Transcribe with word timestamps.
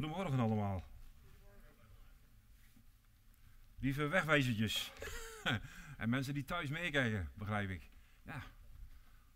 Goedemorgen 0.00 0.40
allemaal. 0.40 0.84
Lieve 3.78 4.08
wegwijzertjes. 4.08 4.92
en 5.96 6.08
mensen 6.08 6.34
die 6.34 6.44
thuis 6.44 6.68
meekijken, 6.68 7.30
begrijp 7.34 7.70
ik. 7.70 7.90
Ja, 8.22 8.42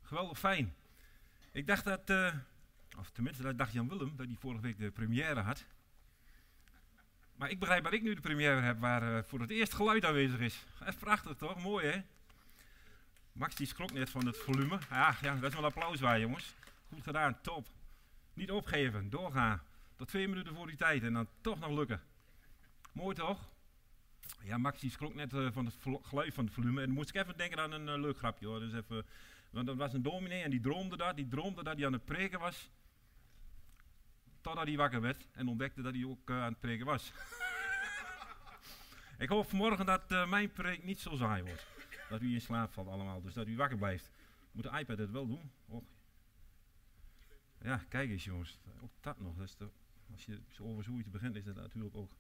geweldig 0.03 0.39
fijn. 0.39 0.75
Ik 1.53 1.67
dacht 1.67 1.85
dat, 1.85 2.11
uh, 2.11 2.35
of 2.99 3.11
tenminste 3.11 3.43
dat 3.43 3.59
dacht 3.59 3.73
Jan 3.73 3.89
Willem, 3.89 4.17
dat 4.17 4.27
hij 4.27 4.37
vorige 4.39 4.63
week 4.63 4.79
de 4.79 4.91
première 4.91 5.41
had. 5.41 5.65
Maar 7.37 7.51
ik 7.51 7.59
begrijp 7.59 7.85
dat 7.85 7.93
ik 7.93 8.03
nu 8.03 8.15
de 8.15 8.21
première 8.21 8.61
heb 8.61 8.81
waar 8.81 9.03
uh, 9.03 9.23
voor 9.23 9.41
het 9.41 9.51
eerst 9.51 9.75
geluid 9.75 10.05
aanwezig 10.05 10.41
is. 10.41 10.65
Echt 10.85 10.99
prachtig 10.99 11.37
toch? 11.37 11.63
Mooi 11.63 11.87
hè? 11.87 12.03
Max 13.33 13.55
die 13.55 13.67
schrok 13.67 13.93
net 13.93 14.11
van 14.11 14.27
het 14.27 14.39
volume. 14.39 14.79
Ja, 14.91 15.17
ja, 15.21 15.35
dat 15.35 15.51
is 15.51 15.57
wel 15.57 15.65
applaus 15.65 16.01
waar 16.01 16.21
jongens. 16.21 16.55
Goed 16.89 17.03
gedaan, 17.03 17.41
top. 17.41 17.67
Niet 18.35 18.51
opgeven, 18.51 19.11
doorgaan. 19.11 19.63
Tot 19.97 20.09
twee 20.09 20.29
minuten 20.29 20.55
voor 20.55 20.67
die 20.67 20.77
tijd 20.77 21.03
en 21.03 21.13
dan 21.13 21.29
toch 21.41 21.59
nog 21.59 21.71
lukken. 21.71 22.03
Mooi 22.93 23.15
toch? 23.15 23.53
Ja, 24.43 24.59
Max 24.59 24.81
die 24.81 24.91
schrok 24.91 25.15
net 25.15 25.33
uh, 25.33 25.53
van 25.53 25.65
het 25.65 25.77
geluid 26.03 26.35
van 26.35 26.45
het 26.45 26.55
volume. 26.55 26.81
En 26.81 26.87
dan 26.87 26.95
moest 26.95 27.09
ik 27.09 27.15
even 27.15 27.37
denken 27.37 27.59
aan 27.59 27.73
een 27.73 27.87
uh, 27.87 28.01
leuk 28.01 28.19
grapje 28.19 28.47
hoor. 28.47 28.61
Dus 28.61 28.73
even, 28.73 29.07
want 29.51 29.67
dat 29.67 29.77
was 29.77 29.93
een 29.93 30.03
dominee 30.03 30.43
en 30.43 30.51
die 30.51 30.61
droomde 30.61 30.97
dat. 30.97 31.17
Die 31.17 31.29
droomde 31.29 31.63
dat 31.63 31.77
hij 31.77 31.87
aan 31.87 31.93
het 31.93 32.05
preken 32.05 32.39
was. 32.39 32.71
Totdat 34.41 34.67
hij 34.67 34.77
wakker 34.77 35.01
werd 35.01 35.27
en 35.33 35.49
ontdekte 35.49 35.83
dat 35.83 35.95
hij 35.95 36.05
ook 36.05 36.31
uh, 36.31 36.43
aan 36.43 36.51
het 36.51 36.61
preken 36.61 36.87
was. 36.87 37.13
ik 39.25 39.29
hoop 39.29 39.49
vanmorgen 39.49 39.87
dat 39.87 40.29
mijn 40.29 40.53
preek 40.53 40.85
niet 40.85 41.01
zo 41.01 41.17
saai 41.17 41.43
wordt. 41.43 41.67
Dat 42.09 42.23
u 42.23 42.33
in 42.33 42.41
slaap 42.41 42.73
valt 42.73 42.89
allemaal. 42.89 43.23
Dus 43.23 43.35
dat 43.35 43.47
u 43.47 43.57
wakker 43.57 43.79
blijft. 43.79 44.11
Moet 44.53 44.63
de 44.63 44.79
iPad 44.79 44.99
het 44.99 45.11
wel 45.11 45.27
doen? 45.27 45.51
Ja, 47.65 47.85
kijk 47.89 48.11
eens 48.11 48.25
jongens. 48.25 48.59
Ook 48.83 48.93
dat 49.01 49.21
nog. 49.21 49.37
Dat 49.37 49.45
is 49.47 49.57
als 50.15 50.25
je 50.25 50.41
over 50.61 50.85
zoiets 50.85 51.11
begint, 51.11 51.37
is 51.37 51.45
dat 51.45 51.55
natuurlijk 51.55 51.97
ook 51.97 52.17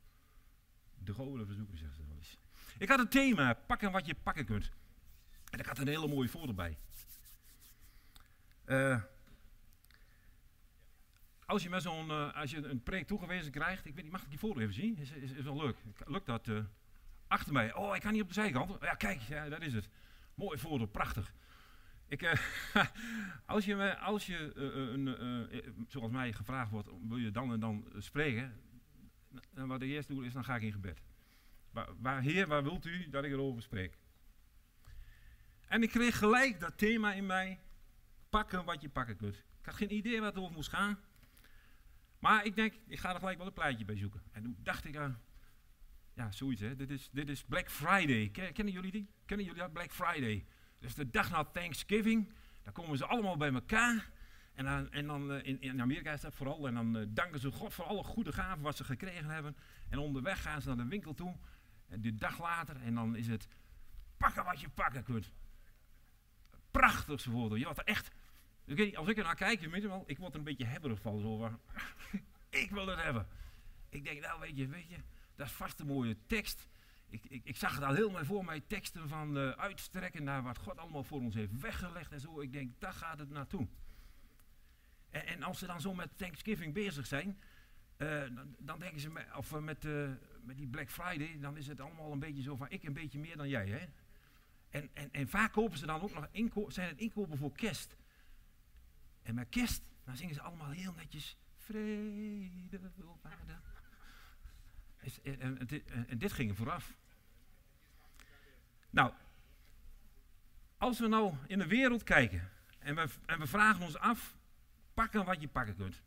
de 0.98 1.14
gouden 1.14 1.46
verzoeken, 1.46 1.78
zegt 1.78 1.94
ze 1.94 2.02
wel 2.06 2.16
eens. 2.16 2.38
Ik 2.78 2.88
had 2.88 2.98
een 2.98 3.08
thema, 3.08 3.54
pakken 3.54 3.92
wat 3.92 4.06
je 4.06 4.14
pakken 4.14 4.44
kunt. 4.44 4.70
En 5.50 5.58
ik 5.58 5.66
had 5.66 5.78
een 5.78 5.88
hele 5.88 6.08
mooie 6.08 6.28
foto 6.28 6.54
bij. 6.54 6.78
Uh, 8.66 9.02
als 11.46 11.62
je 11.62 11.68
met 11.68 11.82
zo'n, 11.82 12.08
uh, 12.08 12.34
als 12.34 12.50
je 12.50 12.66
een 12.66 12.82
preek 12.82 13.06
toegewezen 13.06 13.52
krijgt, 13.52 13.86
ik 13.86 13.94
weet 13.94 14.04
niet, 14.04 14.12
mag 14.12 14.22
ik 14.22 14.30
die 14.30 14.38
foto 14.38 14.60
even 14.60 14.74
zien? 14.74 14.98
Is, 14.98 15.10
is, 15.10 15.32
wel 15.32 15.56
leuk. 15.56 15.76
Lukt 16.04 16.26
dat? 16.26 16.48
Uh, 16.48 16.64
achter 17.26 17.52
mij. 17.52 17.74
Oh, 17.74 17.94
ik 17.94 18.00
kan 18.00 18.12
niet 18.12 18.22
op 18.22 18.28
de 18.28 18.34
zijkant. 18.34 18.76
Ja, 18.80 18.94
kijk, 18.94 19.20
ja, 19.20 19.48
dat 19.48 19.62
is 19.62 19.74
het. 19.74 19.88
Mooie 20.34 20.58
foto, 20.58 20.86
prachtig. 20.86 21.32
Uh, 22.22 22.32
als 23.46 23.64
je, 23.64 23.98
als 23.98 24.26
je 24.26 24.52
uh, 24.56 25.50
uh, 25.52 25.84
zoals 25.88 26.10
mij 26.10 26.32
gevraagd 26.32 26.70
wordt, 26.70 26.88
wil 27.08 27.16
je 27.16 27.30
dan 27.30 27.52
en 27.52 27.60
dan 27.60 27.92
spreken? 27.98 28.60
En 29.54 29.66
wat 29.66 29.82
ik 29.82 29.88
eerst 29.88 30.08
doe 30.08 30.24
is, 30.24 30.32
dan 30.32 30.44
ga 30.44 30.56
ik 30.56 30.62
in 30.62 30.72
gebed. 30.72 31.02
Waar, 31.70 31.88
waar, 31.98 32.22
Heer, 32.22 32.46
waar 32.46 32.62
wilt 32.62 32.86
u 32.86 33.10
dat 33.10 33.24
ik 33.24 33.32
erover 33.32 33.62
spreek? 33.62 33.98
En 35.66 35.82
ik 35.82 35.90
kreeg 35.90 36.18
gelijk 36.18 36.60
dat 36.60 36.78
thema 36.78 37.12
in 37.12 37.26
mij, 37.26 37.60
pakken 38.28 38.64
wat 38.64 38.82
je 38.82 38.88
pakken 38.88 39.16
kunt. 39.16 39.36
Ik 39.36 39.66
had 39.66 39.74
geen 39.74 39.94
idee 39.94 40.20
wat 40.20 40.34
het 40.34 40.42
over 40.42 40.54
moest 40.54 40.68
gaan. 40.68 40.98
Maar 42.18 42.44
ik 42.44 42.56
denk, 42.56 42.74
ik 42.86 42.98
ga 42.98 43.12
er 43.12 43.18
gelijk 43.18 43.38
wel 43.38 43.46
een 43.46 43.52
plaatje 43.52 43.84
bij 43.84 43.96
zoeken. 43.96 44.22
En 44.32 44.42
toen 44.42 44.56
dacht 44.62 44.84
ik 44.84 44.96
aan, 44.96 45.20
ja, 46.14 46.32
zoiets 46.32 46.60
hè, 46.60 46.76
dit 46.76 46.90
is, 46.90 47.08
dit 47.12 47.28
is 47.28 47.44
Black 47.44 47.70
Friday. 47.70 48.30
Kennen 48.52 48.72
jullie 48.72 48.90
die? 48.90 49.08
Kennen 49.26 49.46
jullie 49.46 49.60
dat, 49.60 49.72
Black 49.72 49.92
Friday? 49.92 50.46
Dus 50.84 50.94
de 50.94 51.10
dag 51.10 51.30
na 51.30 51.44
Thanksgiving, 51.44 52.28
dan 52.62 52.72
komen 52.72 52.96
ze 52.98 53.06
allemaal 53.06 53.36
bij 53.36 53.52
elkaar. 53.52 54.10
En 54.54 54.64
dan, 54.64 54.92
en 54.92 55.06
dan 55.06 55.32
uh, 55.32 55.44
in, 55.44 55.60
in, 55.60 55.80
Amerika 55.80 56.12
is 56.12 56.20
dat 56.20 56.34
vooral. 56.34 56.66
En 56.66 56.74
dan 56.74 56.96
uh, 56.96 57.06
danken 57.08 57.40
ze 57.40 57.50
God 57.50 57.74
voor 57.74 57.84
alle 57.84 58.02
goede 58.02 58.32
gaven 58.32 58.62
wat 58.62 58.76
ze 58.76 58.84
gekregen 58.84 59.30
hebben. 59.30 59.56
En 59.88 59.98
onderweg 59.98 60.42
gaan 60.42 60.62
ze 60.62 60.68
naar 60.68 60.76
de 60.76 60.86
winkel 60.86 61.14
toe. 61.14 61.36
En 61.88 62.00
de 62.00 62.14
dag 62.14 62.40
later, 62.40 62.76
en 62.82 62.94
dan 62.94 63.16
is 63.16 63.26
het 63.26 63.48
pakken 64.16 64.44
wat 64.44 64.60
je 64.60 64.68
pakken 64.68 65.02
kunt. 65.02 65.32
Prachtigste 66.70 67.30
voorbeeld. 67.30 67.60
Je 67.60 67.66
wat 67.66 67.78
er 67.78 67.84
echt. 67.84 68.10
Als 68.94 69.08
ik 69.08 69.18
er 69.18 69.24
naar 69.24 69.34
kijk, 69.34 69.60
je 69.60 69.88
wel, 69.88 70.04
ik 70.06 70.18
word 70.18 70.32
er 70.32 70.38
een 70.38 70.44
beetje 70.44 70.64
hebberig 70.64 71.00
van. 71.00 71.20
Zo 71.20 71.58
ik 72.62 72.70
wil 72.70 72.86
het 72.86 73.02
hebben. 73.02 73.26
Ik 73.88 74.04
denk, 74.04 74.20
nou 74.20 74.40
weet 74.40 74.56
je, 74.56 74.66
weet 74.66 74.88
je, 74.88 74.96
dat 75.34 75.46
is 75.46 75.52
vast 75.52 75.80
een 75.80 75.86
mooie 75.86 76.16
tekst 76.26 76.66
ik, 77.22 77.56
zag 77.56 77.74
het 77.74 77.84
al 77.84 77.94
helemaal 77.94 78.24
voor 78.24 78.44
mij, 78.44 78.60
teksten 78.60 79.08
van 79.08 79.36
uh, 79.36 79.50
uitstrekken 79.50 80.24
naar 80.24 80.42
wat 80.42 80.58
God 80.58 80.78
allemaal 80.78 81.04
voor 81.04 81.20
ons 81.20 81.34
heeft 81.34 81.60
weggelegd 81.60 82.12
en 82.12 82.20
zo. 82.20 82.40
Ik 82.40 82.52
denk, 82.52 82.80
daar 82.80 82.92
gaat 82.92 83.18
het 83.18 83.30
naartoe. 83.30 83.66
En, 85.10 85.26
en 85.26 85.42
als 85.42 85.58
ze 85.58 85.66
dan 85.66 85.80
zo 85.80 85.94
met 85.94 86.18
Thanksgiving 86.18 86.74
bezig 86.74 87.06
zijn, 87.06 87.38
uh, 87.98 88.22
dan, 88.58 88.78
denken 88.78 89.00
ze, 89.00 89.10
met, 89.10 89.26
of 89.36 89.60
met, 89.60 89.84
met 90.42 90.56
die 90.56 90.66
Black 90.66 90.90
Friday, 90.90 91.38
dan 91.40 91.56
is 91.56 91.66
het 91.66 91.80
allemaal 91.80 92.12
een 92.12 92.18
beetje 92.18 92.42
zo 92.42 92.56
van 92.56 92.70
ik 92.70 92.82
een 92.82 92.92
beetje 92.92 93.18
meer 93.18 93.36
dan 93.36 93.48
jij. 93.48 93.68
Hè? 93.68 93.86
En, 94.68 94.90
en, 94.92 95.12
en 95.12 95.28
vaak 95.28 95.52
kopen 95.52 95.78
ze 95.78 95.86
dan 95.86 96.00
ook 96.00 96.14
nog 96.14 96.72
zijn 96.72 96.88
het 96.88 96.98
inkopen 96.98 97.38
voor 97.38 97.52
kerst. 97.52 97.96
En 99.22 99.34
met 99.34 99.48
kerst, 99.48 99.82
dan 100.04 100.16
zingen 100.16 100.34
ze 100.34 100.40
allemaal 100.40 100.70
heel 100.70 100.92
netjes 100.92 101.36
vrede 101.56 102.80
op 103.04 103.26
aarde. 103.26 103.60
En, 105.22 105.40
en, 105.40 105.68
en, 106.08 106.18
dit 106.18 106.32
ging 106.32 106.50
er 106.50 106.56
vooraf. 106.56 106.96
Nou, 108.90 109.12
als 110.78 110.98
we 110.98 111.08
nou 111.08 111.34
in 111.46 111.58
de 111.58 111.66
wereld 111.66 112.02
kijken 112.02 112.50
en 112.78 112.94
we, 112.94 113.08
en 113.26 113.38
we 113.38 113.46
vragen 113.46 113.84
ons 113.84 113.96
af, 113.96 114.36
pakken 114.94 115.24
wat 115.24 115.40
je 115.40 115.48
pakken 115.48 115.76
kunt. 115.76 116.02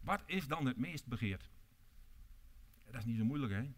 Wat 0.00 0.22
is 0.26 0.46
dan 0.46 0.66
het 0.66 0.76
meest 0.76 1.06
begeerd? 1.06 1.50
Dat 2.84 2.94
is 2.94 3.04
niet 3.04 3.18
zo 3.18 3.24
moeilijk, 3.24 3.52
hè? 3.52 3.70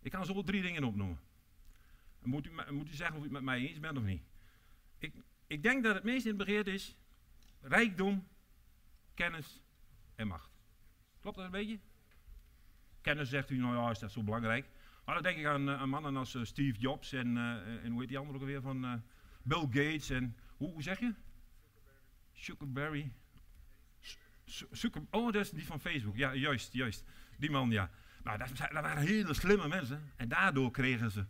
Ik 0.00 0.10
kan 0.10 0.24
zo 0.24 0.42
drie 0.42 0.62
dingen 0.62 0.84
opnoemen. 0.84 1.20
Moet 2.22 2.46
u, 2.46 2.50
moet 2.70 2.88
u 2.88 2.94
zeggen 2.94 3.16
of 3.16 3.20
u 3.20 3.24
het 3.24 3.32
met 3.32 3.42
mij 3.42 3.68
eens 3.68 3.80
bent 3.80 3.98
of 3.98 4.04
niet. 4.04 4.22
Ik, 4.98 5.14
ik 5.46 5.62
denk 5.62 5.84
dat 5.84 5.94
het 5.94 6.04
meest 6.04 6.26
in 6.26 6.36
begeerd 6.36 6.66
is 6.66 6.96
rijkdom, 7.60 8.28
kennis 9.14 9.60
en 10.14 10.26
macht. 10.26 10.50
Klopt 11.20 11.36
dat 11.36 11.44
een 11.44 11.50
beetje? 11.50 11.78
Kennis 13.08 13.28
zegt 13.28 13.50
u, 13.50 13.56
nou 13.56 13.76
ja, 13.76 13.90
is 13.90 13.98
dat 13.98 14.12
zo 14.12 14.22
belangrijk? 14.22 14.68
Maar 15.04 15.14
dan 15.14 15.22
denk 15.22 15.38
ik 15.38 15.46
aan, 15.46 15.70
aan 15.70 15.88
mannen 15.88 16.16
als 16.16 16.34
uh, 16.34 16.44
Steve 16.44 16.78
Jobs 16.78 17.12
en, 17.12 17.36
uh, 17.36 17.84
en 17.84 17.90
hoe 17.90 18.00
heet 18.00 18.08
die 18.08 18.18
andere 18.18 18.36
ook 18.36 18.42
alweer 18.42 18.60
van 18.60 19.02
Bill 19.42 19.60
Gates 19.60 20.10
en 20.10 20.36
hoe, 20.56 20.82
zeg 20.82 20.98
je? 20.98 21.14
Zuckerberry. 22.32 23.12
Zucker, 24.70 25.02
oh, 25.10 25.32
dat 25.32 25.44
is 25.44 25.50
die 25.50 25.66
van 25.66 25.80
Facebook. 25.80 26.16
Ja, 26.16 26.34
juist, 26.34 26.72
juist. 26.72 27.04
Die 27.38 27.50
man, 27.50 27.70
ja. 27.70 27.90
Nou, 28.22 28.38
dat, 28.38 28.56
dat 28.56 28.72
waren 28.72 29.02
hele 29.02 29.34
slimme 29.34 29.68
mensen. 29.68 30.12
En 30.16 30.28
daardoor 30.28 30.70
kregen 30.70 31.10
ze 31.10 31.26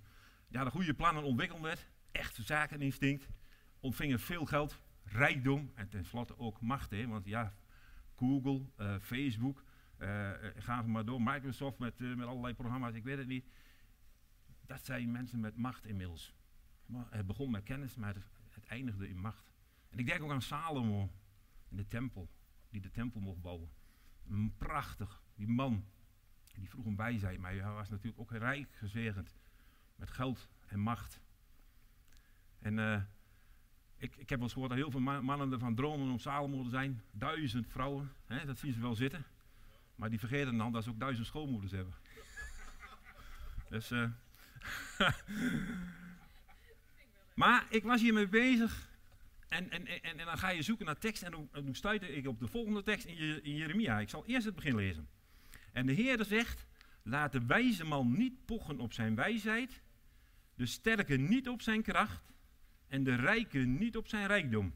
ja, 0.48 0.64
de 0.64 0.70
goede 0.70 0.94
plannen 0.94 1.22
ontwikkeld 1.22 1.60
werd. 1.60 1.86
Echt 2.12 2.38
zakeninstinct. 2.40 3.28
Ontvingen 3.80 4.20
veel 4.20 4.44
geld, 4.44 4.80
rijkdom 5.04 5.72
en 5.74 5.88
tenslotte 5.88 6.38
ook 6.38 6.60
macht. 6.60 6.90
Hè, 6.90 7.06
want 7.06 7.26
ja, 7.26 7.54
Google, 8.16 8.62
Facebook, 9.00 9.62
uh, 9.98 10.30
gaan 10.56 10.90
maar 10.90 11.04
door. 11.04 11.22
Microsoft 11.22 11.78
met, 11.78 12.00
uh, 12.00 12.16
met 12.16 12.26
allerlei 12.26 12.54
programma's, 12.54 12.94
ik 12.94 13.04
weet 13.04 13.18
het 13.18 13.26
niet. 13.26 13.46
Dat 14.66 14.84
zijn 14.84 15.10
mensen 15.10 15.40
met 15.40 15.56
macht 15.56 15.86
inmiddels. 15.86 16.34
Maar 16.86 17.06
het 17.10 17.26
begon 17.26 17.50
met 17.50 17.62
kennis, 17.62 17.94
maar 17.94 18.14
het, 18.14 18.66
eindigde 18.66 19.08
in 19.08 19.18
macht. 19.18 19.52
En 19.90 19.98
ik 19.98 20.06
denk 20.06 20.22
ook 20.22 20.30
aan 20.30 20.42
Salomo 20.42 21.10
in 21.68 21.76
de 21.76 21.86
tempel, 21.86 22.30
die 22.70 22.80
de 22.80 22.90
tempel 22.90 23.20
mocht 23.20 23.40
bouwen. 23.40 23.70
Prachtig, 24.58 25.22
die 25.34 25.48
man. 25.48 25.84
Die 26.54 26.68
vroeg 26.68 26.84
om 26.84 26.96
wijsheid, 26.96 27.38
maar 27.38 27.52
hij 27.52 27.72
was 27.72 27.88
natuurlijk 27.88 28.20
ook 28.20 28.30
rijk 28.30 28.68
gezegend. 28.72 29.34
Met 29.96 30.10
geld 30.10 30.48
en 30.66 30.80
macht. 30.80 31.20
En 32.58 32.78
uh, 32.78 33.02
ik, 33.96 34.16
ik 34.16 34.28
heb 34.28 34.38
wel 34.38 34.42
eens 34.42 34.52
gehoord 34.52 34.70
dat 34.70 34.78
heel 34.78 34.90
veel 34.90 35.00
mannen 35.00 35.52
ervan 35.52 35.74
dromen 35.74 36.10
om 36.10 36.18
Salomo 36.18 36.62
te 36.62 36.68
zijn. 36.68 37.02
Duizend 37.10 37.66
vrouwen, 37.66 38.12
hè, 38.26 38.44
dat 38.44 38.58
zien 38.58 38.72
ze 38.72 38.80
wel 38.80 38.94
zitten. 38.94 39.24
Maar 39.98 40.10
die 40.10 40.18
vergeten 40.18 40.56
dan 40.56 40.72
dat 40.72 40.84
ze 40.84 40.90
ook 40.90 41.00
duizend 41.00 41.26
schoonmoeders 41.26 41.72
hebben. 41.72 41.94
dus, 43.70 43.90
uh, 43.90 44.10
maar 47.34 47.66
ik 47.70 47.82
was 47.82 48.00
hiermee 48.00 48.28
bezig. 48.28 48.88
En, 49.48 49.70
en, 49.70 49.86
en, 49.86 50.02
en, 50.02 50.16
dan 50.16 50.38
ga 50.38 50.48
je 50.48 50.62
zoeken 50.62 50.86
naar 50.86 50.98
tekst. 50.98 51.22
En 51.22 51.30
toen, 51.30 51.50
toen 51.52 51.74
stuitte 51.74 52.14
ik 52.14 52.26
op 52.26 52.40
de 52.40 52.46
volgende 52.46 52.82
tekst 52.82 53.06
in, 53.06 53.44
in 53.44 53.54
Jeremia. 53.54 54.00
Ik 54.00 54.08
zal 54.08 54.26
eerst 54.26 54.46
het 54.46 54.54
begin 54.54 54.74
lezen. 54.74 55.08
En 55.72 55.86
de 55.86 55.92
Heer 55.92 56.24
zegt: 56.24 56.66
Laat 57.02 57.32
de 57.32 57.46
wijze 57.46 57.84
man 57.84 58.12
niet 58.12 58.44
pochen 58.44 58.80
op 58.80 58.92
zijn 58.92 59.14
wijsheid. 59.14 59.82
De 60.54 60.66
sterke 60.66 61.16
niet 61.16 61.48
op 61.48 61.62
zijn 61.62 61.82
kracht. 61.82 62.32
En 62.88 63.04
de 63.04 63.14
rijke 63.14 63.58
niet 63.58 63.96
op 63.96 64.08
zijn 64.08 64.26
rijkdom. 64.26 64.74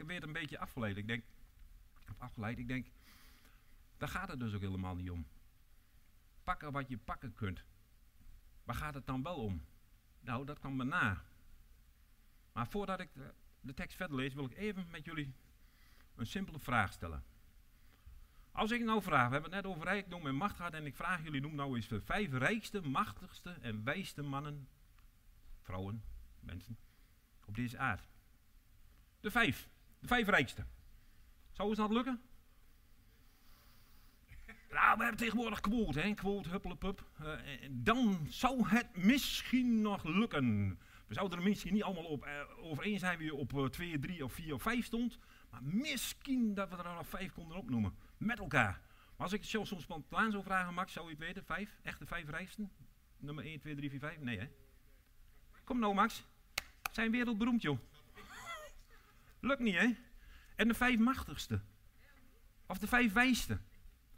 Ik 0.00 0.06
weer 0.06 0.22
een 0.22 0.32
beetje 0.32 0.58
afgeleid. 0.58 0.96
Ik 0.96 1.06
denk, 1.06 1.24
afgeleid, 2.18 2.58
ik 2.58 2.68
denk, 2.68 2.86
daar 3.96 4.08
gaat 4.08 4.28
het 4.28 4.40
dus 4.40 4.54
ook 4.54 4.60
helemaal 4.60 4.94
niet 4.94 5.10
om. 5.10 5.26
Pakken 6.44 6.72
wat 6.72 6.88
je 6.88 6.98
pakken 6.98 7.34
kunt. 7.34 7.64
Waar 8.64 8.76
gaat 8.76 8.94
het 8.94 9.06
dan 9.06 9.22
wel 9.22 9.36
om? 9.36 9.62
Nou, 10.20 10.46
dat 10.46 10.58
kan 10.58 10.76
me 10.76 10.84
na. 10.84 11.24
Maar 12.52 12.66
voordat 12.66 13.00
ik 13.00 13.14
de, 13.14 13.34
de 13.60 13.74
tekst 13.74 13.96
verder 13.96 14.16
lees, 14.16 14.34
wil 14.34 14.44
ik 14.44 14.56
even 14.56 14.86
met 14.90 15.04
jullie 15.04 15.34
een 16.14 16.26
simpele 16.26 16.58
vraag 16.58 16.92
stellen. 16.92 17.24
Als 18.52 18.70
ik 18.70 18.84
nou 18.84 19.02
vraag, 19.02 19.26
we 19.26 19.32
hebben 19.32 19.52
het 19.52 19.62
net 19.62 19.72
over 19.72 19.84
rijkdom 19.84 20.26
en 20.26 20.34
macht 20.34 20.56
gehad 20.56 20.74
en 20.74 20.86
ik 20.86 20.96
vraag 20.96 21.22
jullie, 21.22 21.40
noem 21.40 21.54
nou 21.54 21.76
eens 21.76 21.88
de 21.88 22.00
vijf 22.00 22.32
rijkste, 22.32 22.80
machtigste 22.80 23.50
en 23.50 23.84
wijste 23.84 24.22
mannen, 24.22 24.68
vrouwen, 25.60 26.04
mensen, 26.40 26.78
op 27.44 27.54
deze 27.54 27.78
aarde. 27.78 28.02
De 29.20 29.30
vijf, 29.30 29.68
de 30.02 30.08
vijf 30.08 30.28
rijkste. 30.28 30.64
Zou 31.52 31.68
ons 31.68 31.78
dat 31.78 31.90
lukken? 31.90 32.20
Nou, 34.70 34.96
we 34.96 35.02
hebben 35.02 35.16
tegenwoordig 35.16 35.60
quote, 35.60 36.00
hè, 36.00 36.14
quote, 36.14 36.48
huppelepup. 36.48 37.10
Uh, 37.20 37.32
dan 37.70 38.26
zou 38.28 38.68
het 38.68 38.96
misschien 38.96 39.80
nog 39.80 40.04
lukken. 40.04 40.78
We 41.06 41.14
zouden 41.14 41.38
er 41.38 41.44
misschien 41.44 41.72
niet 41.72 41.82
allemaal 41.82 42.04
op, 42.04 42.26
uh, 42.26 42.30
over 42.58 42.84
eens 42.84 43.00
zijn 43.00 43.18
wie 43.18 43.34
op 43.34 43.68
2, 43.70 43.90
uh, 43.90 44.00
3 44.00 44.24
of 44.24 44.32
4 44.32 44.54
of 44.54 44.62
5 44.62 44.84
stond. 44.84 45.18
Maar 45.50 45.62
misschien 45.62 46.54
dat 46.54 46.68
we 46.68 46.76
er 46.76 46.94
nog 46.94 47.08
5 47.08 47.32
konden 47.32 47.56
opnoemen. 47.56 47.94
Met 48.16 48.38
elkaar. 48.38 48.80
Maar 49.16 49.26
als 49.26 49.32
ik 49.32 49.40
het 49.40 49.48
zo 49.48 49.64
soms 49.64 49.82
spontaan 49.82 50.30
zou 50.30 50.42
vragen, 50.42 50.74
Max, 50.74 50.92
zou 50.92 51.06
je 51.06 51.14
het 51.14 51.24
weten? 51.24 51.44
Vijf? 51.44 51.78
Echt 51.82 51.98
de 51.98 52.06
vijf 52.06 52.28
rijksten? 52.28 52.72
Nummer 53.18 53.44
1, 53.44 53.60
2, 53.60 53.74
3, 53.74 53.90
4, 53.90 53.98
5? 53.98 54.20
Nee, 54.20 54.38
hè? 54.38 54.48
Kom 55.64 55.78
nou, 55.78 55.94
Max. 55.94 56.24
Zijn 56.92 57.10
wereldberoemd, 57.10 57.62
joh. 57.62 57.78
Lukt 59.42 59.60
niet, 59.60 59.74
hè? 59.74 59.94
En 60.56 60.68
de 60.68 60.74
vijf 60.74 60.98
machtigste. 60.98 61.60
Of 62.66 62.78
de 62.78 62.86
vijf 62.86 63.12
wijste. 63.12 63.58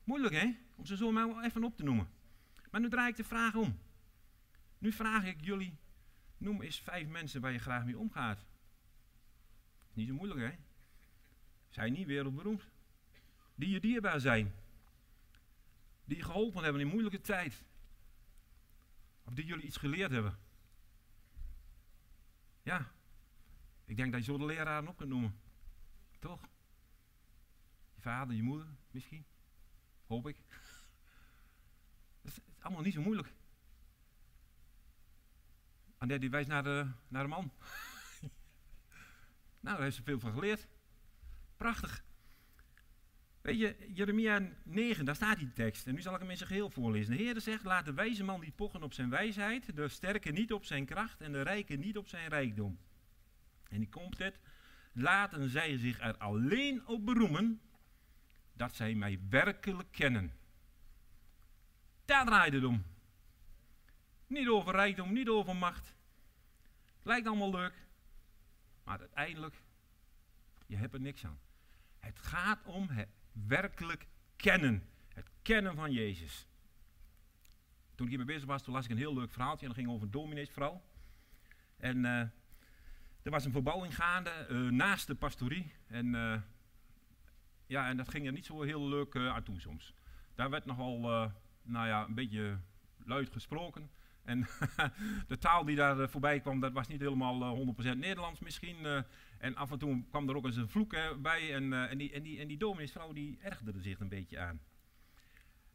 Moeilijk, 0.05 0.35
hè? 0.35 0.57
Om 0.77 0.87
ze 0.87 0.97
zo 0.97 1.13
maar 1.13 1.45
even 1.45 1.65
op 1.65 1.77
te 1.77 1.83
noemen. 1.83 2.09
Maar 2.71 2.81
nu 2.81 2.89
draai 2.89 3.11
ik 3.11 3.17
de 3.17 3.25
vraag 3.25 3.55
om. 3.55 3.79
Nu 4.79 4.93
vraag 4.93 5.25
ik 5.25 5.41
jullie, 5.41 5.79
noem 6.37 6.63
eens 6.63 6.81
vijf 6.81 7.09
mensen 7.09 7.41
waar 7.41 7.53
je 7.53 7.59
graag 7.59 7.85
mee 7.85 7.99
omgaat. 7.99 8.47
Niet 9.93 10.09
zo 10.09 10.15
moeilijk, 10.15 10.41
hè? 10.41 10.59
Zijn 11.69 11.93
niet 11.93 12.07
wereldberoemd. 12.07 12.69
Die 13.55 13.71
je 13.71 13.81
dierbaar 13.81 14.21
zijn. 14.21 14.55
Die 16.05 16.17
je 16.17 16.23
geholpen 16.25 16.63
hebben 16.63 16.81
in 16.81 16.89
moeilijke 16.89 17.21
tijd. 17.21 17.63
Of 19.25 19.35
die 19.35 19.45
jullie 19.45 19.65
iets 19.65 19.77
geleerd 19.77 20.11
hebben. 20.11 20.39
Ja, 22.63 22.93
ik 23.85 23.97
denk 23.97 24.13
dat 24.13 24.25
je 24.25 24.33
zo 24.33 24.39
de 24.39 24.45
leraren 24.45 24.89
op 24.89 24.97
kunt 24.97 25.09
noemen. 25.09 25.39
Toch? 26.19 26.41
Je 27.95 28.01
vader, 28.01 28.37
je 28.37 28.43
moeder 28.43 28.67
misschien. 28.91 29.25
Hoop 30.07 30.29
ik. 30.29 30.37
Dat 32.23 32.33
is 32.33 32.39
allemaal 32.59 32.83
niet 32.83 32.95
zo 32.95 33.01
moeilijk. 33.01 33.33
En 35.99 36.21
die 36.21 36.31
wijst 36.31 36.49
naar 36.49 36.63
de, 36.63 36.91
naar 37.09 37.23
de 37.23 37.29
man. 37.29 37.53
nou, 39.61 39.77
daar 39.77 39.81
heeft 39.81 39.97
ze 39.97 40.03
veel 40.03 40.21
van 40.21 40.33
geleerd. 40.33 40.69
Prachtig. 41.57 42.05
Weet 43.41 43.59
je, 43.59 43.77
Jeremia 43.95 44.49
9, 44.63 45.05
daar 45.05 45.15
staat 45.15 45.39
die 45.39 45.53
tekst. 45.53 45.87
En 45.87 45.95
nu 45.95 46.01
zal 46.01 46.15
ik 46.15 46.21
hem 46.21 46.31
in 46.31 46.37
zijn 46.37 46.49
geheel 46.49 46.71
voorlezen. 46.71 47.17
De 47.17 47.23
Heer 47.23 47.41
zegt, 47.41 47.65
laat 47.65 47.85
de 47.85 47.93
wijze 47.93 48.25
man 48.25 48.41
niet 48.41 48.57
pochen 48.57 48.83
op 48.83 48.93
zijn 48.93 49.11
wijsheid, 49.11 49.77
de 49.77 49.89
sterke 49.89 50.31
niet 50.31 50.53
op 50.53 50.65
zijn 50.65 50.85
kracht 50.85 51.21
en 51.21 51.33
de 51.33 51.43
rijke 51.43 51.75
niet 51.75 51.97
op 51.97 52.09
zijn 52.09 52.29
rijkdom. 52.29 52.79
En 53.75 53.81
die 53.81 53.89
komt 53.89 54.19
het, 54.19 54.39
laten 54.93 55.49
zij 55.49 55.79
zich 55.79 56.01
er 56.01 56.17
alleen 56.17 56.87
op 56.87 57.05
beroemen 57.05 57.61
dat 58.53 58.75
zij 58.75 58.95
mij 58.95 59.21
werkelijk 59.29 59.93
kennen. 59.93 60.33
Daar 62.05 62.27
draait 62.27 62.53
het 62.53 62.65
om. 62.65 62.85
Niet 64.27 64.49
over 64.49 64.75
rijkdom, 64.75 65.13
niet 65.13 65.29
over 65.29 65.57
macht. 65.57 65.87
Het 66.97 67.07
lijkt 67.07 67.27
allemaal 67.27 67.51
leuk, 67.51 67.87
maar 68.85 68.99
uiteindelijk, 68.99 69.55
je 70.67 70.77
hebt 70.77 70.95
er 70.95 71.01
niks 71.01 71.25
aan. 71.25 71.39
Het 71.99 72.19
gaat 72.19 72.65
om 72.65 72.89
het 72.89 73.09
werkelijk 73.33 74.07
kennen. 74.37 74.89
Het 75.09 75.31
kennen 75.43 75.75
van 75.75 75.93
Jezus. 75.93 76.47
Toen 77.95 78.07
ik 78.07 78.13
hiermee 78.13 78.35
bezig 78.35 78.49
was, 78.49 78.63
toen 78.63 78.75
las 78.75 78.85
ik 78.85 78.91
een 78.91 78.97
heel 78.97 79.15
leuk 79.15 79.33
verhaaltje. 79.33 79.67
En 79.67 79.73
dat 79.73 79.81
ging 79.81 79.91
over 79.91 80.05
een 80.05 80.11
domineesvrouw. 80.11 80.83
En 81.77 82.05
uh, 82.05 82.23
er 83.25 83.31
was 83.31 83.45
een 83.45 83.53
verbouwing 83.53 83.95
gaande 83.95 84.47
uh, 84.51 84.71
naast 84.71 85.07
de 85.07 85.15
pastorie. 85.15 85.73
En 85.87 86.07
uh, 86.07 86.41
ja, 87.67 87.89
en 87.89 87.97
dat 87.97 88.09
ging 88.09 88.27
er 88.27 88.33
niet 88.33 88.47
zo 88.47 88.63
heel 88.63 88.89
leuk 88.89 89.17
aan 89.17 89.43
toe 89.43 89.61
soms. 89.61 89.95
Daar 90.35 90.51
werd 90.51 90.65
nogal, 90.65 91.01
nou 91.63 91.87
ja, 91.87 92.05
een 92.05 92.15
beetje 92.15 92.59
luid 93.05 93.33
gesproken. 93.33 93.91
En 94.23 94.41
de 95.29 95.39
taal 95.39 95.65
die 95.65 95.77
daar 95.77 96.09
voorbij 96.09 96.41
kwam, 96.41 96.61
dat 96.61 96.73
was 96.73 96.89
niet 96.89 97.01
helemaal 97.01 97.67
100% 97.75 97.77
Nederlands 97.77 98.41
misschien. 98.41 99.05
En 99.39 99.57
af 99.57 99.71
en 99.71 99.79
toe 99.79 100.05
kwam 100.11 100.29
er 100.29 100.37
ook 100.37 100.45
eens 100.45 100.57
een 100.57 100.69
vloek 100.69 100.97
bij. 101.23 101.55
En, 101.55 101.89
en, 101.89 101.99
die, 101.99 102.13
en, 102.13 102.23
die, 102.23 102.41
en 102.41 102.49
die 102.49 102.59
die 103.13 103.39
ergerde 103.41 103.81
zich 103.81 104.01
een 104.01 104.09
beetje 104.09 104.39
aan. 104.39 104.61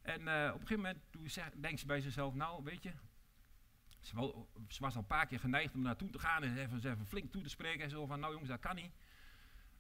En 0.02 0.22
op 0.54 0.62
een 0.62 0.68
gegeven 0.68 0.76
moment 0.76 1.62
denkt 1.62 1.80
ze 1.80 1.86
bij 1.86 2.02
zichzelf, 2.02 2.34
nou 2.34 2.64
weet 2.64 2.84
je, 2.84 2.92
ze, 4.10 4.80
was 4.80 4.96
al 4.96 5.02
een 5.02 5.08
paar 5.08 5.26
keer 5.26 5.40
geneigd 5.40 5.74
om 5.74 5.82
naartoe 5.82 6.10
te 6.10 6.20
gaan 6.20 6.44
en 6.44 6.58
even, 6.58 6.78
even 6.78 7.06
flink 7.06 7.32
toe 7.32 7.42
te 7.42 7.50
spreken. 7.50 7.84
En 7.84 7.90
zo 7.90 8.06
van, 8.06 8.20
nou 8.20 8.32
jongens, 8.32 8.52
dat 8.52 8.60
kan 8.60 8.76
niet. 8.76 8.92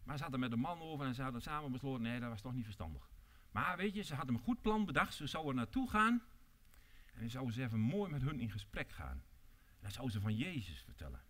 Maar 0.03 0.17
ze 0.17 0.21
hadden 0.21 0.39
met 0.39 0.51
de 0.51 0.57
man 0.57 0.81
over 0.81 1.05
en 1.05 1.15
ze 1.15 1.21
hadden 1.21 1.41
samen 1.41 1.71
besloten, 1.71 2.01
nee, 2.01 2.19
dat 2.19 2.29
was 2.29 2.41
toch 2.41 2.53
niet 2.53 2.63
verstandig. 2.63 3.09
Maar 3.51 3.77
weet 3.77 3.93
je, 3.93 4.01
ze 4.01 4.15
hadden 4.15 4.35
een 4.35 4.41
goed 4.41 4.61
plan 4.61 4.85
bedacht. 4.85 5.13
Ze 5.13 5.27
zouden 5.27 5.51
er 5.51 5.57
naartoe 5.57 5.89
gaan 5.89 6.23
en 7.13 7.19
dan 7.19 7.29
zouden 7.29 7.53
ze 7.53 7.63
even 7.63 7.79
mooi 7.79 8.11
met 8.11 8.21
hun 8.21 8.39
in 8.39 8.51
gesprek 8.51 8.91
gaan. 8.91 9.23
En 9.65 9.81
dan 9.81 9.91
zouden 9.91 10.15
ze 10.15 10.21
van 10.21 10.35
Jezus 10.35 10.81
vertellen. 10.81 11.21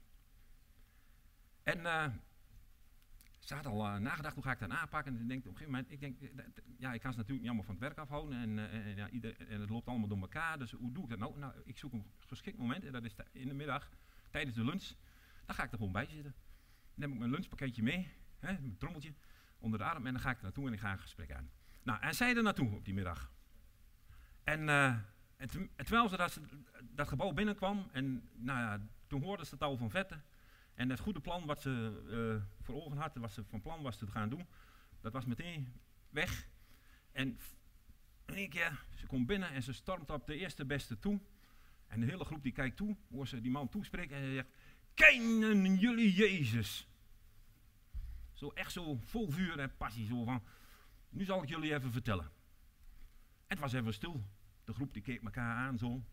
En 1.64 1.80
uh, 1.80 2.06
ze 3.50 3.56
had 3.56 3.66
al 3.66 3.86
uh, 3.86 3.96
nagedacht, 3.96 4.36
hoe 4.36 4.44
ga 4.44 4.52
ik 4.52 4.60
dat 4.60 4.70
aanpakken? 4.70 5.16
En 5.16 5.22
ik 5.22 5.28
denk 5.28 5.40
op 5.40 5.52
een 5.52 5.58
gegeven 5.58 5.72
moment, 5.72 5.92
ik 5.92 6.00
denk, 6.00 6.22
eh, 6.22 6.46
ja, 6.78 6.94
ik 6.94 7.02
kan 7.02 7.12
ze 7.12 7.18
natuurlijk 7.18 7.40
niet 7.40 7.48
allemaal 7.48 7.64
van 7.64 7.76
het 7.76 7.84
werk 7.84 7.98
afhouden. 7.98 8.40
En, 8.42 8.72
en, 8.72 8.96
ja, 8.96 9.10
en 9.48 9.62
het 9.62 9.70
loopt 9.70 9.88
allemaal 9.88 10.08
door 10.08 10.20
elkaar. 10.20 10.60
Dus 10.60 10.72
hoe 10.72 10.92
doe 10.92 11.04
ik 11.04 11.10
dat 11.10 11.20
nou? 11.20 11.40
Nou, 11.40 11.54
ik 11.66 11.78
zoek 11.78 11.94
een 11.94 12.06
geschikt 12.20 12.58
moment. 12.58 12.86
En 12.86 12.92
dat 12.92 13.04
is 13.04 13.16
in 13.32 13.48
de 13.48 13.54
middag, 13.54 13.90
tijdens 14.30 14.56
de 14.56 14.64
lunch. 14.64 14.92
Dan 15.46 15.56
ga 15.56 15.64
ik 15.64 15.72
er 15.72 15.78
gewoon 15.78 15.92
bij 15.92 16.06
zitten. 16.06 16.34
Dan 16.34 16.94
neem 16.94 17.12
ik 17.12 17.20
mijn 17.20 17.32
lunchpakketje 17.32 17.84
mee, 17.84 18.08
hè, 18.40 18.52
mijn 18.52 18.78
trommeltje, 18.78 19.14
onder 19.60 19.80
de 19.80 19.86
arm. 19.86 20.06
En 20.06 20.14
dan 20.14 20.22
ga 20.22 20.30
ik 20.30 20.38
er 20.38 20.44
naartoe 20.44 20.68
en 20.68 20.74
ik 20.74 20.80
ga 20.80 20.92
een 20.92 21.00
gesprek 21.00 21.32
aan. 21.32 21.50
Nou, 21.84 22.02
en 22.02 22.16
zij 22.16 22.36
er 22.36 22.44
naartoe 22.44 22.76
op 22.76 22.86
die 22.86 22.94
middag. 22.94 23.32
En, 24.44 24.70
en 25.38 25.70
terwijl 25.76 26.10
ze 26.10 26.18
dat, 26.18 26.40
dat 26.82 27.08
gebouw 27.08 27.32
binnenkwam, 27.32 27.90
en 27.92 28.30
nou 28.34 28.60
ja, 28.60 28.88
toen 29.08 29.24
hoorden 29.24 29.46
ze 29.46 29.54
het 29.54 29.64
al 29.64 29.78
van 29.78 29.90
vetten. 29.90 30.24
En 30.80 30.90
het 30.90 31.00
goede 31.00 31.20
plan 31.20 31.46
wat 31.46 31.62
ze 31.62 32.04
uh, 32.08 32.64
voor 32.64 32.76
ogen 32.76 32.98
had, 32.98 33.16
wat 33.16 33.32
ze 33.32 33.44
van 33.44 33.62
plan 33.62 33.82
was 33.82 33.98
te 33.98 34.08
gaan 34.08 34.30
doen, 34.30 34.48
dat 35.02 35.14
was 35.14 35.26
meteen 35.26 35.74
weg. 36.10 36.48
En 37.12 37.40
één 38.26 38.50
keer, 38.50 38.86
ze 38.96 39.08
komt 39.08 39.28
binnen 39.28 39.50
en 39.50 39.64
ze 39.64 39.74
stormt 39.74 40.10
op 40.10 40.28
de 40.28 40.36
eerste 40.36 40.66
beste 40.66 41.00
toe. 41.00 41.20
En 41.88 42.00
de 42.00 42.06
hele 42.06 42.26
groep 42.26 42.44
die 42.44 42.52
kijkt 42.52 42.78
toe, 42.78 42.96
hoort 43.10 43.30
ze 43.30 43.42
die 43.42 43.52
man 43.52 43.70
toespreken 43.70 44.18
en 44.18 44.26
ze 44.26 44.34
zegt, 44.34 44.50
kennen 44.94 45.76
jullie 45.76 46.14
Jezus? 46.14 46.88
Zo 48.34 48.50
echt 48.50 48.72
zo 48.72 48.96
vol 48.96 49.32
vuur 49.32 49.60
en 49.60 49.78
passie, 49.78 50.08
zo 50.08 50.24
van, 50.24 50.44
nu 51.10 51.24
zal 51.24 51.44
ik 51.44 51.50
jullie 51.50 51.74
even 51.74 51.92
vertellen. 51.92 52.26
En 52.26 52.32
het 53.48 53.60
was 53.60 53.74
even 53.74 53.94
stil. 53.94 54.24
De 54.64 54.74
groep 54.74 54.94
die 54.94 55.02
keek 55.02 55.24
elkaar 55.24 55.56
aan 55.56 55.78
zo. 55.78 56.04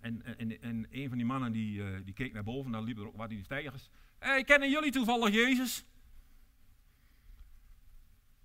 En, 0.00 0.38
en, 0.38 0.62
en 0.62 0.86
een 0.90 1.08
van 1.08 1.16
die 1.16 1.26
mannen 1.26 1.52
die, 1.52 1.78
uh, 1.80 1.98
die 2.04 2.14
keek 2.14 2.32
naar 2.32 2.44
boven, 2.44 2.72
daar 2.72 2.82
liepen 2.82 3.02
er 3.02 3.08
ook 3.08 3.16
wat 3.16 3.28
die 3.28 3.44
stijgers. 3.44 3.90
Hé, 4.18 4.28
hey, 4.28 4.44
kennen 4.44 4.70
jullie 4.70 4.92
toevallig 4.92 5.34
Jezus? 5.34 5.84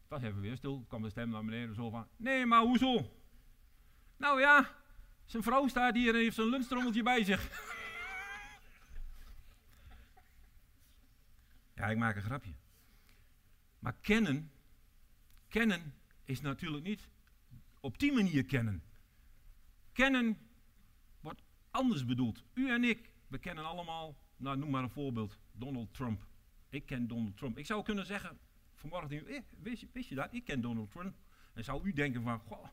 Dat 0.07 0.21
was 0.21 0.29
even 0.29 0.41
weer 0.41 0.57
stil, 0.57 0.85
kwam 0.87 1.01
de 1.01 1.09
stem 1.09 1.29
naar 1.29 1.45
beneden 1.45 1.75
zo 1.75 1.89
van, 1.89 2.07
nee, 2.17 2.45
maar 2.45 2.61
hoezo? 2.61 3.11
Nou 4.17 4.39
ja, 4.39 4.75
zijn 5.25 5.43
vrouw 5.43 5.67
staat 5.67 5.95
hier 5.95 6.13
en 6.13 6.19
heeft 6.19 6.35
zijn 6.35 6.49
lunchtrommeltje 6.49 7.03
bij 7.03 7.23
zich. 7.23 7.49
ja, 11.75 11.85
ik 11.85 11.97
maak 11.97 12.15
een 12.15 12.21
grapje. 12.21 12.53
Maar 13.79 13.95
kennen, 14.01 14.51
kennen 15.47 15.93
is 16.23 16.41
natuurlijk 16.41 16.83
niet 16.83 17.07
op 17.79 17.99
die 17.99 18.13
manier 18.13 18.45
kennen. 18.45 18.83
Kennen 19.91 20.37
anders 21.73 22.05
bedoeld. 22.05 22.43
U 22.53 22.69
en 22.69 22.83
ik, 22.83 23.11
we 23.27 23.37
kennen 23.37 23.65
allemaal, 23.65 24.15
nou 24.37 24.57
noem 24.57 24.69
maar 24.69 24.83
een 24.83 24.89
voorbeeld, 24.89 25.37
Donald 25.51 25.93
Trump. 25.93 26.25
Ik 26.69 26.85
ken 26.85 27.07
Donald 27.07 27.37
Trump. 27.37 27.57
Ik 27.57 27.65
zou 27.65 27.83
kunnen 27.83 28.05
zeggen, 28.05 28.37
vanmorgen, 28.75 29.27
eh, 29.27 29.41
wist, 29.59 30.09
je, 30.09 30.15
dat? 30.15 30.33
Ik 30.33 30.43
ken 30.45 30.61
Donald 30.61 30.91
Trump. 30.91 31.15
En 31.53 31.63
zou 31.63 31.83
u 31.83 31.93
denken 31.93 32.23
van, 32.23 32.39
goh, 32.39 32.65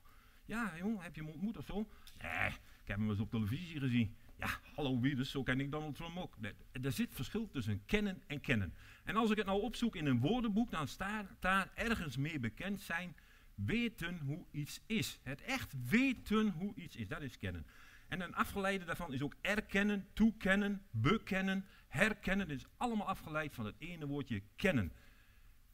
ja 0.44 0.72
jongen, 0.78 1.02
heb 1.02 1.14
je 1.14 1.22
hem 1.22 1.30
ontmoet 1.30 1.56
of 1.56 1.64
zo? 1.64 1.88
Nee, 2.22 2.48
ik 2.82 2.86
heb 2.86 2.96
hem 2.96 3.10
eens 3.10 3.20
op 3.20 3.30
televisie 3.30 3.80
gezien. 3.80 4.14
Ja, 4.38 4.48
hallo 4.74 5.00
wie 5.00 5.16
dus, 5.16 5.30
zo 5.30 5.42
ken 5.42 5.60
ik 5.60 5.70
Donald 5.70 5.94
Trump 5.94 6.16
ook. 6.16 6.36
Er 6.82 6.92
zit 6.92 7.14
verschil 7.14 7.48
tussen 7.48 7.84
kennen 7.86 8.22
en 8.26 8.40
kennen. 8.40 8.74
En 9.04 9.16
als 9.16 9.30
ik 9.30 9.36
het 9.36 9.46
nou 9.46 9.62
opzoek 9.62 9.96
in 9.96 10.06
een 10.06 10.20
woordenboek, 10.20 10.70
dan 10.70 10.88
staat 10.88 11.26
daar 11.40 11.70
ergens 11.74 12.16
mee 12.16 12.38
bekend 12.38 12.80
zijn, 12.80 13.16
weten 13.54 14.18
hoe 14.18 14.44
iets 14.50 14.80
is. 14.86 15.18
Het 15.22 15.42
echt 15.42 15.74
weten 15.88 16.50
hoe 16.50 16.74
iets 16.74 16.96
is, 16.96 17.08
dat 17.08 17.22
is 17.22 17.38
kennen. 17.38 17.66
En 18.10 18.20
een 18.20 18.34
afgeleide 18.34 18.84
daarvan 18.84 19.12
is 19.12 19.22
ook 19.22 19.36
erkennen, 19.40 20.08
toekennen, 20.12 20.86
bekennen, 20.90 21.66
herkennen. 21.88 22.48
Dit 22.48 22.58
is 22.58 22.66
allemaal 22.76 23.06
afgeleid 23.06 23.54
van 23.54 23.64
het 23.64 23.74
ene 23.78 24.06
woordje 24.06 24.42
kennen. 24.56 24.92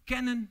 Kennen 0.04 0.50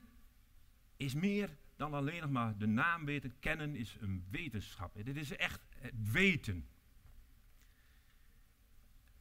is 0.96 1.14
meer 1.14 1.56
dan 1.76 1.94
alleen 1.94 2.20
nog 2.20 2.30
maar 2.30 2.58
de 2.58 2.66
naam 2.66 3.04
weten. 3.04 3.38
Kennen 3.38 3.76
is 3.76 3.96
een 4.00 4.26
wetenschap. 4.30 5.04
Dit 5.04 5.16
is 5.16 5.36
echt 5.36 5.60
het 5.76 6.10
weten. 6.12 6.68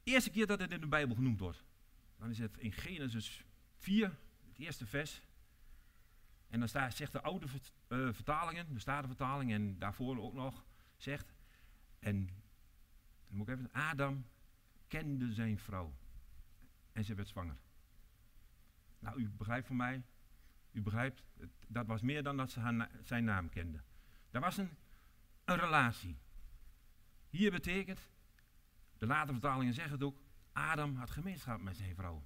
Eerste 0.03 0.29
keer 0.29 0.47
dat 0.47 0.59
het 0.59 0.71
in 0.71 0.81
de 0.81 0.87
Bijbel 0.87 1.15
genoemd 1.15 1.39
wordt, 1.39 1.63
dan 2.17 2.29
is 2.29 2.39
het 2.39 2.57
in 2.57 2.71
Genesis 2.71 3.43
4, 3.77 4.17
het 4.47 4.57
eerste 4.57 4.85
vers. 4.85 5.21
En 6.47 6.59
dan 6.59 6.67
staat, 6.67 6.95
zegt 6.95 7.11
de 7.11 7.21
oude 7.21 7.45
uh, 7.45 8.13
vertalingen, 8.13 8.73
de 8.73 8.79
statenvertaling 8.79 9.51
en 9.51 9.79
daarvoor 9.79 10.19
ook 10.21 10.33
nog, 10.33 10.65
zegt, 10.97 11.33
en 11.99 12.43
moet 13.35 13.47
ik 13.47 13.53
even, 13.53 13.73
Adam 13.73 14.25
kende 14.87 15.33
zijn 15.33 15.59
vrouw 15.59 15.95
en 16.91 17.03
ze 17.03 17.15
werd 17.15 17.27
zwanger. 17.27 17.57
Nou, 18.99 19.19
u 19.19 19.29
begrijpt 19.29 19.67
van 19.67 19.75
mij, 19.75 20.03
u 20.71 20.81
begrijpt, 20.81 21.23
dat 21.67 21.85
was 21.85 22.01
meer 22.01 22.23
dan 22.23 22.37
dat 22.37 22.51
ze 22.51 22.59
haar 22.59 22.89
zijn 23.03 23.23
naam 23.23 23.49
kende. 23.49 23.81
Dat 24.29 24.41
was 24.41 24.57
een, 24.57 24.69
een 25.45 25.57
relatie. 25.57 26.17
Hier 27.29 27.51
betekent, 27.51 28.09
de 28.97 29.05
latere 29.05 29.31
vertalingen 29.31 29.73
zeggen 29.73 29.93
het 29.93 30.03
ook, 30.03 30.17
Adam 30.51 30.95
had 30.95 31.09
gemeenschap 31.09 31.61
met 31.61 31.77
zijn 31.77 31.95
vrouw. 31.95 32.23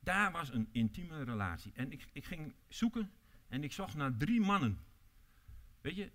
Daar 0.00 0.32
was 0.32 0.52
een 0.52 0.68
intieme 0.72 1.22
relatie. 1.22 1.72
En 1.72 1.92
ik, 1.92 2.08
ik 2.12 2.24
ging 2.24 2.54
zoeken 2.68 3.12
en 3.48 3.64
ik 3.64 3.72
zocht 3.72 3.94
naar 3.94 4.16
drie 4.16 4.40
mannen. 4.40 4.78
Weet 5.80 5.96
je, 5.96 6.12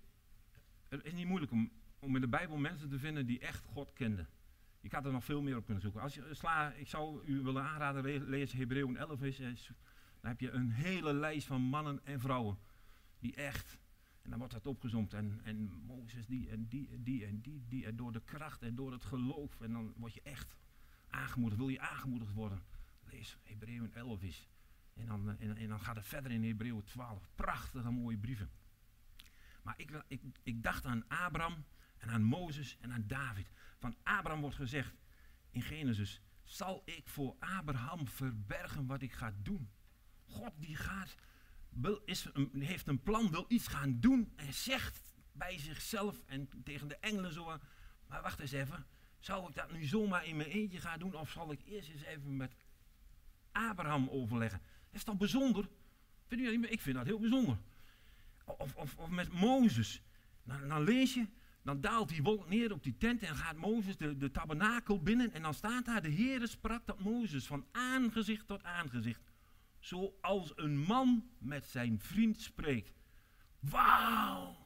het 0.88 1.04
is 1.04 1.12
niet 1.12 1.26
moeilijk 1.26 1.52
om, 1.52 1.70
om 1.98 2.14
in 2.14 2.20
de 2.20 2.28
Bijbel 2.28 2.56
mensen 2.56 2.88
te 2.88 2.98
vinden 2.98 3.26
die 3.26 3.40
echt 3.40 3.64
God 3.64 3.92
kenden. 3.92 4.28
Ik 4.80 4.92
had 4.92 5.04
er 5.04 5.12
nog 5.12 5.24
veel 5.24 5.42
meer 5.42 5.56
op 5.56 5.64
kunnen 5.64 5.82
zoeken. 5.82 6.00
Als 6.00 6.14
je 6.14 6.28
sla, 6.30 6.72
ik 6.72 6.88
zou 6.88 7.24
u 7.24 7.42
willen 7.42 7.62
aanraden, 7.62 8.28
lees 8.28 8.52
Hebreeën 8.52 8.96
11 8.96 9.22
is, 9.22 9.36
dan 10.20 10.30
heb 10.30 10.40
je 10.40 10.50
een 10.50 10.70
hele 10.70 11.12
lijst 11.12 11.46
van 11.46 11.60
mannen 11.60 12.00
en 12.04 12.20
vrouwen 12.20 12.58
die 13.18 13.34
echt, 13.34 13.78
en 14.22 14.30
dan 14.30 14.38
wordt 14.38 14.54
dat 14.54 14.66
opgezomd, 14.66 15.14
en, 15.14 15.40
en 15.44 15.72
Mozes 15.86 16.26
die 16.26 16.50
en 16.50 16.68
die 16.68 16.88
en 16.90 17.02
die 17.02 17.26
en 17.26 17.40
die, 17.40 17.64
die, 17.68 17.86
en 17.86 17.96
door 17.96 18.12
de 18.12 18.22
kracht 18.24 18.62
en 18.62 18.74
door 18.74 18.92
het 18.92 19.04
geloof, 19.04 19.60
en 19.60 19.72
dan 19.72 19.92
word 19.96 20.14
je 20.14 20.22
echt 20.22 20.56
aangemoedigd, 21.08 21.60
wil 21.60 21.68
je 21.68 21.80
aangemoedigd 21.80 22.32
worden. 22.32 22.62
Lees 23.04 23.38
Hebreeën 23.42 23.94
11 23.94 24.22
is. 24.22 24.48
En 24.94 25.06
dan, 25.06 25.38
en, 25.38 25.56
en 25.56 25.68
dan 25.68 25.80
gaat 25.80 25.96
het 25.96 26.06
verder 26.06 26.30
in 26.30 26.44
Hebreeën 26.44 26.84
12. 26.84 27.28
Prachtige 27.34 27.90
mooie 27.90 28.18
brieven. 28.18 28.50
Maar 29.62 29.74
ik, 29.76 30.02
ik, 30.06 30.22
ik 30.42 30.62
dacht 30.62 30.84
aan 30.84 31.08
Abraham 31.08 31.64
en 31.98 32.08
aan 32.08 32.22
Mozes 32.22 32.76
en 32.80 32.92
aan 32.92 33.04
David. 33.06 33.50
Van 33.78 33.96
Abraham 34.02 34.40
wordt 34.40 34.56
gezegd 34.56 34.94
in 35.50 35.62
Genesis, 35.62 36.20
zal 36.44 36.82
ik 36.84 37.08
voor 37.08 37.36
Abraham 37.38 38.08
verbergen 38.08 38.86
wat 38.86 39.02
ik 39.02 39.12
ga 39.12 39.34
doen? 39.42 39.70
God 40.26 40.52
die 40.56 40.76
gaat, 40.76 41.14
is, 42.04 42.28
heeft 42.58 42.86
een 42.86 43.02
plan, 43.02 43.30
wil 43.30 43.44
iets 43.48 43.66
gaan 43.66 44.00
doen 44.00 44.32
en 44.36 44.52
zegt 44.52 45.02
bij 45.32 45.58
zichzelf 45.58 46.22
en 46.26 46.48
tegen 46.64 46.88
de 46.88 46.96
engelen 46.96 47.32
zo, 47.32 47.58
maar 48.06 48.22
wacht 48.22 48.40
eens 48.40 48.52
even, 48.52 48.86
zou 49.18 49.48
ik 49.48 49.54
dat 49.54 49.72
nu 49.72 49.84
zomaar 49.84 50.26
in 50.26 50.36
mijn 50.36 50.48
eentje 50.48 50.80
gaan 50.80 50.98
doen 50.98 51.14
of 51.14 51.30
zal 51.30 51.52
ik 51.52 51.60
eerst 51.64 51.88
eens 51.88 52.02
even 52.02 52.36
met 52.36 52.54
Abraham 53.52 54.08
overleggen? 54.08 54.58
Dat 54.58 54.94
is 54.94 55.04
toch 55.04 55.16
bijzonder? 55.16 55.68
Ik 56.28 56.80
vind 56.80 56.96
dat 56.96 57.06
heel 57.06 57.20
bijzonder. 57.20 57.58
Of, 58.44 58.74
of, 58.74 58.96
of 58.96 59.08
met 59.08 59.32
Mozes. 59.32 60.02
Dan, 60.44 60.68
dan 60.68 60.82
lees 60.82 61.14
je, 61.14 61.26
dan 61.66 61.80
daalt 61.80 62.08
die 62.08 62.22
wolk 62.22 62.48
neer 62.48 62.72
op 62.72 62.82
die 62.82 62.96
tent 62.96 63.22
en 63.22 63.36
gaat 63.36 63.56
Mozes 63.56 63.96
de, 63.96 64.16
de 64.16 64.30
tabernakel 64.30 65.02
binnen. 65.02 65.32
En 65.32 65.42
dan 65.42 65.54
staat 65.54 65.84
daar, 65.84 66.02
de 66.02 66.12
Heere 66.12 66.46
sprak 66.46 66.84
tot 66.84 67.00
Mozes 67.00 67.46
van 67.46 67.66
aangezicht 67.72 68.46
tot 68.46 68.62
aangezicht. 68.62 69.20
Zoals 69.78 70.52
een 70.56 70.78
man 70.78 71.28
met 71.38 71.64
zijn 71.64 72.00
vriend 72.00 72.40
spreekt. 72.40 72.92
Wauw! 73.60 74.56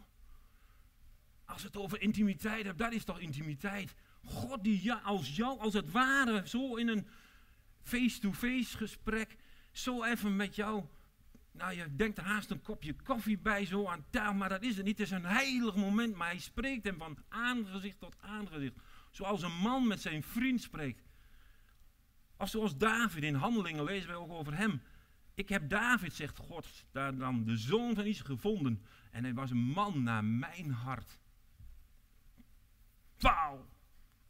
Als 1.45 1.63
het 1.63 1.77
over 1.77 2.01
intimiteit 2.01 2.65
hebt, 2.65 2.79
dat 2.79 2.93
is 2.93 3.05
toch 3.05 3.19
intimiteit? 3.19 3.95
God 4.25 4.65
die 4.65 4.83
ja, 4.83 5.01
als 5.05 5.37
jou, 5.37 5.59
als 5.59 5.75
het 5.75 5.91
ware, 5.91 6.49
zo 6.49 6.77
in 6.77 6.89
een 6.89 7.07
face-to-face 7.83 8.77
gesprek, 8.77 9.37
zo 9.73 10.05
even 10.05 10.37
met 10.37 10.55
jou 10.55 10.85
nou, 11.53 11.75
je 11.75 11.97
denkt 11.97 12.19
er 12.19 12.25
haast 12.25 12.51
een 12.51 12.63
kopje 12.63 12.95
koffie 13.05 13.39
bij 13.39 13.65
zo 13.65 13.87
aan 13.87 14.05
tafel, 14.11 14.35
maar 14.35 14.49
dat 14.49 14.63
is 14.63 14.77
het 14.77 14.85
niet. 14.85 14.99
Het 14.99 15.07
is 15.07 15.13
een 15.13 15.25
heilig 15.25 15.77
moment, 15.77 16.17
maar 16.17 16.29
hij 16.29 16.39
spreekt 16.39 16.85
hem 16.85 16.99
van 16.99 17.19
aangezicht 17.29 17.99
tot 17.99 18.17
aangezicht. 18.21 18.75
Zoals 19.11 19.43
een 19.43 19.57
man 19.57 19.87
met 19.87 20.01
zijn 20.01 20.23
vriend 20.23 20.61
spreekt. 20.61 21.09
Of 22.37 22.49
zoals 22.49 22.77
David 22.77 23.23
in 23.23 23.35
handelingen 23.35 23.85
lezen 23.85 24.11
we 24.11 24.17
ook 24.17 24.31
over 24.31 24.57
hem. 24.57 24.83
Ik 25.35 25.49
heb 25.49 25.69
David, 25.69 26.13
zegt 26.13 26.37
God, 26.37 26.85
daar 26.91 27.17
dan 27.17 27.45
de 27.45 27.57
zoon 27.57 27.95
van 27.95 28.05
Israël 28.05 28.37
gevonden. 28.37 28.85
En 29.11 29.25
hij 29.25 29.35
was 29.35 29.51
een 29.51 29.57
man 29.57 30.03
naar 30.03 30.25
mijn 30.25 30.71
hart. 30.71 31.19
Wauw, 33.19 33.69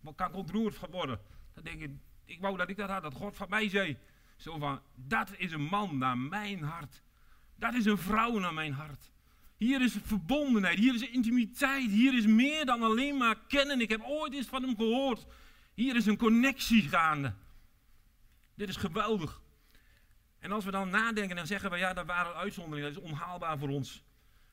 wat 0.01 0.15
kan 0.15 0.29
ik 0.29 0.35
ontroerd 0.35 0.75
van? 0.75 0.91
Dan 0.91 1.19
denk 1.63 1.81
ik, 1.81 1.91
ik 2.25 2.41
wou 2.41 2.57
dat 2.57 2.69
ik 2.69 2.77
dat 2.77 2.89
had, 2.89 3.03
dat 3.03 3.15
God 3.15 3.37
van 3.37 3.49
mij 3.49 3.69
zei. 3.69 3.99
Zo 4.37 4.59
van, 4.59 4.81
dat 4.95 5.37
is 5.37 5.53
een 5.53 5.63
man 5.65 5.99
naar 5.99 6.19
mijn 6.19 6.63
hart. 6.63 7.03
Dat 7.61 7.75
is 7.75 7.85
een 7.85 7.99
vrouw 7.99 8.39
naar 8.39 8.55
mijn 8.55 8.73
hart. 8.73 9.11
Hier 9.57 9.83
is 9.83 9.97
verbondenheid, 10.05 10.79
hier 10.79 10.95
is 10.95 11.09
intimiteit, 11.09 11.91
hier 11.91 12.15
is 12.15 12.27
meer 12.27 12.67
dan 12.67 12.83
alleen 12.83 13.17
maar 13.17 13.37
kennen. 13.49 13.81
Ik 13.81 13.89
heb 13.89 14.03
ooit 14.03 14.35
eens 14.35 14.47
van 14.47 14.63
hem 14.63 14.77
gehoord. 14.77 15.27
Hier 15.75 15.97
is 15.97 16.07
een 16.07 16.17
connectie 16.17 16.89
gaande. 16.89 17.35
Dit 18.55 18.69
is 18.69 18.77
geweldig. 18.77 19.41
En 20.39 20.53
als 20.53 20.65
we 20.65 20.71
dan 20.71 20.91
nadenken, 20.91 21.37
dan 21.37 21.47
zeggen 21.47 21.71
we, 21.71 21.77
ja, 21.77 21.93
dat 21.93 22.07
waren 22.07 22.35
uitzonderingen, 22.35 22.95
dat 22.95 23.03
is 23.03 23.11
onhaalbaar 23.11 23.59
voor 23.59 23.69
ons. 23.69 24.05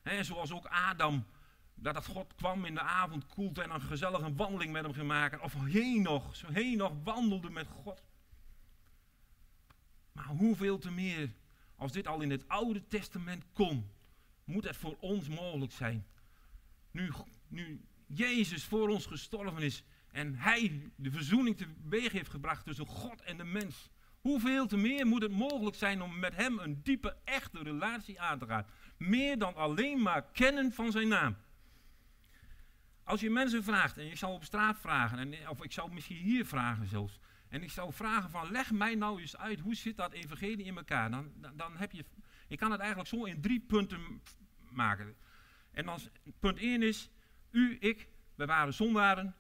He, 0.02 0.24
zoals 0.24 0.52
ook 0.52 0.66
Adam, 0.66 1.26
dat 1.76 2.06
God 2.06 2.36
kwam 2.36 2.66
in 2.66 2.74
de 2.74 2.82
avond, 2.82 3.26
koelte 3.28 3.62
en 3.62 3.70
een 3.70 3.82
gezellige 3.82 4.34
wandeling 4.34 4.72
met 4.72 4.84
hem 4.84 4.94
gemaakt. 4.94 5.42
Of 5.42 5.54
heen 5.64 6.02
nog, 6.02 6.36
zo 6.36 6.48
nog 6.76 6.94
wandelde 7.04 7.50
met 7.50 7.68
God. 7.68 8.02
Maar 10.12 10.26
hoeveel 10.26 10.78
te 10.78 10.92
meer 10.92 11.30
als 11.78 11.92
dit 11.92 12.08
al 12.08 12.22
in 12.22 12.32
het 12.32 12.48
Oude 12.48 12.88
Testament 12.88 13.44
kon, 13.54 13.90
moet 14.44 14.64
het 14.64 14.78
voor 14.78 14.98
ons 15.00 15.28
mogelijk 15.28 15.72
zijn. 15.72 16.06
Nu, 16.92 17.12
nu 17.48 17.82
Jezus 18.08 18.64
voor 18.64 18.90
ons 18.90 19.06
gestorven 19.06 19.64
is 19.64 19.84
en 20.12 20.36
Hij 20.36 20.92
de 20.96 21.12
verzoening 21.12 21.58
teweeg 21.58 22.12
heeft 22.12 22.30
gebracht 22.30 22.66
tussen 22.66 22.86
God 22.88 23.22
en 23.22 23.38
de 23.38 23.44
mens. 23.44 23.90
Hoeveel 24.22 24.68
te 24.68 24.78
meer 24.78 25.08
moet 25.08 25.22
het 25.22 25.32
mogelijk 25.32 25.76
zijn 25.76 26.02
om 26.02 26.20
met 26.20 26.36
Hem 26.36 26.60
een 26.60 26.84
diepe, 26.84 27.18
echte 27.24 27.64
relatie 27.64 28.22
aan 28.22 28.40
te 28.40 28.46
gaan. 28.46 28.66
Meer 28.98 29.38
dan 29.38 29.56
alleen 29.56 30.02
maar 30.02 30.24
kennen 30.32 30.74
van 30.74 30.92
Zijn 30.92 31.08
naam. 31.08 31.38
Als 33.04 33.20
je 33.22 33.30
mensen 33.30 33.64
vraagt, 33.64 33.98
en 33.98 34.06
je 34.06 34.16
zal 34.16 34.34
op 34.34 34.44
straat 34.44 34.80
vragen, 34.80 35.18
en, 35.18 35.50
of 35.50 35.64
ik 35.64 35.72
zou 35.72 35.94
misschien 35.94 36.18
hier 36.18 36.46
vragen 36.46 36.88
zelfs. 36.88 37.20
En 37.50 37.64
ik 37.64 37.72
zou 37.72 37.94
vragen 37.94 38.30
van, 38.30 38.52
leg 38.52 38.72
mij 38.72 38.96
nou 38.96 39.22
eens 39.22 39.38
uit, 39.38 39.60
hoe 39.60 39.76
zit 39.76 39.98
dat 39.98 40.12
evangelie 40.12 40.66
in 40.66 40.78
elkaar? 40.78 41.12
Dan, 41.12 41.32
dan, 41.56 41.78
heb 41.78 41.92
je, 41.92 42.06
ik 42.48 42.58
kan 42.58 42.72
het 42.72 42.80
eigenlijk 42.80 43.10
zo 43.10 43.24
in 43.24 43.42
drie 43.42 43.60
punten 43.60 44.22
maken. 44.70 45.16
En 45.72 45.88
als 45.88 46.10
punt 46.40 46.58
1 46.58 46.82
is, 46.82 47.10
u, 47.52 47.78
ik, 47.80 48.10
we 48.36 48.46
waren 48.46 48.74
zondaren. 48.74 49.36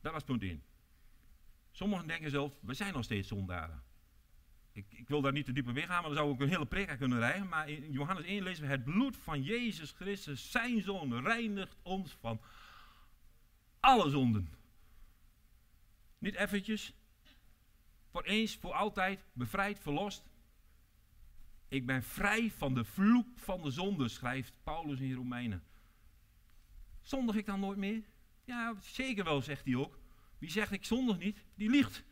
Dat 0.00 0.12
was 0.12 0.22
punt 0.22 0.42
1. 0.42 0.62
Sommigen 1.70 2.06
denken 2.06 2.30
zelf, 2.30 2.52
we 2.60 2.74
zijn 2.74 2.92
nog 2.92 3.04
steeds 3.04 3.28
zondaren. 3.28 3.82
Ik, 4.72 4.86
ik, 4.88 5.08
wil 5.08 5.20
daar 5.20 5.32
niet 5.32 5.44
te 5.44 5.52
diep 5.52 5.68
in 5.68 5.76
gaan, 5.76 5.88
maar 5.88 6.02
dan 6.02 6.14
zou 6.14 6.34
ik 6.34 6.40
een 6.40 6.48
hele 6.48 6.66
preek 6.66 6.98
kunnen 6.98 7.18
rijden. 7.18 7.48
Maar 7.48 7.68
in 7.68 7.92
Johannes 7.92 8.24
1 8.24 8.42
lezen 8.42 8.64
we, 8.64 8.70
het 8.70 8.84
bloed 8.84 9.16
van 9.16 9.42
Jezus 9.42 9.90
Christus, 9.90 10.50
zijn 10.50 10.82
zoon, 10.82 11.22
reinigt 11.22 11.76
ons 11.82 12.16
van 12.20 12.40
alle 13.80 14.10
zonden. 14.10 14.48
Niet 16.26 16.34
eventjes. 16.34 16.92
Voor 18.10 18.22
eens, 18.22 18.56
voor 18.56 18.72
altijd, 18.72 19.24
bevrijd, 19.32 19.78
verlost. 19.78 20.24
Ik 21.68 21.86
ben 21.86 22.02
vrij 22.02 22.50
van 22.50 22.74
de 22.74 22.84
vloek 22.84 23.38
van 23.38 23.62
de 23.62 23.70
zonde, 23.70 24.08
schrijft 24.08 24.58
Paulus 24.62 25.00
in 25.00 25.14
Romeinen. 25.14 25.62
Zondig 27.00 27.36
ik 27.36 27.46
dan 27.46 27.60
nooit 27.60 27.78
meer? 27.78 28.02
Ja, 28.44 28.74
zeker 28.80 29.24
wel, 29.24 29.42
zegt 29.42 29.64
hij 29.64 29.74
ook. 29.74 29.98
Wie 30.38 30.50
zegt 30.50 30.72
ik 30.72 30.84
zondig 30.84 31.18
niet, 31.18 31.44
die 31.54 31.70
liegt. 31.70 32.04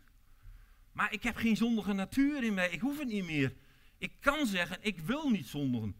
Maar 0.92 1.12
ik 1.12 1.22
heb 1.22 1.36
geen 1.36 1.56
zondige 1.56 1.92
natuur 1.92 2.44
in 2.44 2.54
mij, 2.54 2.70
ik 2.70 2.80
hoef 2.80 2.98
het 2.98 3.08
niet 3.08 3.24
meer. 3.24 3.54
Ik 3.98 4.12
kan 4.20 4.46
zeggen, 4.46 4.78
ik 4.80 5.00
wil 5.00 5.30
niet 5.30 5.46
zondigen. 5.46 5.96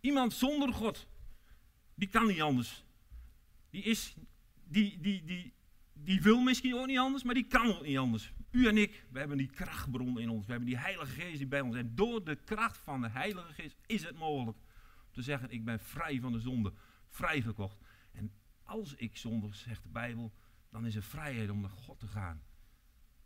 Iemand 0.00 0.32
zonder 0.32 0.72
God, 0.72 1.08
die 1.94 2.08
kan 2.08 2.26
niet 2.26 2.40
anders. 2.40 2.84
Die 3.70 3.82
is, 3.82 4.14
die, 4.64 5.00
die, 5.00 5.24
die, 5.24 5.54
die 6.04 6.22
wil 6.22 6.40
misschien 6.40 6.74
ook 6.74 6.86
niet 6.86 6.98
anders, 6.98 7.22
maar 7.22 7.34
die 7.34 7.46
kan 7.46 7.66
ook 7.66 7.82
niet 7.86 7.98
anders. 7.98 8.32
U 8.50 8.66
en 8.66 8.76
ik, 8.76 9.06
we 9.10 9.18
hebben 9.18 9.36
die 9.36 9.50
krachtbron 9.50 10.18
in 10.18 10.28
ons. 10.28 10.46
We 10.46 10.50
hebben 10.50 10.68
die 10.68 10.78
Heilige 10.78 11.12
Geest 11.12 11.38
die 11.38 11.46
bij 11.46 11.60
ons. 11.60 11.76
En 11.76 11.94
door 11.94 12.24
de 12.24 12.36
kracht 12.36 12.78
van 12.78 13.00
de 13.00 13.08
Heilige 13.08 13.52
Geest 13.52 13.76
is 13.86 14.02
het 14.02 14.16
mogelijk 14.16 14.58
om 14.58 15.12
te 15.12 15.22
zeggen: 15.22 15.50
Ik 15.50 15.64
ben 15.64 15.80
vrij 15.80 16.20
van 16.20 16.32
de 16.32 16.40
zonde, 16.40 16.72
vrijgekocht. 17.08 17.78
En 18.12 18.32
als 18.62 18.94
ik 18.94 19.16
zondig, 19.16 19.54
zegt 19.54 19.82
de 19.82 19.88
Bijbel, 19.88 20.32
dan 20.70 20.86
is 20.86 20.96
er 20.96 21.02
vrijheid 21.02 21.50
om 21.50 21.60
naar 21.60 21.70
God 21.70 21.98
te 21.98 22.06
gaan. 22.06 22.42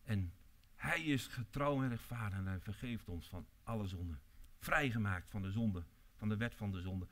En 0.03 0.33
Hij 0.75 1.03
is 1.03 1.27
getrouw 1.27 1.83
en 1.83 1.89
rechtvaardig 1.89 2.39
en 2.39 2.47
hij 2.47 2.61
vergeeft 2.61 3.09
ons 3.09 3.29
van 3.29 3.47
alle 3.63 3.87
zonden. 3.87 4.21
Vrijgemaakt 4.59 5.31
van 5.31 5.43
de 5.43 5.51
zonde, 5.51 5.85
van 6.17 6.29
de 6.29 6.37
wet 6.37 6.55
van 6.55 6.71
de 6.71 6.81
zonde. 6.81 7.07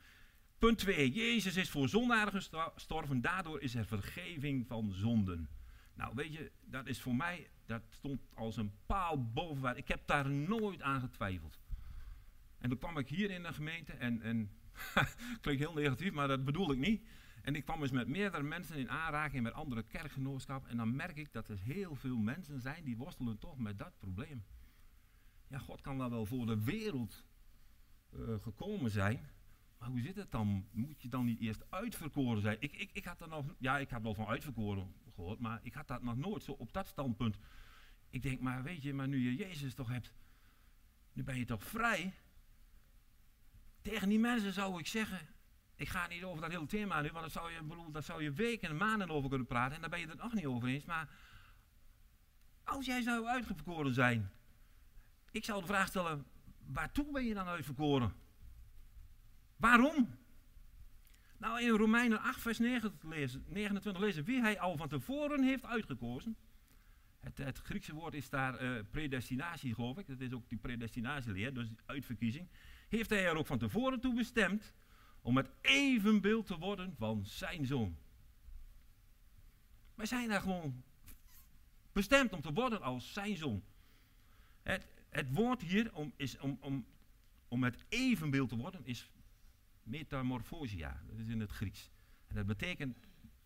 Punt 0.63 0.77
2. 0.77 1.11
Jezus 1.11 1.55
is 1.55 1.69
voor 1.69 1.89
zondaren 1.89 2.41
gestorven, 2.73 3.21
daardoor 3.21 3.61
is 3.61 3.75
er 3.75 3.85
vergeving 3.85 4.67
van 4.67 4.91
zonden. 4.91 5.49
Nou, 5.93 6.15
weet 6.15 6.33
je, 6.33 6.51
dat 6.65 6.87
is 6.87 7.01
voor 7.01 7.15
mij, 7.15 7.49
dat 7.65 7.81
stond 7.89 8.21
als 8.33 8.57
een 8.57 8.71
paal 8.85 9.31
boven. 9.31 9.77
Ik 9.77 9.87
heb 9.87 10.07
daar 10.07 10.29
nooit 10.29 10.81
aan 10.81 10.99
getwijfeld. 10.99 11.59
En 12.57 12.69
toen 12.69 12.77
kwam 12.77 12.97
ik 12.97 13.07
hier 13.07 13.31
in 13.31 13.43
de 13.43 13.53
gemeente 13.53 13.91
en, 13.91 14.21
en 14.21 14.51
klinkt 15.41 15.61
heel 15.61 15.73
negatief, 15.73 16.11
maar 16.11 16.27
dat 16.27 16.45
bedoel 16.45 16.71
ik 16.71 16.77
niet. 16.77 17.07
En 17.41 17.55
ik 17.55 17.65
kwam 17.65 17.81
eens 17.81 17.91
met 17.91 18.07
meerdere 18.07 18.43
mensen 18.43 18.77
in 18.77 18.89
aanraking 18.89 19.43
met 19.43 19.53
andere 19.53 19.83
kerkgenootschappen. 19.83 20.69
En 20.69 20.77
dan 20.77 20.95
merk 20.95 21.17
ik 21.17 21.33
dat 21.33 21.49
er 21.49 21.57
heel 21.59 21.95
veel 21.95 22.17
mensen 22.17 22.59
zijn 22.59 22.83
die 22.83 22.97
worstelen 22.97 23.37
toch 23.37 23.57
met 23.57 23.77
dat 23.77 23.99
probleem. 23.99 24.43
Ja, 25.47 25.57
God 25.57 25.81
kan 25.81 25.97
dan 25.97 26.09
wel 26.09 26.25
voor 26.25 26.45
de 26.45 26.63
wereld 26.63 27.25
uh, 28.13 28.35
gekomen 28.39 28.91
zijn. 28.91 29.29
Maar 29.83 29.91
hoe 29.91 30.01
zit 30.01 30.15
het 30.15 30.31
dan? 30.31 30.67
Moet 30.71 31.01
je 31.01 31.09
dan 31.09 31.25
niet 31.25 31.39
eerst 31.39 31.63
uitverkoren 31.69 32.41
zijn? 32.41 32.57
Ik, 32.59 32.75
ik, 32.75 32.89
ik 32.93 33.05
had 33.05 33.21
er 33.21 33.27
nog, 33.27 33.45
ja, 33.57 33.77
ik 33.77 33.89
had 33.89 34.01
wel 34.01 34.13
van 34.13 34.25
uitverkoren 34.25 34.93
gehoord, 35.13 35.39
maar 35.39 35.59
ik 35.63 35.73
had 35.73 35.87
dat 35.87 36.03
nog 36.03 36.17
nooit 36.17 36.43
zo 36.43 36.51
op 36.51 36.73
dat 36.73 36.87
standpunt. 36.87 37.37
Ik 38.09 38.21
denk, 38.21 38.39
maar 38.39 38.63
weet 38.63 38.83
je, 38.83 38.93
maar 38.93 39.07
nu 39.07 39.29
je 39.29 39.35
Jezus 39.35 39.73
toch 39.73 39.87
hebt, 39.89 40.13
nu 41.13 41.23
ben 41.23 41.37
je 41.37 41.45
toch 41.45 41.63
vrij? 41.63 42.13
Tegen 43.81 44.09
die 44.09 44.19
mensen 44.19 44.53
zou 44.53 44.79
ik 44.79 44.87
zeggen, 44.87 45.27
ik 45.75 45.89
ga 45.89 46.07
niet 46.07 46.23
over 46.23 46.41
dat 46.41 46.51
hele 46.51 46.65
thema 46.65 47.01
nu, 47.01 47.11
want 47.11 47.23
dat 47.23 47.31
zou 47.31 47.51
je, 47.51 47.91
dat 47.91 48.05
zou 48.05 48.23
je 48.23 48.31
weken 48.31 48.69
en 48.69 48.77
maanden 48.77 49.09
over 49.09 49.29
kunnen 49.29 49.47
praten 49.47 49.75
en 49.75 49.81
daar 49.81 49.89
ben 49.89 49.99
je 49.99 50.07
het 50.07 50.21
nog 50.21 50.33
niet 50.33 50.45
over 50.45 50.67
eens. 50.67 50.85
Maar 50.85 51.09
als 52.63 52.85
jij 52.85 53.01
zou 53.01 53.25
uitverkoren 53.25 53.93
zijn, 53.93 54.31
ik 55.31 55.45
zou 55.45 55.61
de 55.61 55.67
vraag 55.67 55.87
stellen, 55.87 56.25
waartoe 56.65 57.11
ben 57.11 57.25
je 57.25 57.33
dan 57.33 57.47
uitverkoren? 57.47 58.22
Waarom? 59.63 60.15
Nou, 61.37 61.61
in 61.61 61.69
Romeinen 61.69 62.19
8, 62.19 62.41
vers 62.41 62.59
29 62.59 63.99
lezen, 63.99 64.23
wie 64.23 64.41
hij 64.41 64.59
al 64.59 64.77
van 64.77 64.87
tevoren 64.87 65.43
heeft 65.43 65.65
uitgekozen. 65.65 66.35
Het, 67.19 67.37
het 67.37 67.57
Griekse 67.57 67.93
woord 67.93 68.13
is 68.13 68.29
daar 68.29 68.63
uh, 68.63 68.79
predestinatie, 68.91 69.73
geloof 69.73 69.97
ik. 69.97 70.07
Dat 70.07 70.19
is 70.19 70.31
ook 70.31 70.49
die 70.49 70.57
predestinatieleer, 70.57 71.53
dus 71.53 71.67
uitverkiezing. 71.85 72.47
Heeft 72.89 73.09
hij 73.09 73.25
er 73.25 73.35
ook 73.35 73.45
van 73.45 73.57
tevoren 73.57 73.99
toe 73.99 74.13
bestemd 74.13 74.73
om 75.21 75.37
het 75.37 75.49
evenbeeld 75.61 76.45
te 76.47 76.57
worden 76.57 76.95
van 76.97 77.25
zijn 77.25 77.65
zoon. 77.65 77.97
Wij 79.95 80.05
zijn 80.05 80.29
daar 80.29 80.41
gewoon 80.41 80.83
bestemd 81.91 82.33
om 82.33 82.41
te 82.41 82.53
worden 82.53 82.81
als 82.81 83.13
zijn 83.13 83.37
zoon. 83.37 83.63
Het, 84.61 84.87
het 85.09 85.33
woord 85.33 85.61
hier 85.61 85.93
om, 85.93 86.13
is 86.15 86.39
om, 86.39 86.57
om, 86.61 86.85
om 87.47 87.63
het 87.63 87.85
evenbeeld 87.89 88.49
te 88.49 88.55
worden 88.57 88.85
is 88.85 89.11
metamorphosia. 89.83 91.01
Dat 91.07 91.17
is 91.17 91.27
in 91.27 91.39
het 91.39 91.51
Grieks. 91.51 91.91
En 92.27 92.35
dat 92.35 92.45
betekent 92.45 92.97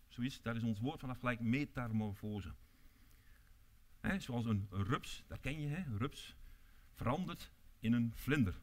zoiets, 0.08 0.42
daar 0.42 0.56
is 0.56 0.62
ons 0.62 0.80
woord 0.80 1.00
vanaf 1.00 1.18
gelijk 1.18 1.40
metamorfose. 1.40 2.54
Zoals 4.18 4.44
een 4.44 4.66
rups, 4.70 5.24
dat 5.26 5.40
ken 5.40 5.60
je, 5.60 5.68
hè? 5.68 5.96
rups 5.96 6.36
verandert 6.94 7.52
in 7.78 7.92
een 7.92 8.12
vlinder. 8.14 8.60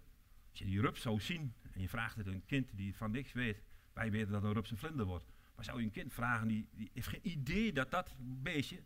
Als 0.49 0.59
je 0.59 0.65
die 0.65 0.81
rups 0.81 1.01
zou 1.01 1.19
zien 1.19 1.53
en 1.71 1.81
je 1.81 1.89
vraagt 1.89 2.15
het 2.15 2.27
een 2.27 2.45
kind 2.45 2.69
die 2.75 2.95
van 2.95 3.11
niks 3.11 3.33
weet, 3.33 3.63
wij 3.93 4.11
weten 4.11 4.31
dat 4.31 4.43
een 4.43 4.53
rups 4.53 4.71
een 4.71 4.77
vlinder 4.77 5.05
wordt. 5.05 5.25
Maar 5.55 5.65
zou 5.65 5.79
je 5.79 5.85
een 5.85 5.91
kind 5.91 6.13
vragen 6.13 6.47
die, 6.47 6.67
die 6.71 6.89
heeft 6.93 7.07
geen 7.07 7.27
idee 7.27 7.73
dat 7.73 7.91
dat 7.91 8.15
beestje, 8.17 8.83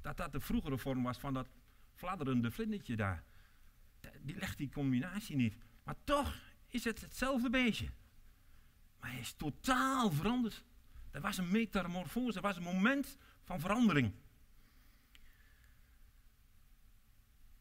dat 0.00 0.16
dat 0.16 0.32
de 0.32 0.40
vroegere 0.40 0.78
vorm 0.78 1.02
was 1.02 1.18
van 1.18 1.34
dat 1.34 1.48
fladderende 1.94 2.50
vlindertje 2.50 2.96
daar. 2.96 3.24
Die 4.20 4.36
legt 4.36 4.58
die 4.58 4.68
combinatie 4.68 5.36
niet. 5.36 5.56
Maar 5.84 5.96
toch 6.04 6.34
is 6.68 6.84
het 6.84 7.00
hetzelfde 7.00 7.50
beestje. 7.50 7.88
Maar 9.02 9.10
hij 9.10 9.20
is 9.20 9.32
totaal 9.32 10.10
veranderd. 10.10 10.64
Er 11.10 11.20
was 11.20 11.38
een 11.38 11.50
metamorfose, 11.50 12.36
er 12.36 12.42
was 12.42 12.56
een 12.56 12.62
moment 12.62 13.16
van 13.42 13.60
verandering. 13.60 14.12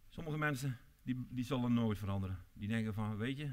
Sommige 0.09 0.37
mensen 0.37 0.79
die, 1.03 1.27
die 1.29 1.45
zullen 1.45 1.73
nooit 1.73 1.97
veranderen. 1.97 2.45
Die 2.53 2.67
denken 2.67 2.93
van, 2.93 3.17
weet 3.17 3.37
je, 3.37 3.51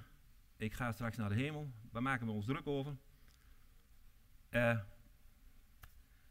ik 0.56 0.74
ga 0.74 0.92
straks 0.92 1.16
naar 1.16 1.28
de 1.28 1.34
hemel. 1.34 1.72
Waar 1.90 2.02
maken 2.02 2.26
we 2.26 2.32
ons 2.32 2.46
druk 2.46 2.66
over? 2.66 2.96
Uh, 4.50 4.78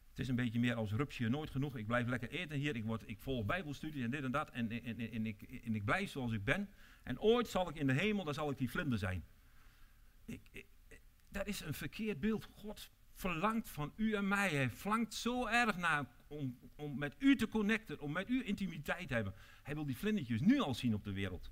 het 0.09 0.19
is 0.19 0.27
een 0.27 0.35
beetje 0.35 0.59
meer 0.59 0.75
als 0.75 0.91
rupsje 0.91 1.29
nooit 1.29 1.49
genoeg. 1.49 1.77
Ik 1.77 1.87
blijf 1.87 2.07
lekker 2.07 2.29
eten 2.29 2.57
hier. 2.57 2.75
Ik, 2.75 2.83
word, 2.83 3.09
ik 3.09 3.19
volg 3.19 3.45
bijbelstudies 3.45 4.03
en 4.03 4.11
dit 4.11 4.23
en 4.23 4.31
dat. 4.31 4.49
En, 4.49 4.69
en, 4.69 4.83
en, 4.83 5.11
en, 5.11 5.25
ik, 5.25 5.41
en 5.41 5.75
ik 5.75 5.85
blijf 5.85 6.09
zoals 6.09 6.31
ik 6.31 6.43
ben. 6.43 6.69
En 7.03 7.19
ooit 7.19 7.47
zal 7.47 7.69
ik 7.69 7.75
in 7.75 7.87
de 7.87 7.93
hemel, 7.93 8.23
dan 8.23 8.33
zal 8.33 8.51
ik 8.51 8.57
die 8.57 8.69
vlinder 8.69 8.97
zijn. 8.97 9.23
Ik, 10.25 10.65
dat 11.37 11.47
is 11.47 11.61
een 11.61 11.73
verkeerd 11.73 12.19
beeld. 12.19 12.47
God 12.55 12.91
verlangt 13.13 13.69
van 13.69 13.93
u 13.95 14.13
en 14.13 14.27
mij. 14.27 14.49
Hij 14.49 14.69
verlangt 14.69 15.13
zo 15.13 15.47
erg 15.47 15.77
naar 15.77 16.05
om, 16.27 16.59
om 16.75 16.97
met 16.97 17.15
u 17.19 17.35
te 17.35 17.47
connecten, 17.47 17.99
om 17.99 18.11
met 18.11 18.29
u 18.29 18.45
intimiteit 18.45 19.07
te 19.07 19.13
hebben. 19.13 19.33
Hij 19.63 19.73
wil 19.73 19.85
die 19.85 19.97
vlindertjes 19.97 20.41
nu 20.41 20.59
al 20.59 20.75
zien 20.75 20.93
op 20.93 21.03
de 21.03 21.13
wereld. 21.13 21.51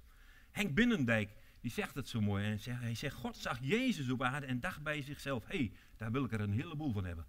Henk 0.52 0.74
Binnendijk, 0.74 1.30
die 1.62 1.71
zegt 1.71 1.95
het 1.95 2.10
zo 2.10 2.21
mooi. 2.21 2.45
En 2.45 2.60
zegt, 2.60 2.82
hij 2.82 2.95
zegt, 2.95 3.15
God 3.15 3.38
zag 3.38 3.60
Jezus 3.62 4.10
op 4.10 4.24
aarde 4.24 4.45
en 4.45 4.60
dacht 4.60 4.84
bij 4.84 5.02
zichzelf, 5.02 5.45
hé, 5.45 5.58
hey, 5.58 5.71
daar 5.98 6.12
wil 6.12 6.24
ik 6.24 6.32
er 6.32 6.41
een 6.41 6.54
heleboel 6.54 6.91
van 6.91 7.06
hebben. 7.06 7.26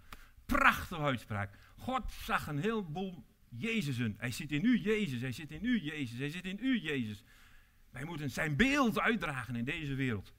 Prachtige 0.47 1.03
uitspraak. 1.03 1.59
God 1.77 2.12
zag 2.12 2.47
een 2.47 2.59
heleboel 2.59 3.25
Jezusen. 3.49 4.14
Hij 4.19 4.31
zit 4.31 4.53
in 4.53 4.64
u, 4.64 4.79
Jezus. 4.79 5.21
Hij 5.21 5.33
zit 5.33 5.51
in 5.51 5.64
u, 5.64 5.81
Jezus. 5.83 6.19
Hij 6.19 6.31
zit 6.31 6.45
in 6.45 6.59
u, 6.61 6.81
Jezus. 6.81 7.25
Wij 7.90 8.05
moeten 8.05 8.31
zijn 8.31 8.57
beeld 8.57 8.99
uitdragen 8.99 9.57
in 9.57 9.64
deze 9.64 9.95
wereld. 9.95 10.35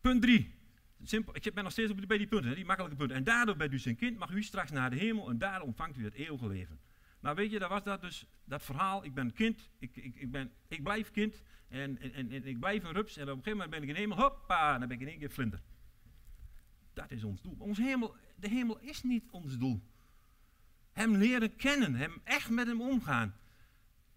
Punt 0.00 0.22
3. 0.22 0.57
Simpel, 1.02 1.36
ik 1.36 1.54
ben 1.54 1.62
nog 1.62 1.72
steeds 1.72 1.94
bij 1.94 2.18
die 2.18 2.26
punten, 2.26 2.54
die 2.54 2.64
makkelijke 2.64 2.96
punten. 2.96 3.16
En 3.16 3.24
daardoor 3.24 3.56
bent 3.56 3.72
u 3.72 3.78
zijn 3.78 3.96
kind, 3.96 4.18
mag 4.18 4.30
u 4.30 4.42
straks 4.42 4.70
naar 4.70 4.90
de 4.90 4.96
hemel 4.96 5.30
en 5.30 5.38
daar 5.38 5.62
ontvangt 5.62 5.96
u 5.96 6.04
het 6.04 6.14
eeuwige 6.14 6.48
leven. 6.48 6.80
Nou 7.20 7.36
weet 7.36 7.50
je, 7.50 7.58
dat 7.58 7.68
was 7.68 7.82
dat 7.82 8.00
dus, 8.00 8.26
dat 8.44 8.62
verhaal, 8.62 9.04
ik 9.04 9.14
ben 9.14 9.32
kind, 9.32 9.70
ik, 9.78 9.96
ik, 9.96 10.14
ik, 10.14 10.30
ben, 10.30 10.52
ik 10.68 10.82
blijf 10.82 11.10
kind 11.10 11.42
en, 11.68 11.98
en, 11.98 12.30
en, 12.30 12.46
ik 12.46 12.58
blijf 12.58 12.84
een 12.84 12.92
rups 12.92 13.16
en 13.16 13.22
op 13.22 13.28
een 13.28 13.34
gegeven 13.34 13.52
moment 13.52 13.70
ben 13.70 13.82
ik 13.82 13.88
in 13.88 13.94
de 13.94 14.00
hemel, 14.00 14.16
hoppa, 14.16 14.78
dan 14.78 14.88
ben 14.88 14.96
ik 14.96 15.02
in 15.02 15.08
één 15.08 15.18
keer 15.18 15.30
vlinder. 15.30 15.62
Dat 16.92 17.10
is 17.10 17.24
ons 17.24 17.42
doel. 17.42 17.56
Ons 17.58 17.78
hemel, 17.78 18.16
de 18.36 18.48
hemel 18.48 18.78
is 18.78 19.02
niet 19.02 19.30
ons 19.30 19.58
doel. 19.58 19.82
Hem 20.92 21.16
leren 21.16 21.56
kennen, 21.56 21.94
hem 21.94 22.20
echt 22.24 22.50
met 22.50 22.66
hem 22.66 22.80
omgaan, 22.80 23.36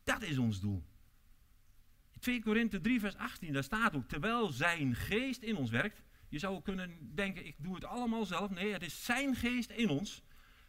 dat 0.04 0.22
is 0.22 0.38
ons 0.38 0.60
doel. 0.60 0.84
2 2.20 2.41
Korinthe 2.41 2.82
3 2.82 3.00
vers 3.00 3.15
18, 3.15 3.54
daar 3.54 3.63
staat 3.63 3.96
ook, 3.96 4.08
terwijl 4.08 4.52
zijn 4.52 4.96
geest 4.96 5.41
in 5.41 5.56
ons 5.56 5.70
werkt, 5.70 6.02
je 6.32 6.39
zou 6.39 6.62
kunnen 6.62 7.15
denken, 7.15 7.46
ik 7.46 7.56
doe 7.58 7.76
het 7.76 7.86
allemaal 7.86 8.26
zelf. 8.26 8.50
Nee, 8.50 8.74
het 8.74 8.84
is 8.84 9.06
zijn 9.06 9.36
geest 9.36 9.70
in 9.70 9.89
ons. 9.89 10.24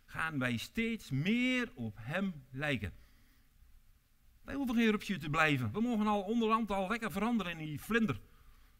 Gaan 0.04 0.38
wij 0.38 0.56
steeds 0.56 1.10
meer 1.10 1.72
op 1.74 1.96
hem 2.00 2.44
lijken. 2.50 2.92
Wij 4.44 4.54
hoeven 4.54 4.74
geen 4.74 4.90
rupsje 4.90 5.18
te 5.18 5.30
blijven. 5.30 5.72
We 5.72 5.80
mogen 5.80 6.06
al 6.06 6.22
onderhand 6.22 6.70
al 6.70 6.88
lekker 6.88 7.12
veranderen 7.12 7.52
in 7.52 7.66
die 7.66 7.80
vlinder. 7.80 8.20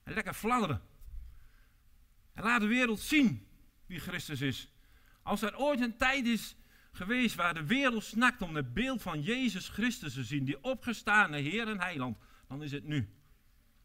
En 0.03 0.15
lekker 0.15 0.35
fladderen. 0.35 0.83
En 2.33 2.43
laat 2.43 2.61
de 2.61 2.67
wereld 2.67 3.01
zien 3.01 3.47
wie 3.87 4.01
Christus 4.01 4.41
is. 4.41 4.73
Als 5.23 5.43
er 5.43 5.59
ooit 5.59 5.81
een 5.81 5.97
tijd 5.97 6.27
is 6.27 6.57
geweest 6.93 7.35
waar 7.35 7.55
de 7.55 7.67
wereld 7.67 8.05
snakt 8.05 8.43
om 8.43 8.57
het 8.57 8.75
beeld 8.75 9.03
van 9.03 9.23
Jezus 9.23 9.69
Christus 9.69 10.15
te 10.15 10.25
zien, 10.25 10.45
die 10.45 10.63
opgestane 10.63 11.39
Heer 11.39 11.69
en 11.69 11.81
Heiland, 11.81 12.19
dan 12.49 12.63
is 12.63 12.73
het 12.73 12.85
nu. 12.85 13.22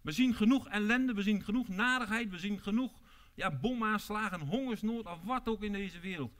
We 0.07 0.13
zien 0.13 0.33
genoeg 0.33 0.67
ellende, 0.67 1.13
we 1.13 1.21
zien 1.21 1.43
genoeg 1.43 1.67
narigheid, 1.67 2.29
we 2.29 2.37
zien 2.37 2.59
genoeg 2.59 2.91
ja, 3.33 3.51
bomaanslagen, 3.51 4.39
hongersnood 4.39 5.05
of 5.05 5.23
wat 5.23 5.47
ook 5.47 5.63
in 5.63 5.71
deze 5.71 5.99
wereld. 5.99 6.31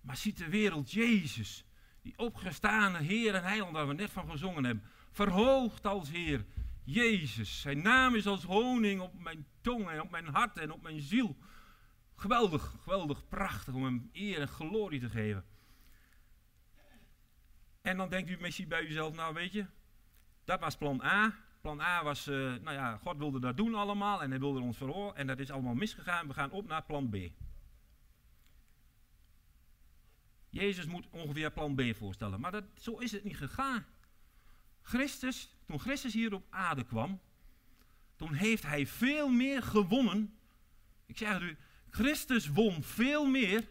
Maar 0.00 0.16
ziet 0.16 0.36
de 0.36 0.48
wereld 0.48 0.92
Jezus, 0.92 1.64
die 2.02 2.18
opgestane 2.18 2.98
Heer 2.98 3.34
en 3.34 3.42
Heiland, 3.42 3.72
waar 3.72 3.88
we 3.88 3.94
net 3.94 4.10
van 4.10 4.30
gezongen 4.30 4.64
hebben, 4.64 4.84
verhoogd 5.10 5.86
als 5.86 6.10
Heer. 6.10 6.44
Jezus, 6.84 7.60
zijn 7.60 7.82
naam 7.82 8.14
is 8.14 8.26
als 8.26 8.44
honing 8.44 9.00
op 9.00 9.18
mijn 9.18 9.46
tong 9.60 9.88
en 9.88 10.00
op 10.00 10.10
mijn 10.10 10.26
hart 10.26 10.58
en 10.58 10.72
op 10.72 10.82
mijn 10.82 11.00
ziel. 11.00 11.36
Geweldig, 12.16 12.76
geweldig, 12.82 13.28
prachtig 13.28 13.74
om 13.74 13.84
hem 13.84 14.10
eer 14.12 14.40
en 14.40 14.48
glorie 14.48 15.00
te 15.00 15.10
geven. 15.10 15.44
En 17.80 17.96
dan 17.96 18.08
denkt 18.08 18.30
u 18.30 18.36
misschien 18.40 18.68
bij 18.68 18.82
uzelf, 18.82 19.14
nou 19.14 19.34
weet 19.34 19.52
je, 19.52 19.66
dat 20.44 20.60
was 20.60 20.76
plan 20.76 21.02
A, 21.02 21.48
Plan 21.60 21.80
A 21.80 22.02
was, 22.04 22.28
uh, 22.28 22.36
nou 22.36 22.72
ja, 22.72 22.96
God 22.96 23.16
wilde 23.16 23.40
dat 23.40 23.56
doen 23.56 23.74
allemaal 23.74 24.22
en 24.22 24.30
hij 24.30 24.40
wilde 24.40 24.60
ons 24.60 24.76
verhoren 24.76 25.16
en 25.16 25.26
dat 25.26 25.38
is 25.38 25.50
allemaal 25.50 25.74
misgegaan. 25.74 26.26
We 26.26 26.34
gaan 26.34 26.50
op 26.50 26.66
naar 26.66 26.82
plan 26.82 27.08
B. 27.08 27.16
Jezus 30.50 30.86
moet 30.86 31.06
ongeveer 31.10 31.50
plan 31.50 31.74
B 31.74 31.82
voorstellen, 31.96 32.40
maar 32.40 32.52
dat, 32.52 32.64
zo 32.74 32.98
is 32.98 33.12
het 33.12 33.24
niet 33.24 33.36
gegaan. 33.36 33.86
Christus, 34.82 35.56
toen 35.66 35.80
Christus 35.80 36.12
hier 36.12 36.34
op 36.34 36.46
aarde 36.50 36.84
kwam, 36.84 37.20
toen 38.16 38.32
heeft 38.32 38.62
hij 38.62 38.86
veel 38.86 39.28
meer 39.28 39.62
gewonnen. 39.62 40.38
Ik 41.06 41.18
zeg 41.18 41.32
het 41.32 41.42
u, 41.42 41.56
Christus 41.90 42.48
won 42.48 42.82
veel 42.82 43.26
meer. 43.26 43.68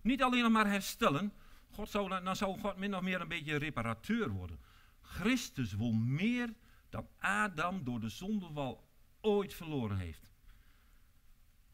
Niet 0.00 0.22
alleen 0.22 0.52
maar 0.52 0.66
herstellen. 0.66 1.32
God 1.70 1.90
zou, 1.90 2.22
dan 2.22 2.36
zou 2.36 2.58
God 2.58 2.76
min 2.76 2.96
of 2.96 3.02
meer 3.02 3.20
een 3.20 3.28
beetje 3.28 3.56
reparateur 3.56 4.28
worden. 4.30 4.58
Christus 5.00 5.72
won 5.72 6.14
meer 6.14 6.54
dan 6.92 7.08
Adam 7.18 7.84
door 7.84 8.00
de 8.00 8.08
zondeval 8.08 8.88
ooit 9.20 9.54
verloren 9.54 9.98
heeft. 9.98 10.30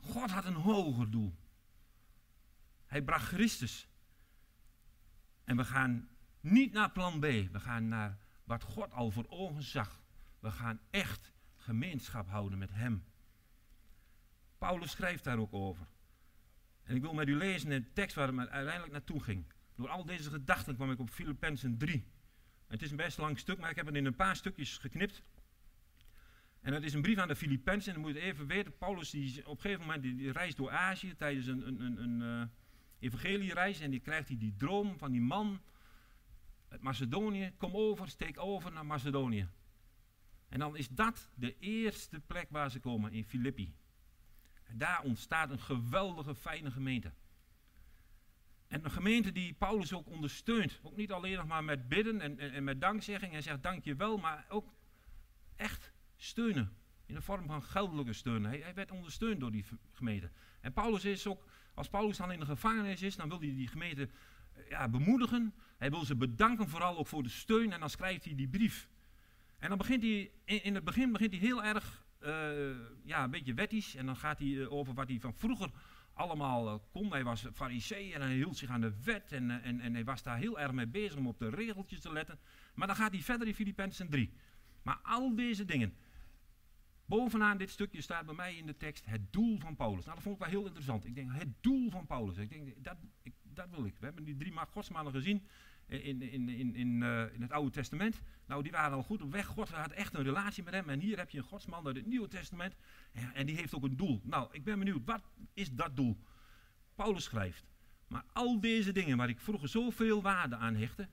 God 0.00 0.30
had 0.30 0.44
een 0.44 0.54
hoger 0.54 1.10
doel. 1.10 1.34
Hij 2.86 3.02
bracht 3.02 3.26
Christus. 3.26 3.88
En 5.44 5.56
we 5.56 5.64
gaan 5.64 6.08
niet 6.40 6.72
naar 6.72 6.90
plan 6.90 7.18
B. 7.18 7.22
We 7.24 7.60
gaan 7.60 7.88
naar 7.88 8.18
wat 8.44 8.62
God 8.62 8.92
al 8.92 9.10
voor 9.10 9.26
ogen 9.28 9.62
zag. 9.62 10.02
We 10.38 10.50
gaan 10.50 10.80
echt 10.90 11.32
gemeenschap 11.56 12.28
houden 12.28 12.58
met 12.58 12.70
Hem. 12.72 13.04
Paulus 14.58 14.90
schrijft 14.90 15.24
daar 15.24 15.38
ook 15.38 15.52
over. 15.52 15.86
En 16.82 16.96
ik 16.96 17.02
wil 17.02 17.14
met 17.14 17.28
u 17.28 17.36
lezen 17.36 17.72
in 17.72 17.82
de 17.82 17.92
tekst 17.92 18.16
waar 18.16 18.28
het 18.28 18.48
uiteindelijk 18.48 18.92
naartoe 18.92 19.22
ging. 19.22 19.52
Door 19.74 19.88
al 19.88 20.04
deze 20.04 20.30
gedachten 20.30 20.74
kwam 20.74 20.90
ik 20.90 20.98
op 20.98 21.10
Filippenzen 21.10 21.78
3. 21.78 22.16
Het 22.68 22.82
is 22.82 22.90
een 22.90 22.96
best 22.96 23.18
lang 23.18 23.38
stuk, 23.38 23.58
maar 23.58 23.70
ik 23.70 23.76
heb 23.76 23.86
het 23.86 23.94
in 23.94 24.04
een 24.04 24.14
paar 24.14 24.36
stukjes 24.36 24.78
geknipt. 24.78 25.22
En 26.60 26.72
het 26.72 26.82
is 26.82 26.94
een 26.94 27.02
brief 27.02 27.18
aan 27.18 27.28
de 27.28 27.36
Filippenzen. 27.36 27.94
En 27.94 28.00
dan 28.00 28.10
moet 28.10 28.20
je 28.20 28.26
even 28.26 28.46
weten, 28.46 28.76
Paulus 28.76 29.10
die 29.10 29.46
op 29.46 29.54
een 29.54 29.60
gegeven 29.60 29.84
moment 29.86 30.02
die, 30.02 30.32
reist 30.32 30.56
door 30.56 30.70
Azië 30.70 31.14
tijdens 31.14 31.46
een, 31.46 31.66
een, 31.66 31.80
een, 31.80 32.02
een 32.02 32.40
uh, 32.40 32.46
evangeliereis. 32.98 33.80
En 33.80 33.90
die 33.90 34.00
krijgt 34.00 34.28
hij 34.28 34.38
die 34.38 34.54
droom 34.56 34.98
van 34.98 35.10
die 35.10 35.20
man 35.20 35.60
uit 36.68 36.80
Macedonië. 36.80 37.52
Kom 37.56 37.74
over, 37.74 38.08
steek 38.08 38.40
over 38.40 38.72
naar 38.72 38.86
Macedonië. 38.86 39.48
En 40.48 40.58
dan 40.58 40.76
is 40.76 40.88
dat 40.88 41.30
de 41.34 41.58
eerste 41.58 42.20
plek 42.20 42.46
waar 42.50 42.70
ze 42.70 42.80
komen, 42.80 43.12
in 43.12 43.24
Filippi. 43.24 43.74
En 44.64 44.78
daar 44.78 45.02
ontstaat 45.02 45.50
een 45.50 45.60
geweldige, 45.60 46.34
fijne 46.34 46.70
gemeente. 46.70 47.12
En 48.68 48.84
een 48.84 48.90
gemeente 48.90 49.32
die 49.32 49.52
Paulus 49.52 49.92
ook 49.92 50.06
ondersteunt. 50.06 50.80
Ook 50.82 50.96
niet 50.96 51.12
alleen 51.12 51.36
nog 51.36 51.46
maar 51.46 51.64
met 51.64 51.88
bidden 51.88 52.20
en, 52.20 52.38
en, 52.38 52.64
met 52.64 52.80
dankzegging 52.80 53.32
en 53.32 53.42
zegt 53.42 53.62
dank 53.62 53.84
je 53.84 53.94
wel, 53.94 54.18
maar 54.18 54.46
ook 54.48 54.72
echt 55.56 55.92
steunen. 56.16 56.72
In 57.06 57.14
de 57.14 57.22
vorm 57.22 57.46
van 57.46 57.62
geldelijke 57.62 58.12
steun. 58.12 58.44
Hij, 58.44 58.58
hij, 58.58 58.74
werd 58.74 58.90
ondersteund 58.90 59.40
door 59.40 59.50
die 59.50 59.64
gemeente. 59.92 60.30
En 60.60 60.72
Paulus 60.72 61.04
is 61.04 61.26
ook, 61.26 61.44
als 61.74 61.88
Paulus 61.88 62.16
dan 62.16 62.32
in 62.32 62.40
de 62.40 62.44
gevangenis 62.44 63.02
is, 63.02 63.16
dan 63.16 63.28
wil 63.28 63.38
hij 63.38 63.54
die 63.54 63.68
gemeente 63.68 64.08
eh, 64.52 64.68
ja, 64.68 64.88
bemoedigen. 64.88 65.54
Hij 65.76 65.90
wil 65.90 66.04
ze 66.04 66.16
bedanken, 66.16 66.68
vooral 66.68 66.98
ook 66.98 67.06
voor 67.06 67.22
de 67.22 67.28
steun. 67.28 67.72
En 67.72 67.80
dan 67.80 67.90
schrijft 67.90 68.24
hij 68.24 68.34
die 68.34 68.48
brief. 68.48 68.88
En 69.58 69.68
dan 69.68 69.78
begint 69.78 70.02
hij, 70.02 70.30
in, 70.44 70.74
het 70.74 70.84
begin 70.84 71.12
begint 71.12 71.30
hij 71.30 71.40
heel 71.40 71.64
erg, 71.64 72.04
uh, 72.20 72.30
ja, 73.04 73.24
een 73.24 73.30
beetje 73.30 73.54
wettisch. 73.54 73.94
En 73.94 74.06
dan 74.06 74.16
gaat 74.16 74.38
hij 74.38 74.48
uh, 74.48 74.72
over 74.72 74.94
wat 74.94 75.08
hij 75.08 75.20
van 75.20 75.34
vroeger 75.34 75.70
allemaal 76.18 76.66
uh, 76.66 76.74
kon. 76.90 77.12
Hij 77.12 77.24
was 77.24 77.46
farisee 77.54 78.14
en 78.14 78.20
hij 78.20 78.34
hield 78.34 78.56
zich 78.56 78.70
aan 78.70 78.80
de 78.80 78.92
wet. 79.04 79.32
En, 79.32 79.62
en, 79.62 79.80
en 79.80 79.94
hij 79.94 80.04
was 80.04 80.22
daar 80.22 80.38
heel 80.38 80.58
erg 80.58 80.72
mee 80.72 80.86
bezig 80.86 81.16
om 81.16 81.26
op 81.26 81.38
de 81.38 81.50
regeltjes 81.50 82.00
te 82.00 82.12
letten. 82.12 82.38
Maar 82.74 82.86
dan 82.86 82.96
gaat 82.96 83.12
hij 83.12 83.20
verder 83.20 83.46
in 83.46 83.54
Filippenzen 83.54 84.08
3. 84.08 84.32
Maar 84.82 84.98
al 85.02 85.34
deze 85.34 85.64
dingen, 85.64 85.94
Bovenaan 87.08 87.58
dit 87.58 87.70
stukje 87.70 88.00
staat 88.00 88.26
bij 88.26 88.34
mij 88.34 88.54
in 88.54 88.66
de 88.66 88.76
tekst 88.76 89.04
het 89.06 89.32
doel 89.32 89.58
van 89.58 89.76
Paulus. 89.76 90.04
Nou, 90.04 90.14
dat 90.14 90.22
vond 90.22 90.34
ik 90.34 90.40
wel 90.40 90.50
heel 90.50 90.64
interessant. 90.64 91.04
Ik 91.04 91.14
denk, 91.14 91.32
het 91.32 91.48
doel 91.60 91.90
van 91.90 92.06
Paulus. 92.06 92.36
Ik 92.36 92.50
denk, 92.50 92.84
dat, 92.84 92.96
ik, 93.22 93.34
dat 93.42 93.70
wil 93.70 93.84
ik. 93.84 93.94
We 93.98 94.04
hebben 94.04 94.24
die 94.24 94.36
drie 94.36 94.52
godsmannen 94.70 95.12
gezien 95.12 95.46
in, 95.88 96.22
in, 96.22 96.48
in, 96.48 96.74
in, 96.74 97.00
uh, 97.00 97.34
in 97.34 97.42
het 97.42 97.52
Oude 97.52 97.70
Testament. 97.70 98.20
Nou, 98.46 98.62
die 98.62 98.72
waren 98.72 98.96
al 98.96 99.02
goed 99.02 99.22
op 99.22 99.32
weg. 99.32 99.46
God 99.46 99.68
had 99.68 99.92
echt 99.92 100.14
een 100.14 100.22
relatie 100.22 100.62
met 100.62 100.74
hem. 100.74 100.88
En 100.88 101.00
hier 101.00 101.18
heb 101.18 101.30
je 101.30 101.38
een 101.38 101.44
godsman 101.44 101.86
uit 101.86 101.96
het 101.96 102.06
Nieuwe 102.06 102.28
Testament. 102.28 102.74
En, 103.12 103.34
en 103.34 103.46
die 103.46 103.56
heeft 103.56 103.74
ook 103.74 103.84
een 103.84 103.96
doel. 103.96 104.20
Nou, 104.24 104.48
ik 104.52 104.64
ben 104.64 104.78
benieuwd, 104.78 105.04
wat 105.04 105.22
is 105.54 105.70
dat 105.70 105.96
doel? 105.96 106.18
Paulus 106.94 107.24
schrijft. 107.24 107.64
Maar 108.08 108.24
al 108.32 108.60
deze 108.60 108.92
dingen 108.92 109.16
waar 109.16 109.28
ik 109.28 109.40
vroeger 109.40 109.68
zoveel 109.68 110.22
waarde 110.22 110.56
aan 110.56 110.74
hechtte, 110.74 111.08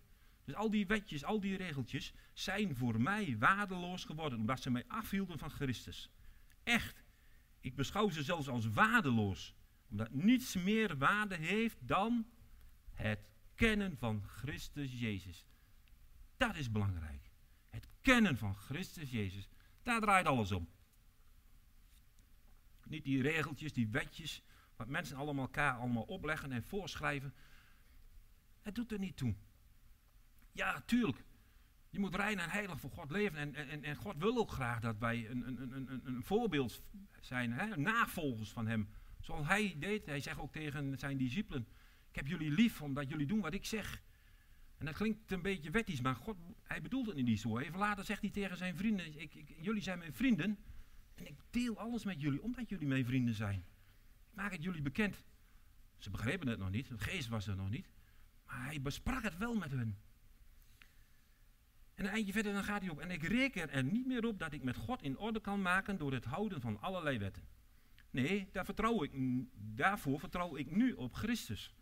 dus 0.45 0.55
al 0.55 0.69
die 0.69 0.87
wetjes, 0.87 1.23
al 1.23 1.39
die 1.39 1.57
regeltjes 1.57 2.13
zijn 2.33 2.75
voor 2.75 3.01
mij 3.01 3.35
waardeloos 3.39 4.03
geworden, 4.03 4.39
omdat 4.39 4.61
ze 4.61 4.71
mij 4.71 4.83
afhielden 4.87 5.39
van 5.39 5.49
Christus. 5.49 6.09
Echt, 6.63 7.03
ik 7.59 7.75
beschouw 7.75 8.09
ze 8.09 8.23
zelfs 8.23 8.47
als 8.47 8.69
waardeloos, 8.69 9.55
omdat 9.89 10.11
niets 10.11 10.55
meer 10.55 10.97
waarde 10.97 11.35
heeft 11.35 11.77
dan 11.87 12.27
het 12.93 13.34
kennen 13.55 13.97
van 13.97 14.23
Christus 14.23 14.99
Jezus. 14.99 15.45
Dat 16.37 16.55
is 16.55 16.71
belangrijk. 16.71 17.31
Het 17.69 17.87
kennen 18.01 18.37
van 18.37 18.55
Christus 18.55 19.11
Jezus, 19.11 19.49
daar 19.83 20.01
draait 20.01 20.25
alles 20.25 20.51
om. 20.51 20.69
Niet 22.83 23.03
die 23.03 23.21
regeltjes, 23.21 23.73
die 23.73 23.87
wetjes, 23.87 24.43
wat 24.75 24.87
mensen 24.87 25.17
allemaal 25.17 25.45
elkaar 25.45 25.77
allemaal 25.77 26.03
opleggen 26.03 26.51
en 26.51 26.63
voorschrijven. 26.63 27.33
Het 28.61 28.75
doet 28.75 28.91
er 28.91 28.99
niet 28.99 29.17
toe. 29.17 29.35
Ja, 30.51 30.81
tuurlijk. 30.81 31.23
Je 31.89 31.99
moet 31.99 32.15
rein 32.15 32.39
en 32.39 32.49
heilig 32.49 32.79
voor 32.79 32.91
God 32.91 33.11
leven. 33.11 33.37
En, 33.37 33.55
en, 33.55 33.83
en 33.83 33.95
God 33.95 34.17
wil 34.17 34.37
ook 34.37 34.51
graag 34.51 34.79
dat 34.79 34.97
wij 34.97 35.29
een, 35.29 35.47
een, 35.47 35.75
een, 35.75 36.01
een 36.03 36.23
voorbeeld 36.23 36.83
zijn, 37.19 37.51
hè? 37.51 37.77
navolgers 37.77 38.51
van 38.51 38.67
Hem. 38.67 38.89
Zoals 39.19 39.47
Hij 39.47 39.75
deed. 39.79 40.05
Hij 40.05 40.19
zegt 40.19 40.39
ook 40.39 40.51
tegen 40.51 40.97
zijn 40.97 41.17
discipelen: 41.17 41.67
Ik 42.15 42.21
heb 42.21 42.39
jullie 42.39 42.51
lief 42.51 42.81
omdat 42.81 43.09
jullie 43.09 43.25
doen 43.25 43.41
wat 43.41 43.53
ik 43.53 43.65
zeg. 43.65 44.01
En 44.77 44.85
dat 44.85 44.95
klinkt 44.95 45.31
een 45.31 45.41
beetje 45.41 45.71
wettisch, 45.71 46.01
maar 46.01 46.15
God, 46.15 46.35
hij 46.63 46.81
bedoelt 46.81 47.05
het 47.05 47.15
niet 47.15 47.39
zo. 47.39 47.57
Even 47.57 47.79
later 47.79 48.05
zegt 48.05 48.21
hij 48.21 48.29
tegen 48.29 48.57
zijn 48.57 48.75
vrienden: 48.75 49.19
ik, 49.19 49.33
Jullie 49.61 49.81
zijn 49.81 49.99
mijn 49.99 50.13
vrienden. 50.13 50.57
En 51.15 51.27
ik 51.27 51.35
deel 51.49 51.79
alles 51.79 52.03
met 52.03 52.21
jullie 52.21 52.41
omdat 52.41 52.69
jullie 52.69 52.87
mijn 52.87 53.05
vrienden 53.05 53.33
zijn. 53.33 53.65
Ik 54.29 54.35
maak 54.35 54.51
het 54.51 54.63
jullie 54.63 54.81
bekend. 54.81 55.23
Ze 55.97 56.09
begrepen 56.09 56.47
het 56.47 56.59
nog 56.59 56.69
niet, 56.69 56.87
de 56.87 56.97
geest 56.97 57.27
was 57.27 57.47
er 57.47 57.55
nog 57.55 57.69
niet. 57.69 57.89
Maar 58.45 58.65
hij 58.65 58.81
besprak 58.81 59.23
het 59.23 59.37
wel 59.37 59.55
met 59.55 59.71
hen. 59.71 59.97
En 61.95 62.05
een 62.05 62.11
eindje 62.11 62.33
verder 62.33 62.53
dan 62.53 62.63
gaat 62.63 62.81
hij 62.81 62.89
op. 62.89 62.99
En 62.99 63.11
ik 63.11 63.23
reken 63.23 63.69
er 63.69 63.83
niet 63.83 64.05
meer 64.05 64.25
op 64.25 64.39
dat 64.39 64.53
ik 64.53 64.63
met 64.63 64.75
God 64.75 65.01
in 65.01 65.17
orde 65.17 65.41
kan 65.41 65.61
maken 65.61 65.97
door 65.97 66.13
het 66.13 66.25
houden 66.25 66.61
van 66.61 66.81
allerlei 66.81 67.17
wetten. 67.17 67.43
Nee, 68.09 68.49
daar 68.51 68.65
vertrouw 68.65 69.03
ik, 69.03 69.11
daarvoor 69.53 70.19
vertrouw 70.19 70.55
ik 70.55 70.75
nu 70.75 70.93
op 70.93 71.13
Christus. 71.13 71.73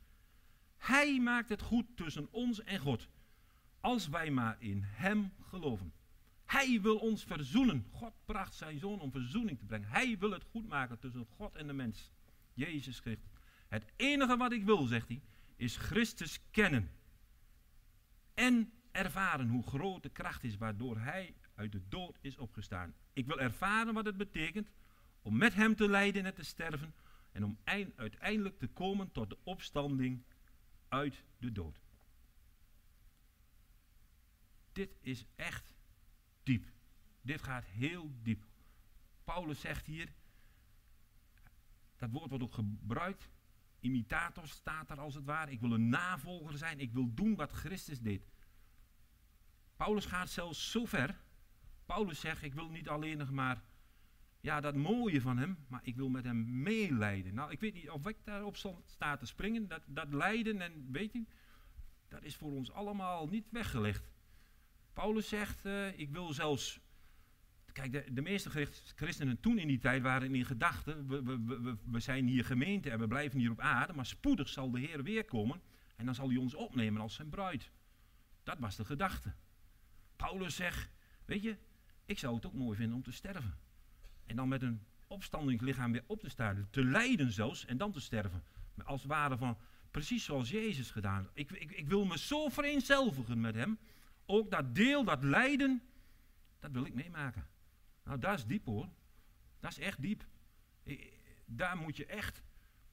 Hij 0.84 1.20
maakt 1.20 1.50
het 1.50 1.62
goed 1.62 1.86
tussen 1.96 2.28
ons 2.32 2.64
en 2.64 2.80
God. 2.80 3.08
Als 3.80 4.08
wij 4.08 4.32
maar 4.32 4.56
in 4.60 4.82
Hem 4.84 5.34
geloven. 5.42 5.94
Hij 6.46 6.82
wil 6.82 6.98
ons 6.98 7.24
verzoenen. 7.24 7.86
God 7.92 8.14
bracht 8.26 8.54
zijn 8.54 8.80
zoon 8.80 9.00
om 9.00 9.12
verzoening 9.12 9.60
te 9.60 9.66
brengen. 9.66 9.90
Hij 9.90 10.18
wil 10.18 10.32
het 10.32 10.44
goed 10.44 10.68
maken 10.68 11.00
tussen 11.00 11.26
God 11.30 11.56
en 11.56 11.68
de 11.68 11.74
mens. 11.74 12.12
Jezus 12.54 13.00
Christus. 13.00 13.30
Het 13.68 13.86
enige 13.96 14.38
wat 14.38 14.52
ik 14.52 14.64
wil, 14.64 14.86
zegt 14.86 15.08
hij, 15.08 15.22
is 15.56 15.78
Christus 15.78 16.40
kennen. 16.52 16.92
En 18.34 18.72
ervaren 18.92 19.50
hoe 19.50 19.64
groot 19.64 20.04
de 20.04 20.10
kracht 20.10 20.44
is 20.44 20.58
waardoor 20.58 20.98
hij 20.98 21.36
uit 21.56 21.72
de 21.72 21.82
dood 21.88 22.18
is 22.22 22.38
opgestaan. 22.38 22.94
Ik 23.14 23.26
wil 23.26 23.40
ervaren 23.40 23.94
wat 23.94 24.06
het 24.06 24.18
betekent 24.18 24.70
om 25.22 25.38
met 25.38 25.54
hem 25.54 25.76
te 25.76 25.90
lijden 25.90 26.26
en 26.26 26.34
te 26.34 26.44
sterven 26.44 26.94
en 27.32 27.44
om 27.44 27.58
uiteindelijk 27.96 28.60
te 28.60 28.68
komen 28.68 29.12
tot 29.12 29.30
de 29.30 29.38
opstanding 29.44 30.24
uit 30.94 31.24
de 31.38 31.52
dood. 31.52 31.82
Dit 34.72 34.96
is 35.02 35.26
echt 35.36 35.74
diep. 36.44 36.72
Dit 37.22 37.42
gaat 37.42 37.66
heel 37.66 38.12
diep. 38.22 38.46
Paulus 39.24 39.60
zegt 39.60 39.86
hier, 39.86 40.14
dat 41.96 42.10
woord 42.10 42.30
wordt 42.30 42.44
ook 42.44 42.54
gebruikt, 42.54 43.30
imitator 43.80 44.48
staat 44.48 44.90
er 44.90 45.00
als 45.00 45.16
het 45.16 45.26
ware. 45.26 45.52
Ik 45.52 45.60
wil 45.60 45.74
een 45.74 45.90
navolger 45.90 46.58
zijn, 46.58 46.80
ik 46.80 46.94
wil 46.94 47.14
doen 47.14 47.36
wat 47.36 47.52
Christus 47.52 48.00
deed. 48.00 48.28
Paulus 49.76 50.06
gaat 50.06 50.30
zelfs 50.30 50.72
zo 50.72 50.86
ver. 50.86 51.22
Paulus 51.86 52.20
zegt, 52.20 52.44
ik 52.44 52.54
wil 52.54 52.70
niet 52.70 52.90
alleen 52.90 53.18
nog 53.18 53.32
maar 53.32 53.64
ja, 54.44 54.62
dat 54.62 54.76
mooie 54.76 55.22
van 55.22 55.38
hem, 55.38 55.58
maar 55.68 55.80
ik 55.84 55.96
wil 55.96 56.10
met 56.10 56.24
hem 56.24 56.62
meelijden. 56.62 57.34
Nou, 57.34 57.52
ik 57.52 57.60
weet 57.60 57.74
niet 57.74 57.90
of 57.90 58.08
ik 58.08 58.18
daarop 58.24 58.58
sta 58.86 59.18
te 59.18 59.26
springen. 59.26 59.68
Dat, 59.68 59.82
dat 59.88 60.14
lijden 60.14 60.62
en 60.62 60.92
weet 60.92 61.16
u, 61.16 61.28
dat 62.08 62.24
is 62.24 62.36
voor 62.36 62.52
ons 62.52 62.72
allemaal 62.72 63.28
niet 63.28 63.48
weggelegd. 63.52 64.12
Paulus 64.94 65.28
zegt, 65.28 65.66
uh, 65.66 66.00
ik 66.00 66.10
wil 66.10 66.34
zelfs... 66.34 66.80
Kijk, 67.72 68.16
de, 68.16 68.22
meeste 68.22 68.68
christenen 68.96 69.40
toen 69.40 69.58
in 69.58 69.68
die 69.68 69.80
tijd 69.80 70.02
waren 70.02 70.36
in 70.36 70.46
gedachten, 70.46 71.08
we, 71.08 71.24
we, 71.24 71.44
we, 71.44 71.78
we 71.86 72.00
zijn 72.00 72.28
hier 72.28 72.46
gemeente 72.46 72.90
en 72.90 73.00
we 73.00 73.08
blijven 73.08 73.40
hier 73.40 73.52
op 73.52 73.60
aarde, 73.60 73.94
maar 73.94 74.06
spoedig 74.06 74.50
zal 74.50 74.72
de 74.72 74.80
Heer 74.80 75.04
weer 75.04 75.26
komen 75.26 75.62
en 75.96 76.06
dan 76.06 76.16
zal 76.16 76.28
hij 76.28 76.38
ons 76.38 76.54
opnemen 76.54 77.02
als 77.02 77.16
zijn 77.16 77.30
bruid. 77.30 77.72
Dat 78.44 78.60
was 78.60 78.76
de 78.76 78.86
gedachte. 78.86 79.34
Paulus 80.16 80.56
zegt, 80.56 80.90
weet 81.26 81.44
je, 81.44 81.58
ik 82.06 82.20
zou 82.20 82.36
het 82.36 82.46
ook 82.46 82.54
mooi 82.54 82.78
vinden 82.78 82.96
om 82.96 83.04
te 83.04 83.12
sterven. 83.12 83.63
En 84.26 84.36
dan 84.36 84.48
met 84.48 84.62
een 84.62 84.82
opstandingslichaam 85.08 85.92
weer 85.92 86.04
op 86.08 86.20
te 86.20 86.30
staan, 86.30 86.68
te 86.72 86.84
lijden 86.84 87.32
zelfs, 87.32 87.66
en 87.66 87.78
dan 87.78 87.92
te 87.92 88.00
sterven. 88.00 88.44
Als 88.84 89.02
het 89.02 89.12
ware 89.12 89.38
van, 89.38 89.58
precies 89.92 90.26
zoals 90.26 90.50
Jezus 90.50 90.92
gedaan. 90.92 91.30
Ik, 91.34 91.52
ik, 91.52 91.72
ik 91.72 91.88
wil 91.88 92.06
me 92.06 92.18
zo 92.18 92.50
vereenzelvigen 92.50 93.42
met 93.42 93.56
hem. 93.56 93.80
Ook 94.26 94.52
dat 94.52 94.76
deel, 94.76 95.04
dat 95.04 95.24
lijden, 95.24 95.82
dat 96.60 96.72
wil 96.72 96.86
ik 96.86 96.94
meemaken. 96.94 97.48
Nou, 98.04 98.20
dat 98.20 98.38
is 98.38 98.46
diep 98.46 98.66
hoor. 98.66 98.90
Dat 99.60 99.72
is 99.72 99.80
echt 99.80 100.02
diep. 100.02 100.26
Daar 101.46 101.78
moet 101.78 101.98
je 101.98 102.06
echt 102.06 102.44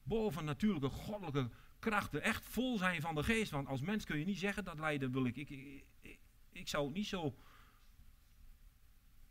boven 0.03 0.45
natuurlijke 0.45 0.89
goddelijke 0.89 1.49
krachten 1.79 2.21
echt 2.21 2.45
vol 2.45 2.77
zijn 2.77 3.01
van 3.01 3.15
de 3.15 3.23
geest. 3.23 3.51
Want 3.51 3.67
als 3.67 3.81
mens 3.81 4.05
kun 4.05 4.19
je 4.19 4.25
niet 4.25 4.39
zeggen 4.39 4.63
dat 4.63 4.79
lijden 4.79 5.11
wil 5.11 5.25
ik. 5.25 5.35
ik, 5.35 5.49
ik 5.49 5.85
ik 6.51 6.67
zou 6.67 6.91
niet 6.91 7.07
zo 7.07 7.35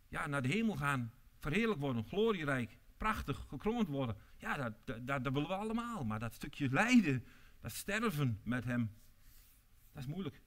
ja, 0.09 0.27
naar 0.27 0.43
de 0.43 0.49
hemel 0.49 0.77
gaan, 0.77 1.13
verheerlijk 1.41 1.81
worden, 1.81 2.05
glorierijk, 2.05 2.79
prachtig, 2.97 3.47
gekroond 3.49 3.89
worden. 3.89 4.17
Ja, 4.37 4.57
dat, 4.57 5.07
dat, 5.07 5.25
dat 5.25 5.33
willen 5.33 5.49
we 5.49 5.55
allemaal. 5.55 6.05
Maar 6.05 6.19
dat 6.19 6.35
stukje 6.35 6.71
lijden, 6.71 7.25
dat 7.61 7.73
sterven 7.73 8.41
met 8.45 8.65
hem, 8.65 8.91
dat 9.93 10.03
is 10.03 10.09
moeilijk. 10.09 10.43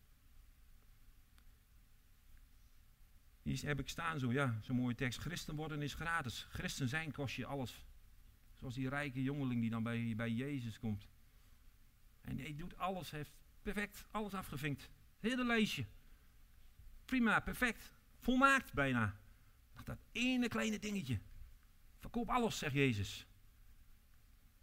Hier 3.42 3.66
heb 3.66 3.80
ik 3.80 3.90
staan 3.90 4.20
zo, 4.20 4.32
ja, 4.32 4.60
zo'n 4.62 4.76
mooie 4.76 4.96
tekst. 4.96 5.20
Christen 5.20 5.56
worden 5.56 5.82
is 5.82 5.94
gratis. 5.94 6.48
Christen 6.50 6.90
zijn 6.90 7.12
kost 7.12 7.36
je 7.36 7.46
alles. 7.46 7.86
Zoals 8.54 8.76
die 8.76 8.90
rijke 8.90 9.24
jongeling 9.24 9.62
die 9.62 9.70
dan 9.70 9.84
bij, 9.84 10.14
bij 10.16 10.32
Jezus 10.32 10.80
komt. 10.80 11.08
En 12.22 12.38
hij 12.38 12.56
doet 12.56 12.78
alles, 12.78 13.12
heeft 13.12 13.32
perfect 13.62 14.06
alles 14.12 14.34
afgevinkt. 14.34 14.90
Hele 15.20 15.46
lijstje. 15.46 15.86
Prima, 17.06 17.40
perfect. 17.40 17.94
Volmaakt 18.20 18.74
bijna. 18.74 19.18
Nog 19.74 19.84
dat 19.84 20.00
ene 20.12 20.48
kleine 20.48 20.80
dingetje. 20.80 21.20
Verkoop 22.00 22.30
alles, 22.30 22.58
zegt 22.58 22.74
Jezus. 22.74 23.28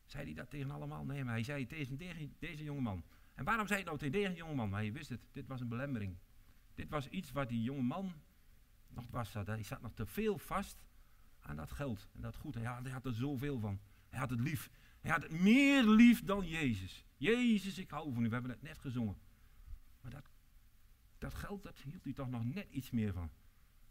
Zei 0.05 0.25
hij 0.25 0.35
dat 0.35 0.51
tegen 0.51 0.71
allemaal? 0.71 1.05
Nee, 1.05 1.25
maar 1.25 1.35
hij 1.35 1.43
zei 1.43 1.67
tegen 1.67 1.97
deze, 1.97 2.29
deze 2.39 2.65
jongeman. 2.65 3.05
En 3.35 3.45
waarom 3.45 3.67
zei 3.67 3.79
hij 3.79 3.87
nou 3.89 3.99
tegen 3.99 4.21
deze 4.21 4.35
jongeman? 4.35 4.69
Maar 4.69 4.81
hij 4.81 4.93
wist 4.93 5.09
het, 5.09 5.21
dit 5.33 5.47
was 5.47 5.61
een 5.61 5.69
belemmering. 5.69 6.17
Dit 6.75 6.89
was 6.89 7.09
iets 7.09 7.33
wat 7.33 7.49
die 7.49 7.63
jongeman 7.63 8.13
nog 8.89 9.07
was. 9.11 9.33
Hij 9.33 9.63
zat 9.63 9.81
nog 9.81 9.93
te 9.95 10.07
veel 10.07 10.39
vast 10.39 10.79
aan 11.41 11.57
dat 11.57 11.71
geld 11.71 12.09
en 12.13 12.21
dat 12.21 12.37
goed. 12.37 12.55
Hij 12.55 12.65
had, 12.65 12.83
hij 12.83 12.93
had 12.93 13.07
er 13.07 13.15
zoveel 13.15 13.59
van. 13.59 13.81
Hij 14.09 14.19
had 14.19 14.31
het 14.31 14.41
lief. 14.41 14.71
Hij 15.01 15.11
had 15.11 15.23
het 15.23 15.33
meer 15.33 15.85
lief 15.85 16.25
dan 16.25 16.49
Jezus. 16.49 17.05
Jezus, 17.17 17.79
ik 17.79 17.91
hou 17.91 18.13
van 18.13 18.23
u. 18.25 18.27
We 18.27 18.33
hebben 18.33 18.51
het 18.51 18.63
net 18.63 18.79
gezongen. 18.79 19.17
Maar 20.01 20.11
dat, 20.11 20.31
dat 21.19 21.35
geld, 21.35 21.63
dat 21.63 21.79
hield 21.79 22.05
hij 22.05 22.13
toch 22.13 22.31
nog 22.31 22.45
net 22.45 22.71
iets 22.71 22.91
meer 22.91 23.13
van. 23.13 23.31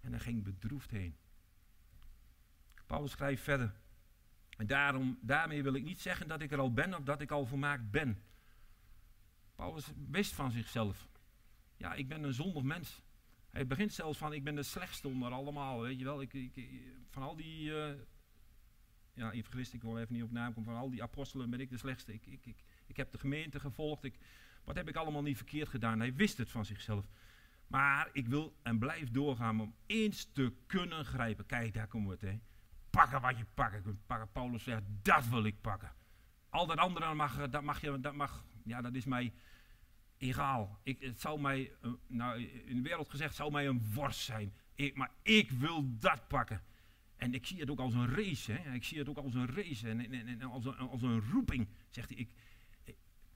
En 0.02 0.12
hij 0.12 0.20
ging 0.20 0.44
bedroefd 0.44 0.92
heen. 0.92 1.18
Paulus 2.86 3.12
schrijft 3.12 3.44
verder. 3.44 3.76
En 4.58 4.68
daarom, 4.68 5.20
daarmee 5.22 5.64
wil 5.64 5.74
ik 5.74 5.84
niet 5.84 6.00
zeggen 6.00 6.28
dat 6.28 6.42
ik 6.42 6.52
er 6.52 6.60
al 6.60 6.74
ben 6.74 6.94
of 6.94 7.04
dat 7.04 7.22
ik 7.22 7.32
al 7.32 7.46
volmaakt 7.46 7.92
ben. 7.92 8.24
Paulus 9.56 9.92
wist 10.10 10.34
van 10.34 10.52
zichzelf. 10.52 11.08
Ja, 11.78 11.94
ik 11.94 12.08
ben 12.08 12.24
een 12.24 12.34
zondig 12.34 12.64
mens. 12.64 13.02
Hij 13.50 13.68
begint 13.68 13.94
zelfs 13.94 14.18
van, 14.18 14.34
ik 14.34 14.44
ben 14.44 14.56
de 14.56 14.64
slechtste 14.64 15.08
onder 15.08 15.32
allemaal, 15.32 15.82
weet 15.82 16.00
je 16.00 16.06
wel. 16.06 16.22
Ik, 16.22 16.34
ik, 16.34 16.70
van 17.10 17.24
al 17.24 17.36
die, 17.36 17.70
uh, 17.70 17.94
ja, 19.14 19.32
ik 19.32 19.82
wil 19.82 19.98
even 19.98 20.14
niet 20.14 20.24
op 20.24 20.32
naam 20.32 20.54
van 20.54 20.68
al 20.68 20.90
die 20.90 21.04
apostelen 21.04 21.50
ben 21.50 21.60
ik 21.60 21.70
de 21.70 21.78
slechtste. 21.78 22.14
Ik, 22.14 22.26
ik, 22.26 22.46
ik, 22.46 22.64
ik 22.86 22.98
heb 22.98 23.12
de 23.12 23.18
gemeente 23.18 23.60
gevolgd, 23.60 24.04
ik, 24.04 24.18
wat 24.64 24.76
heb 24.76 24.88
ik 24.88 24.96
allemaal 24.96 25.22
niet 25.22 25.38
verkeerd 25.38 25.70
gedaan? 25.70 26.00
Hij 26.00 26.14
wist 26.14 26.38
het 26.38 26.50
van 26.50 26.66
zichzelf. 26.66 27.06
Maar 27.70 28.10
ik 28.12 28.28
wil 28.28 28.56
en 28.62 28.80
blijf 28.80 29.12
doorgaan 29.12 29.62
om 29.62 29.76
eens 29.86 30.32
te 30.32 30.54
kunnen 30.66 31.06
grijpen. 31.06 31.46
Kijk, 31.46 31.74
daar 31.74 31.88
we 31.92 32.10
het, 32.10 32.22
hè. 32.22 32.40
Pakken 32.90 33.22
wat 33.22 33.38
je 33.38 33.46
pakken 33.54 33.82
kunt. 33.82 34.06
Pakken. 34.06 34.32
Paulus 34.32 34.64
zegt, 34.64 34.84
dat 35.02 35.28
wil 35.28 35.44
ik 35.44 35.62
pakken. 35.62 35.94
Al 36.50 36.68
dat 36.68 36.78
andere 36.78 37.14
mag, 37.14 37.50
dat 37.50 37.64
mag 37.64 37.82
je, 37.82 38.00
dat 38.00 38.14
mag, 38.14 38.46
ja, 38.64 38.82
dat 38.82 38.96
is 38.96 39.06
mij 39.06 39.34
egaal. 40.18 40.80
Ik, 40.84 41.02
het 41.02 41.22
zou 41.22 41.42
mij, 41.42 41.72
uh, 41.82 41.92
nou, 42.08 42.42
in 42.44 42.76
de 42.76 42.82
wereld 42.82 43.10
gezegd, 43.10 43.36
zou 43.36 43.52
mij 43.52 43.68
een 43.68 43.92
worst 43.94 44.20
zijn. 44.20 44.54
Maar 44.94 45.12
ik 45.22 45.52
wil 45.52 45.98
dat 46.00 46.28
pakken. 46.28 46.64
En 47.16 47.34
ik 47.34 47.46
zie 47.46 47.60
het 47.60 47.70
ook 47.70 47.80
als 47.80 47.94
een 47.94 48.16
race. 48.16 48.52
Hè. 48.52 48.74
Ik 48.74 48.84
zie 48.84 48.98
het 48.98 49.10
ook 49.10 49.18
als 49.18 49.34
een 49.34 49.56
race 49.56 49.90
en, 49.90 50.12
en, 50.12 50.28
en 50.28 50.42
als, 50.42 50.66
een, 50.66 50.78
als 50.78 51.02
een 51.02 51.32
roeping. 51.32 51.68
Zegt 51.90 52.10
hij, 52.10 52.18
ik, 52.18 52.30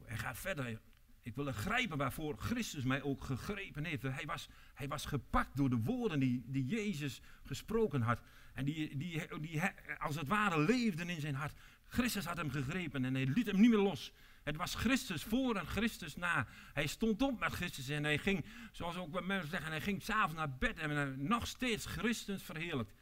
hij 0.04 0.17
gaat 0.17 0.38
verder. 0.38 0.82
Ik 1.24 1.36
wil 1.36 1.52
grijpen 1.52 1.98
waarvoor 1.98 2.38
Christus 2.38 2.84
mij 2.84 3.02
ook 3.02 3.24
gegrepen 3.24 3.86
heeft. 3.86 4.02
Hij 4.02 4.26
was, 4.26 4.50
hij 4.74 4.88
was 4.88 5.06
gepakt 5.06 5.58
door 5.58 5.70
de 5.70 5.82
woorden 5.82 6.20
die, 6.20 6.44
die 6.46 6.66
Jezus 6.66 7.22
gesproken 7.44 8.02
had. 8.02 8.22
En 8.54 8.66
die, 8.66 8.98
die, 8.98 9.40
die 9.40 9.62
als 10.00 10.16
het 10.16 10.28
ware 10.28 10.60
leefden 10.60 11.10
in 11.10 11.22
zijn 11.22 11.36
hart. 11.36 11.60
Christus 11.88 12.26
had 12.26 12.38
hem 12.38 12.50
gegrepen 12.50 13.06
en 13.06 13.14
hij 13.14 13.26
liet 13.26 13.48
hem 13.48 13.60
niet 13.60 13.70
meer 13.70 13.80
los. 13.80 14.14
Het 14.44 14.56
was 14.56 14.76
Christus 14.76 15.24
voor 15.24 15.56
en 15.56 15.68
Christus 15.68 16.16
na. 16.16 16.48
Hij 16.74 16.88
stond 16.88 17.22
op 17.22 17.40
met 17.40 17.52
Christus 17.52 17.90
en 17.90 18.04
hij 18.04 18.18
ging, 18.18 18.46
zoals 18.72 18.96
ook 18.96 19.12
bij 19.12 19.22
mensen 19.22 19.50
zeggen, 19.50 19.70
hij 19.70 19.82
ging 19.82 20.02
s'avonds 20.02 20.36
naar 20.36 20.58
bed 20.58 20.78
en 20.78 21.28
nog 21.28 21.48
steeds 21.48 21.86
Christus 21.86 22.44
verheerlijkt. 22.44 22.94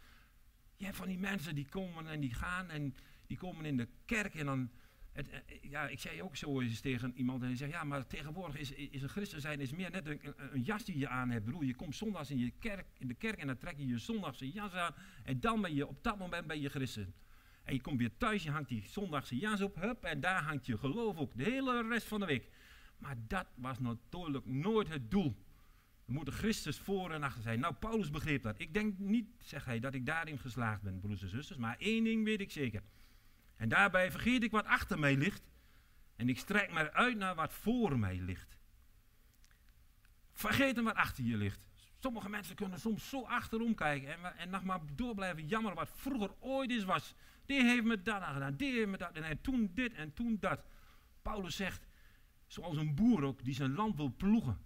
Je 0.78 0.86
hebt 0.86 0.98
van 0.98 1.08
die 1.08 1.20
mensen 1.20 1.56
die 1.56 1.68
komen 1.70 2.08
en 2.08 2.20
die 2.20 2.34
gaan 2.34 2.70
en 2.70 2.96
die 3.28 3.38
komen 3.38 3.66
in 3.66 3.78
de 3.78 3.88
kerk 4.06 4.36
en 4.36 4.46
dan... 4.46 4.72
Het, 5.12 5.30
eh, 5.30 5.40
ja, 5.62 5.88
ik 5.88 6.00
zei 6.00 6.22
ook 6.22 6.36
zo 6.36 6.62
eens 6.62 6.80
tegen 6.80 7.14
iemand 7.16 7.42
en 7.42 7.48
hij 7.48 7.58
zei, 7.58 7.72
ja, 7.72 7.84
maar 7.84 8.08
tegenwoordig 8.08 8.58
is, 8.58 8.72
is 8.72 9.02
een 9.02 9.10
christen 9.10 9.42
zijn 9.42 9.60
is 9.60 9.72
meer 9.72 9.92
net 9.92 10.06
een, 10.06 10.22
jas 10.64 10.86
die 10.86 10.98
je 10.98 11.08
aan 11.08 11.30
hebt. 11.30 11.46
Bedoel, 11.46 11.62
je 11.62 11.76
komt 11.76 11.96
zondags 11.96 12.32
in, 12.32 12.38
je 12.38 12.52
kerk, 12.60 12.86
in 12.98 13.08
de 13.08 13.14
kerk 13.14 13.38
en 13.38 13.48
dan 13.48 13.58
trek 13.58 13.78
je 13.78 13.88
je 13.88 13.98
zondagse 13.98 14.52
jas 14.52 14.74
aan 14.74 14.96
en 15.24 15.40
dan 15.40 15.62
ben 15.62 15.76
je 15.76 15.88
op 15.88 16.04
dat 16.04 16.18
moment 16.18 16.48
ben 16.48 16.62
je 16.62 16.70
christen. 16.70 17.14
En 17.64 17.74
je 17.74 17.82
komt 17.82 18.00
weer 18.00 18.18
thuis, 18.18 18.44
je 18.44 18.52
hangt 18.52 18.70
die 18.70 18.84
zondagse 18.84 19.38
jas 19.38 19.62
op, 19.62 19.76
hup, 19.76 20.04
en 20.04 20.20
daar 20.20 20.44
hangt 20.44 20.66
je 20.66 20.78
geloof 20.78 21.18
ook 21.18 21.38
de 21.38 21.44
hele 21.44 21.88
rest 21.88 22.08
van 22.08 22.20
de 22.20 22.26
week. 22.26 22.50
Maar 22.98 23.16
dat 23.28 23.48
was 23.56 23.80
natuurlijk 23.80 24.46
nooit 24.46 24.88
het 24.88 25.12
doel. 25.12 25.36
We 26.06 26.14
moeten 26.14 26.34
Christus 26.34 26.78
voor 26.78 27.12
en 27.12 27.24
achter 27.24 27.42
zijn. 27.42 27.60
Nou, 27.60 27.74
Paulus 27.74 28.10
begreep 28.10 28.44
dat. 28.44 28.60
Ik 28.60 28.74
denk 28.74 29.00
niet, 29.00 29.28
zegt 29.38 29.66
hij, 29.66 29.80
dat 29.80 29.94
ik 29.94 30.06
daarin 30.06 30.38
geslaagd 30.38 30.82
ben, 30.82 31.00
broers 31.00 31.22
en 31.22 31.30
zusters. 31.30 31.60
Maar 31.60 31.76
één 31.80 32.04
ding 32.04 32.24
weet 32.24 32.42
ik 32.42 32.52
zeker. 32.52 32.82
En 33.62 33.70
daarbij 33.70 34.12
vergeet 34.12 34.44
ik 34.44 34.52
wat 34.52 34.66
achter 34.66 35.00
mij 35.00 35.16
ligt. 35.16 35.52
En 36.16 36.30
ik 36.30 36.40
strek 36.40 36.74
me 36.74 36.94
uit 36.94 37.18
naar 37.18 37.36
wat 37.36 37.54
voor 37.54 38.00
mij 38.00 38.20
ligt. 38.20 38.58
Vergeet 40.34 40.82
wat 40.82 40.96
achter 40.96 41.24
je 41.24 41.38
ligt. 41.38 41.60
Sommige 42.00 42.30
mensen 42.30 42.56
kunnen 42.56 42.80
soms 42.80 43.10
zo 43.10 43.24
achterom 43.24 43.76
kijken 43.76 44.14
en, 44.14 44.38
en 44.38 44.50
nog 44.50 44.64
maar 44.64 44.80
door 44.96 45.16
blijven 45.16 45.48
jammeren 45.48 45.78
wat 45.78 45.90
vroeger 45.94 46.32
ooit 46.40 46.72
is 46.72 46.84
was. 46.84 47.16
Die 47.46 47.64
heeft 47.64 47.84
me 47.84 48.02
dat 48.02 48.24
gedaan, 48.24 48.56
die 48.56 48.74
heeft 48.74 48.88
me 48.88 48.98
dat 48.98 49.12
en 49.12 49.42
toen 49.42 49.72
dit 49.74 49.94
en 49.94 50.14
toen 50.14 50.38
dat. 50.40 50.60
Paulus 51.22 51.56
zegt, 51.56 51.88
zoals 52.48 52.78
een 52.78 52.96
boer 52.96 53.24
ook 53.24 53.44
die 53.44 53.54
zijn 53.54 53.74
land 53.74 53.96
wil 53.96 54.14
ploegen. 54.18 54.58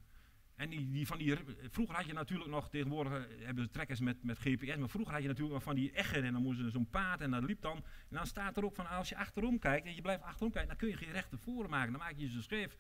En 0.56 0.70
die, 0.70 1.08
van 1.08 1.18
die, 1.18 1.38
vroeger 1.70 1.96
had 1.96 2.06
je 2.06 2.13
natuurlijk 2.13 2.50
nog, 2.50 2.70
tegenwoordig 2.70 3.13
eh, 3.13 3.46
hebben 3.46 3.63
ze 3.63 3.70
trekkers 3.70 4.00
met, 4.00 4.24
met 4.24 4.38
GPS, 4.38 4.76
maar 4.76 4.89
vroeger 4.89 5.13
had 5.13 5.22
je 5.22 5.28
natuurlijk 5.28 5.56
nog 5.56 5.63
van 5.63 5.76
die 5.76 5.91
egger 5.91 6.24
en 6.24 6.34
dan 6.34 6.41
moesten 6.41 6.65
ze 6.65 6.72
zo'n 6.72 6.89
paard 6.89 7.22
en 7.22 7.32
dat 7.32 7.44
liep 7.44 7.62
dan. 7.62 7.76
En 7.76 8.15
dan 8.15 8.28
staat 8.28 8.58
er 8.58 8.65
ook 8.65 8.76
van, 8.76 8.88
als 8.88 9.10
je 9.10 9.18
achterom 9.18 9.60
kijkt 9.60 9.86
en 9.86 9.96
je 9.96 10.02
blijft 10.02 10.24
achterom 10.24 10.52
kijken, 10.52 10.70
dan 10.70 10.78
kun 10.78 10.88
je 10.88 10.98
geen 10.98 11.12
rechte 11.12 11.38
voren 11.38 11.70
maken, 11.70 11.91
dan 11.91 12.02
maak 12.02 12.13
je 12.18 12.30
ze 12.30 12.41
scheef. 12.41 12.78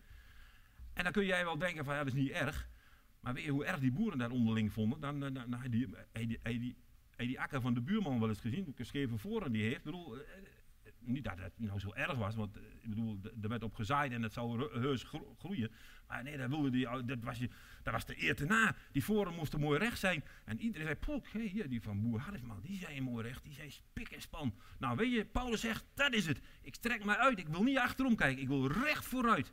En 0.93 1.03
dan 1.03 1.11
kun 1.11 1.25
jij 1.25 1.43
wel 1.43 1.57
denken 1.57 1.85
van, 1.85 1.93
ja 1.93 2.03
dat 2.03 2.13
is 2.13 2.19
niet 2.21 2.31
erg. 2.31 2.69
Maar 3.19 3.33
weet 3.33 3.43
je 3.43 3.51
hoe 3.51 3.65
erg 3.65 3.79
die 3.79 3.91
boeren 3.91 4.17
daar 4.17 4.31
onderling 4.31 4.73
vonden? 4.73 4.99
Dan, 4.99 5.19
dan, 5.19 5.33
dan, 5.33 5.59
die, 5.69 5.89
die, 6.11 6.39
die, 6.41 6.75
die 7.17 7.39
akker 7.39 7.61
van 7.61 7.73
de 7.73 7.81
buurman 7.81 8.19
wel 8.19 8.29
eens 8.29 8.39
gezien, 8.39 8.63
hoe 8.63 8.85
scheve 8.85 9.17
voren 9.17 9.51
die 9.51 9.63
heeft. 9.63 9.83
Bedoel, 9.83 10.15
eh, 10.15 10.21
niet 11.07 11.23
dat 11.23 11.39
het 11.39 11.53
nou 11.55 11.79
zo 11.79 11.93
erg 11.93 12.17
was, 12.17 12.35
want 12.35 12.57
eh, 12.57 12.63
ik 12.81 12.89
bedoel, 12.89 13.19
er 13.41 13.49
werd 13.49 13.63
op 13.63 13.75
gezaaid 13.75 14.11
en 14.11 14.21
het 14.21 14.33
zou 14.33 14.79
heus 14.79 15.05
groeien. 15.37 15.71
Maar 16.07 16.23
nee, 16.23 16.37
dat, 16.37 16.49
wilde 16.49 16.69
die, 16.69 17.05
dat, 17.05 17.19
was, 17.21 17.39
dat 17.83 17.93
was 17.93 18.05
de 18.05 18.23
eer 18.23 18.35
te 18.35 18.45
na. 18.45 18.75
Die 18.91 19.03
voren 19.03 19.33
moesten 19.33 19.59
mooi 19.59 19.79
recht 19.79 19.99
zijn. 19.99 20.23
En 20.45 20.59
iedereen 20.59 20.87
zei, 20.87 20.99
poek, 20.99 21.27
hier, 21.27 21.69
die 21.69 21.81
van 21.81 22.01
Boer 22.01 22.19
Harrisman, 22.19 22.61
die 22.61 22.77
zijn 22.77 23.03
mooi 23.03 23.27
recht, 23.27 23.43
die 23.43 23.53
zijn 23.53 23.71
spik 23.71 24.09
en 24.09 24.21
span. 24.21 24.55
Nou 24.79 24.95
weet 24.95 25.13
je, 25.13 25.25
Paulus 25.25 25.61
zegt, 25.61 25.85
dat 25.93 26.13
is 26.13 26.25
het. 26.25 26.41
Ik 26.61 26.75
strek 26.75 27.05
me 27.05 27.17
uit, 27.17 27.39
ik 27.39 27.47
wil 27.47 27.63
niet 27.63 27.77
achterom 27.77 28.15
kijken, 28.15 28.41
ik 28.41 28.47
wil 28.47 28.67
recht 28.67 29.05
vooruit. 29.05 29.51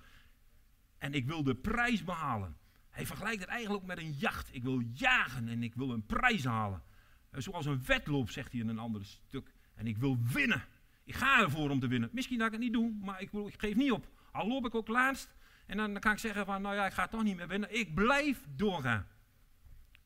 En 0.98 1.14
ik 1.14 1.26
wil 1.26 1.42
de 1.42 1.54
prijs 1.54 2.04
behalen. 2.04 2.56
Hij 2.90 3.06
vergelijkt 3.06 3.40
het 3.40 3.50
eigenlijk 3.50 3.84
met 3.84 3.98
een 3.98 4.12
jacht. 4.12 4.54
Ik 4.54 4.62
wil 4.62 4.82
jagen 4.92 5.48
en 5.48 5.62
ik 5.62 5.74
wil 5.74 5.90
een 5.90 6.06
prijs 6.06 6.44
halen. 6.44 6.82
Eh, 7.30 7.40
zoals 7.40 7.66
een 7.66 7.84
wedloop, 7.84 8.30
zegt 8.30 8.52
hij 8.52 8.60
in 8.60 8.68
een 8.68 8.78
ander 8.78 9.04
stuk. 9.04 9.52
En 9.74 9.86
ik 9.86 9.98
wil 9.98 10.18
winnen. 10.32 10.64
Ik 11.04 11.14
ga 11.14 11.40
ervoor 11.40 11.70
om 11.70 11.80
te 11.80 11.86
winnen. 11.86 12.10
Misschien 12.12 12.38
dat 12.38 12.46
ik 12.46 12.52
het 12.52 12.62
niet 12.62 12.72
doe, 12.72 12.92
maar 13.00 13.20
ik, 13.20 13.32
ik 13.32 13.60
geef 13.60 13.74
niet 13.74 13.92
op. 13.92 14.08
Al 14.32 14.48
loop 14.48 14.66
ik 14.66 14.74
ook 14.74 14.88
laatst. 14.88 15.34
En 15.66 15.76
dan, 15.76 15.92
dan, 15.92 16.00
kan 16.00 16.12
ik 16.12 16.18
zeggen 16.18 16.46
van, 16.46 16.62
nou 16.62 16.74
ja, 16.74 16.86
ik 16.86 16.92
ga 16.92 17.08
toch 17.08 17.22
niet 17.22 17.36
meer 17.36 17.48
winnen. 17.48 17.78
Ik 17.78 17.94
blijf 17.94 18.46
doorgaan. 18.56 19.06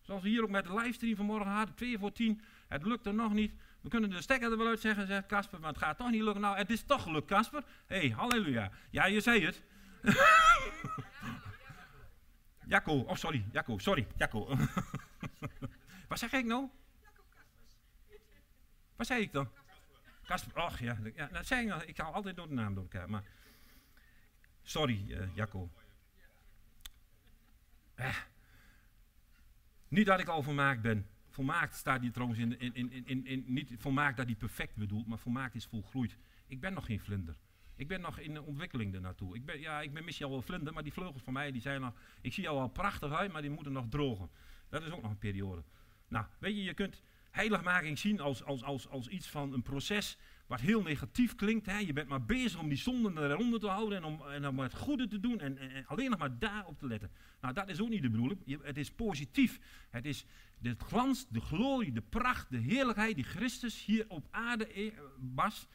Zoals 0.00 0.22
we 0.22 0.28
hier 0.28 0.42
ook 0.42 0.50
met 0.50 0.64
de 0.64 0.74
livestream 0.74 1.16
vanmorgen 1.16 1.50
hadden, 1.50 1.74
2 1.74 1.98
voor 1.98 2.12
10. 2.12 2.40
Het 2.68 2.84
lukte 2.84 3.12
nog 3.12 3.32
niet. 3.32 3.52
We 3.80 3.88
kunnen 3.88 4.10
de 4.10 4.20
stekker 4.20 4.50
er 4.50 4.58
wel 4.58 4.66
uit 4.66 4.80
zeggen, 4.80 5.06
zegt 5.06 5.26
Casper, 5.26 5.60
maar 5.60 5.68
het 5.68 5.78
gaat 5.78 5.96
toch 5.96 6.10
niet 6.10 6.22
lukken. 6.22 6.40
Nou, 6.40 6.56
het 6.56 6.70
is 6.70 6.82
toch 6.82 7.02
gelukt, 7.02 7.26
Casper. 7.26 7.64
Hé, 7.86 7.96
hey, 7.96 8.08
halleluja. 8.08 8.70
Ja, 8.90 9.06
je 9.06 9.20
zei 9.20 9.44
het. 9.44 9.62
Jacco, 12.68 12.92
oh 12.92 13.14
sorry, 13.14 13.44
Jacco, 13.52 13.78
sorry, 13.78 14.06
Jacco. 14.16 14.46
Wat 16.08 16.18
zeg 16.18 16.32
ik 16.32 16.44
nou? 16.44 16.68
Wat 18.96 19.06
zei 19.06 19.22
ik 19.22 19.32
dan? 19.32 19.48
Kasper, 20.26 20.54
ach 20.54 20.80
ja, 20.80 20.98
ja 21.14 21.26
dat 21.26 21.46
zei 21.46 21.72
ik, 21.86 21.96
haal 21.98 22.12
altijd 22.12 22.36
door 22.36 22.48
de 22.48 22.54
naam 22.54 22.74
door 22.74 22.82
elkaar. 22.82 23.10
Maar, 23.10 23.24
sorry, 24.62 25.04
uh, 25.08 25.34
Jacco. 25.34 25.70
Eh. 27.94 28.16
Niet 29.88 30.06
dat 30.06 30.20
ik 30.20 30.28
al 30.28 30.42
volmaakt 30.42 30.82
ben. 30.82 31.06
Volmaakt 31.28 31.74
staat 31.74 32.00
hier 32.00 32.12
trouwens 32.12 32.40
in, 32.40 32.58
in, 32.58 32.92
in, 33.06 33.26
in, 33.26 33.44
niet 33.46 33.74
volmaakt 33.78 34.16
dat 34.16 34.26
hij 34.26 34.34
perfect 34.34 34.76
bedoelt, 34.76 35.06
maar 35.06 35.18
volmaakt 35.18 35.54
is 35.54 35.66
volgroeid. 35.66 36.16
Ik 36.46 36.60
ben 36.60 36.72
nog 36.72 36.86
geen 36.86 37.00
vlinder. 37.00 37.36
Ik 37.76 37.88
ben 37.88 38.00
nog 38.00 38.18
in 38.18 38.34
de 38.34 38.42
ontwikkeling 38.42 38.94
ernaartoe. 38.94 39.34
Ik 39.34 39.44
ben, 39.44 39.60
ja, 39.60 39.80
ik 39.80 39.92
ben 39.92 40.04
misschien 40.04 40.26
al 40.26 40.32
wel 40.32 40.42
vlinder, 40.42 40.72
maar 40.72 40.82
die 40.82 40.92
vleugels 40.92 41.22
van 41.22 41.32
mij 41.32 41.52
die 41.52 41.60
zijn 41.60 41.80
nog. 41.80 41.94
Ik 42.20 42.32
zie 42.32 42.48
al 42.48 42.56
wel 42.56 42.68
prachtig 42.68 43.12
uit, 43.12 43.32
maar 43.32 43.42
die 43.42 43.50
moeten 43.50 43.72
nog 43.72 43.86
drogen. 43.88 44.30
Dat 44.68 44.82
is 44.82 44.90
ook 44.90 45.02
nog 45.02 45.10
een 45.10 45.18
periode. 45.18 45.62
Nou, 46.08 46.26
weet 46.38 46.56
je, 46.56 46.62
je 46.62 46.74
kunt 46.74 47.02
heiligmaking 47.36 47.98
zien 47.98 48.20
als, 48.20 48.44
als, 48.44 48.62
als, 48.62 48.88
als 48.88 49.08
iets 49.08 49.28
van 49.28 49.52
een 49.52 49.62
proces 49.62 50.18
wat 50.46 50.60
heel 50.60 50.82
negatief 50.82 51.34
klinkt. 51.34 51.66
Hè? 51.66 51.78
Je 51.78 51.92
bent 51.92 52.08
maar 52.08 52.24
bezig 52.24 52.60
om 52.60 52.68
die 52.68 52.78
zonden 52.78 53.30
eronder 53.30 53.60
te 53.60 53.68
houden 53.68 53.98
en 53.98 54.04
om, 54.04 54.20
en 54.28 54.46
om 54.46 54.58
het 54.58 54.74
goede 54.74 55.08
te 55.08 55.20
doen 55.20 55.40
en, 55.40 55.58
en, 55.58 55.86
alleen 55.86 56.10
nog 56.10 56.18
maar 56.18 56.38
daarop 56.38 56.78
te 56.78 56.86
letten. 56.86 57.10
Nou, 57.40 57.54
dat 57.54 57.68
is 57.68 57.80
ook 57.80 57.88
niet 57.88 58.02
de 58.02 58.10
bedoeling. 58.10 58.62
Het 58.62 58.76
is 58.76 58.90
positief. 58.90 59.58
Het 59.90 60.04
is 60.04 60.24
de 60.58 60.76
glans, 60.78 61.26
de 61.28 61.40
glorie, 61.40 61.92
de 61.92 62.02
pracht, 62.02 62.50
de 62.50 62.58
heerlijkheid 62.58 63.14
die 63.14 63.24
Christus 63.24 63.84
hier 63.84 64.04
op 64.08 64.26
aarde 64.30 64.80
e- 64.80 64.92
was, 65.34 65.66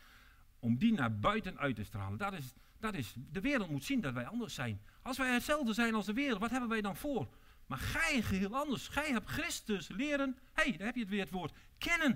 om 0.59 0.77
die 0.77 0.93
naar 0.93 1.19
buiten 1.19 1.57
uit 1.57 1.75
te 1.75 1.83
stralen. 1.83 2.17
Dat 2.17 2.33
is, 2.33 2.53
dat 2.79 2.93
is, 2.93 3.15
de 3.31 3.41
wereld 3.41 3.69
moet 3.69 3.83
zien 3.83 4.01
dat 4.01 4.13
wij 4.13 4.25
anders 4.25 4.53
zijn. 4.53 4.81
Als 5.01 5.17
wij 5.17 5.33
hetzelfde 5.33 5.73
zijn 5.73 5.93
als 5.93 6.05
de 6.05 6.13
wereld, 6.13 6.39
wat 6.39 6.51
hebben 6.51 6.69
wij 6.69 6.81
dan 6.81 6.95
voor? 6.95 7.27
Maar 7.71 7.79
gij 7.79 8.21
geheel 8.21 8.55
anders. 8.55 8.87
Gij 8.87 9.11
hebt 9.11 9.29
Christus 9.29 9.87
leren, 9.87 10.37
hé, 10.53 10.63
hey, 10.63 10.77
daar 10.77 10.85
heb 10.85 10.95
je 10.95 11.01
het 11.01 11.09
weer 11.09 11.21
het 11.21 11.31
woord, 11.31 11.53
kennen. 11.77 12.11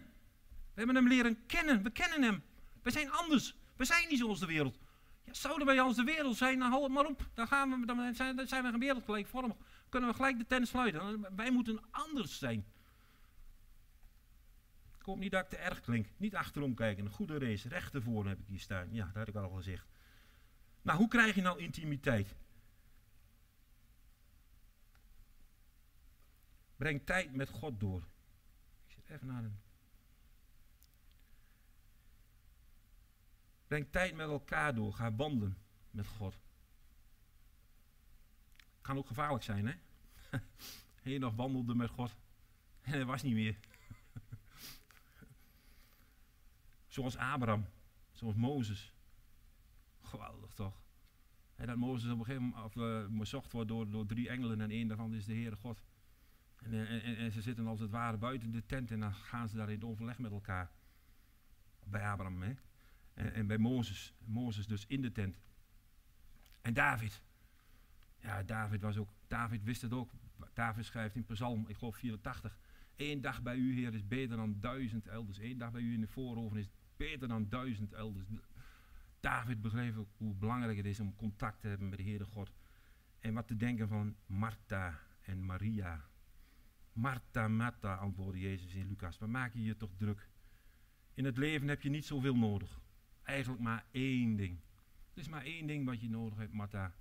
We 0.73 0.73
hebben 0.73 0.95
hem 0.95 1.07
leren 1.07 1.45
kennen, 1.45 1.83
we 1.83 1.89
kennen 1.89 2.21
hem. 2.21 2.43
We 2.81 2.91
zijn 2.91 3.11
anders. 3.11 3.55
We 3.75 3.85
zijn 3.85 4.09
niet 4.09 4.19
zoals 4.19 4.39
de 4.39 4.45
wereld. 4.45 4.77
Ja, 5.23 5.33
zouden 5.33 5.65
wij 5.65 5.81
als 5.81 5.95
de 5.95 6.03
wereld 6.03 6.37
zijn, 6.37 6.59
dan 6.59 6.69
hou 6.69 6.83
het 6.83 6.91
maar 6.91 7.05
op. 7.05 7.29
Dan, 7.33 7.47
gaan 7.47 7.79
we, 7.79 7.85
dan, 7.85 8.15
zijn, 8.15 8.35
dan 8.35 8.47
zijn 8.47 8.63
we 8.63 8.77
wereldgelijkvormig. 8.77 9.55
Kunnen 9.89 10.09
we 10.09 10.15
gelijk 10.15 10.37
de 10.37 10.45
tent 10.45 10.67
sluiten. 10.67 11.35
Wij 11.35 11.51
moeten 11.51 11.79
anders 11.91 12.37
zijn. 12.37 12.65
Ik 14.99 15.05
hoop 15.05 15.17
niet 15.17 15.31
dat 15.31 15.43
ik 15.43 15.49
te 15.49 15.57
erg 15.57 15.81
klink. 15.81 16.07
Niet 16.17 16.35
achterom 16.35 16.73
kijken. 16.73 17.05
Een 17.05 17.11
goede 17.11 17.39
race. 17.39 17.69
Recht 17.69 17.93
ervoor 17.93 18.27
heb 18.27 18.39
ik 18.39 18.47
hier 18.47 18.59
staan. 18.59 18.87
Ja, 18.91 19.05
dat 19.05 19.15
had 19.15 19.27
ik 19.27 19.35
al 19.35 19.49
gezegd. 19.49 19.87
Nou, 20.81 20.97
hoe 20.97 21.07
krijg 21.07 21.35
je 21.35 21.41
nou 21.41 21.59
intimiteit? 21.59 22.35
Breng 26.75 27.05
tijd 27.05 27.33
met 27.33 27.49
God 27.49 27.79
door. 27.79 28.07
Ik 28.85 28.91
zit 28.91 29.09
even 29.09 29.27
naar 29.27 29.43
een. 29.43 29.59
Breng 33.67 33.91
tijd 33.91 34.15
met 34.15 34.27
elkaar 34.27 34.75
door. 34.75 34.93
Ga 34.93 35.15
wandelen 35.15 35.57
met 35.91 36.07
God. 36.07 36.37
Kan 38.81 38.97
ook 38.97 39.07
gevaarlijk 39.07 39.43
zijn, 39.43 39.67
hè? 39.67 39.73
Hij 41.01 41.17
nog 41.17 41.35
wandelde 41.35 41.75
met 41.75 41.89
God 41.89 42.15
en 42.81 42.91
hij 42.91 43.05
was 43.05 43.21
niet 43.21 43.33
meer. 43.33 43.57
zoals 46.87 47.17
Abraham, 47.17 47.65
zoals 48.11 48.35
Mozes. 48.35 48.93
Geweldig 50.01 50.53
toch? 50.53 50.83
En 51.55 51.67
dat 51.67 51.77
Mozes 51.77 52.11
op 52.11 52.19
een 52.19 52.25
gegeven 52.25 52.47
moment 52.47 53.17
bezocht 53.17 53.51
wordt 53.51 53.69
door, 53.69 53.89
door 53.89 54.05
drie 54.05 54.29
engelen 54.29 54.61
en 54.61 54.71
één 54.71 54.87
daarvan 54.87 55.13
is 55.13 55.25
de 55.25 55.33
Heere 55.33 55.55
God. 55.55 55.81
En, 56.71 57.17
en, 57.17 57.31
ze 57.31 57.41
zitten 57.41 57.67
als 57.67 57.79
het 57.79 57.91
ware 57.91 58.17
buiten 58.17 58.51
de 58.51 58.65
tent 58.65 58.91
en 58.91 58.99
dan 58.99 59.13
gaan 59.13 59.49
ze 59.49 59.55
daar 59.55 59.71
in 59.71 59.83
overleg 59.83 60.19
met 60.19 60.31
elkaar. 60.31 60.71
Bij 61.83 62.07
Abraham 62.07 62.41
hè? 62.41 62.53
En, 63.13 63.33
en 63.33 63.47
bij 63.47 63.57
Mozes. 63.57 64.13
Mozes 64.25 64.67
dus 64.67 64.85
in 64.85 65.01
de 65.01 65.11
tent. 65.11 65.39
En 66.61 66.73
David. 66.73 67.21
Ja, 68.19 68.43
David 68.43 68.81
was 68.81 68.97
ook. 68.97 69.09
David 69.27 69.63
wist 69.63 69.81
het 69.81 69.93
ook. 69.93 70.11
David 70.53 70.85
schrijft 70.85 71.15
in 71.15 71.25
Psalm, 71.25 71.67
ik 71.67 71.77
geloof 71.77 71.95
84. 71.95 72.57
Eén 72.95 73.21
dag 73.21 73.41
bij 73.41 73.55
u, 73.55 73.73
Heer, 73.73 73.93
is 73.93 74.07
beter 74.07 74.37
dan 74.37 74.59
duizend 74.59 75.07
elders. 75.07 75.37
Eén 75.37 75.57
dag 75.57 75.71
bij 75.71 75.81
u 75.81 75.93
in 75.93 76.01
de 76.01 76.07
vooroven 76.07 76.57
is 76.57 76.69
beter 76.97 77.27
dan 77.27 77.49
duizend 77.49 77.93
elders. 77.93 78.25
David 79.19 79.61
begreep 79.61 79.97
ook 79.97 80.09
hoe 80.17 80.35
belangrijk 80.35 80.77
het 80.77 80.85
is 80.85 80.99
om 80.99 81.15
contact 81.15 81.61
te 81.61 81.67
hebben 81.67 81.89
met 81.89 81.97
de 81.97 82.03
Heere 82.03 82.25
God. 82.25 82.51
En 83.19 83.33
wat 83.33 83.47
te 83.47 83.55
denken 83.55 83.87
van 83.87 84.15
Martha 84.25 84.99
en 85.21 85.45
Maria. 85.45 86.05
Martha, 86.95 87.47
Martha, 87.47 87.95
antwoordde 87.95 88.39
Jezus 88.39 88.73
in 88.73 88.87
Lucas. 88.87 89.17
Waar 89.17 89.29
maak 89.29 89.53
je 89.53 89.63
je 89.63 89.77
toch 89.77 89.95
druk? 89.97 90.29
In 91.13 91.25
het 91.25 91.37
leven 91.37 91.67
heb 91.67 91.81
je 91.81 91.89
niet 91.89 92.05
zoveel 92.05 92.35
nodig. 92.35 92.79
Eigenlijk 93.23 93.61
maar 93.61 93.85
één 93.91 94.35
ding. 94.35 94.59
Het 95.09 95.17
is 95.17 95.27
maar 95.27 95.43
één 95.43 95.67
ding 95.67 95.85
wat 95.85 96.01
je 96.01 96.09
nodig 96.09 96.37
hebt, 96.37 96.53
Martha. 96.53 96.93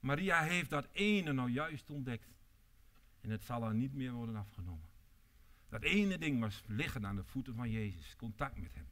Maria 0.00 0.42
heeft 0.42 0.70
dat 0.70 0.88
ene 0.92 1.32
nou 1.32 1.50
juist 1.50 1.90
ontdekt. 1.90 2.28
En 3.20 3.30
het 3.30 3.42
zal 3.42 3.62
haar 3.62 3.74
niet 3.74 3.94
meer 3.94 4.12
worden 4.12 4.36
afgenomen. 4.36 4.88
Dat 5.68 5.82
ene 5.82 6.18
ding 6.18 6.40
was 6.40 6.62
liggen 6.66 7.06
aan 7.06 7.16
de 7.16 7.24
voeten 7.24 7.54
van 7.54 7.70
Jezus. 7.70 8.16
Contact 8.16 8.56
met 8.56 8.74
hem. 8.74 8.88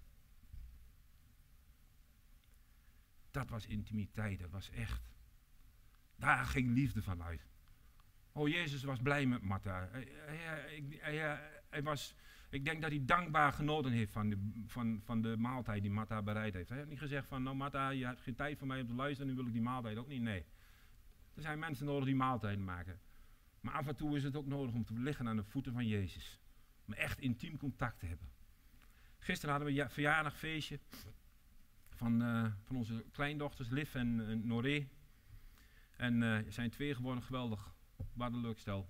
Dat 3.30 3.48
was 3.48 3.66
intimiteit, 3.66 4.38
dat 4.38 4.50
was 4.50 4.70
echt. 4.70 5.02
Daar 6.16 6.44
ging 6.44 6.74
liefde 6.74 7.02
van 7.02 7.22
uit. 7.22 7.46
Oh, 8.36 8.48
Jezus 8.48 8.82
was 8.82 9.00
blij 9.00 9.26
met 9.26 9.42
Martha. 9.42 9.88
Hij, 9.90 11.38
hij, 11.70 11.82
was, 11.82 12.14
ik 12.50 12.64
denk 12.64 12.82
dat 12.82 12.90
hij 12.90 13.04
dankbaar 13.04 13.52
genoten 13.52 13.92
heeft 13.92 14.12
van 14.12 14.28
de, 14.28 14.62
van, 14.66 15.00
van 15.04 15.22
de 15.22 15.36
maaltijd 15.36 15.82
die 15.82 15.90
Martha 15.90 16.22
bereid 16.22 16.54
heeft. 16.54 16.68
Hij 16.68 16.78
heeft 16.78 16.90
niet 16.90 16.98
gezegd 16.98 17.28
van, 17.28 17.42
nou 17.42 17.56
Martha, 17.56 17.88
je 17.88 18.04
hebt 18.06 18.20
geen 18.20 18.34
tijd 18.34 18.58
voor 18.58 18.66
mij 18.66 18.80
om 18.80 18.86
te 18.86 18.94
luisteren, 18.94 19.30
nu 19.30 19.36
wil 19.36 19.46
ik 19.46 19.52
die 19.52 19.62
maaltijd 19.62 19.96
ook 19.96 20.08
niet. 20.08 20.22
Nee. 20.22 20.44
Er 21.34 21.42
zijn 21.42 21.58
mensen 21.58 21.86
nodig 21.86 22.04
die 22.04 22.14
maaltijden 22.14 22.64
maken. 22.64 23.00
Maar 23.60 23.74
af 23.74 23.86
en 23.86 23.96
toe 23.96 24.16
is 24.16 24.22
het 24.22 24.36
ook 24.36 24.46
nodig 24.46 24.74
om 24.74 24.84
te 24.84 24.92
liggen 24.92 25.28
aan 25.28 25.36
de 25.36 25.44
voeten 25.44 25.72
van 25.72 25.86
Jezus. 25.86 26.40
Om 26.86 26.92
echt 26.92 27.20
intiem 27.20 27.56
contact 27.56 27.98
te 27.98 28.06
hebben. 28.06 28.28
Gisteren 29.18 29.54
hadden 29.54 29.74
we 29.74 29.80
een 29.80 29.90
verjaardagfeestje 29.90 30.80
van, 31.90 32.22
uh, 32.22 32.52
van 32.62 32.76
onze 32.76 33.04
kleindochters 33.12 33.68
Liv 33.68 33.94
en 33.94 34.18
uh, 34.18 34.44
Noré. 34.44 34.88
En 35.96 36.22
uh, 36.22 36.38
zijn 36.48 36.70
twee 36.70 36.94
geworden, 36.94 37.22
geweldig. 37.22 37.73
Wat 38.12 38.32
een 38.32 38.40
leuk 38.40 38.58
stel. 38.58 38.88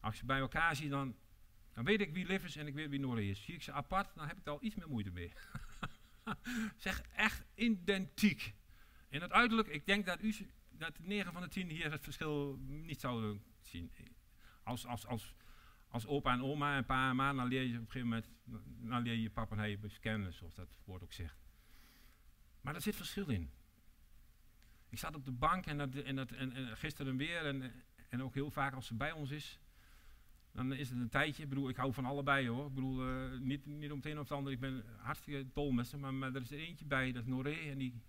Als 0.00 0.18
je 0.18 0.24
bij 0.24 0.38
elkaar 0.38 0.76
ziet, 0.76 0.90
dan, 0.90 1.16
dan 1.72 1.84
weet 1.84 2.00
ik 2.00 2.12
wie 2.12 2.26
Liv 2.26 2.44
is 2.44 2.56
en 2.56 2.66
ik 2.66 2.74
weet 2.74 2.88
wie 2.88 3.00
Noré 3.00 3.20
is. 3.20 3.44
Zie 3.44 3.54
ik 3.54 3.62
ze 3.62 3.72
apart, 3.72 4.14
dan 4.14 4.26
heb 4.26 4.38
ik 4.38 4.46
er 4.46 4.52
al 4.52 4.62
iets 4.62 4.74
meer 4.74 4.88
moeite 4.88 5.10
mee. 5.10 5.32
zeg 6.76 7.00
echt 7.00 7.44
identiek. 7.54 8.54
In 9.08 9.20
het 9.20 9.32
uiterlijk, 9.32 9.68
ik 9.68 9.86
denk 9.86 10.06
dat, 10.06 10.22
u, 10.22 10.34
dat 10.70 10.98
9 10.98 11.32
van 11.32 11.42
de 11.42 11.48
10 11.48 11.68
hier 11.68 11.90
het 11.90 12.04
verschil 12.04 12.58
niet 12.60 13.00
zouden 13.00 13.42
zien. 13.62 13.92
Als, 14.62 14.86
als, 14.86 15.06
als, 15.06 15.34
als 15.88 16.06
opa 16.06 16.32
en 16.32 16.42
oma 16.42 16.76
en 16.76 16.84
pa 16.84 17.10
en 17.10 17.16
ma, 17.16 17.32
dan 17.32 17.46
leer 17.46 17.62
je 17.62 17.74
op 17.74 17.80
een 17.80 17.90
gegeven 17.90 18.08
moment, 18.08 18.28
dan 18.88 19.02
leer 19.02 19.14
je 19.14 19.30
papa 19.30 19.56
en 19.56 19.58
hij 19.58 19.78
kennen, 20.00 20.32
zoals 20.32 20.54
dat 20.54 20.68
woord 20.84 21.02
ook 21.02 21.12
zegt. 21.12 21.38
Maar 22.60 22.74
er 22.74 22.80
zit 22.80 22.96
verschil 22.96 23.28
in. 23.28 23.50
Ik 24.88 24.98
zat 24.98 25.14
op 25.14 25.24
de 25.24 25.32
bank 25.32 25.66
en, 25.66 25.78
dat, 25.78 25.94
en, 25.94 26.16
dat, 26.16 26.30
en 26.30 26.76
gisteren 26.76 27.16
weer 27.16 27.46
en, 27.46 27.72
en 28.08 28.22
ook 28.22 28.34
heel 28.34 28.50
vaak 28.50 28.74
als 28.74 28.86
ze 28.86 28.94
bij 28.94 29.12
ons 29.12 29.30
is, 29.30 29.60
dan 30.56 30.72
is 30.72 30.90
het 30.90 30.98
een 30.98 31.08
tijdje. 31.08 31.42
Ik 31.42 31.48
bedoel, 31.48 31.68
ik 31.68 31.76
hou 31.76 31.92
van 31.92 32.04
allebei 32.04 32.48
hoor. 32.48 32.66
Ik 32.66 32.74
bedoel, 32.74 33.08
uh, 33.08 33.38
niet, 33.40 33.66
niet 33.66 33.90
om 33.90 33.96
het 33.96 34.06
een 34.06 34.18
of 34.18 34.28
het 34.28 34.32
ander. 34.32 34.52
Ik 34.52 34.60
ben 34.60 34.84
hartstikke 34.98 35.46
dol 35.52 35.72
met 35.72 35.86
ze. 35.86 35.96
Maar, 35.96 36.14
maar 36.14 36.34
er 36.34 36.40
is 36.40 36.50
er 36.50 36.58
eentje 36.58 36.84
bij, 36.84 37.12
dat 37.12 37.22
is 37.22 37.28
Noré. 37.28 37.70
En 37.70 37.78
die, 37.78 38.02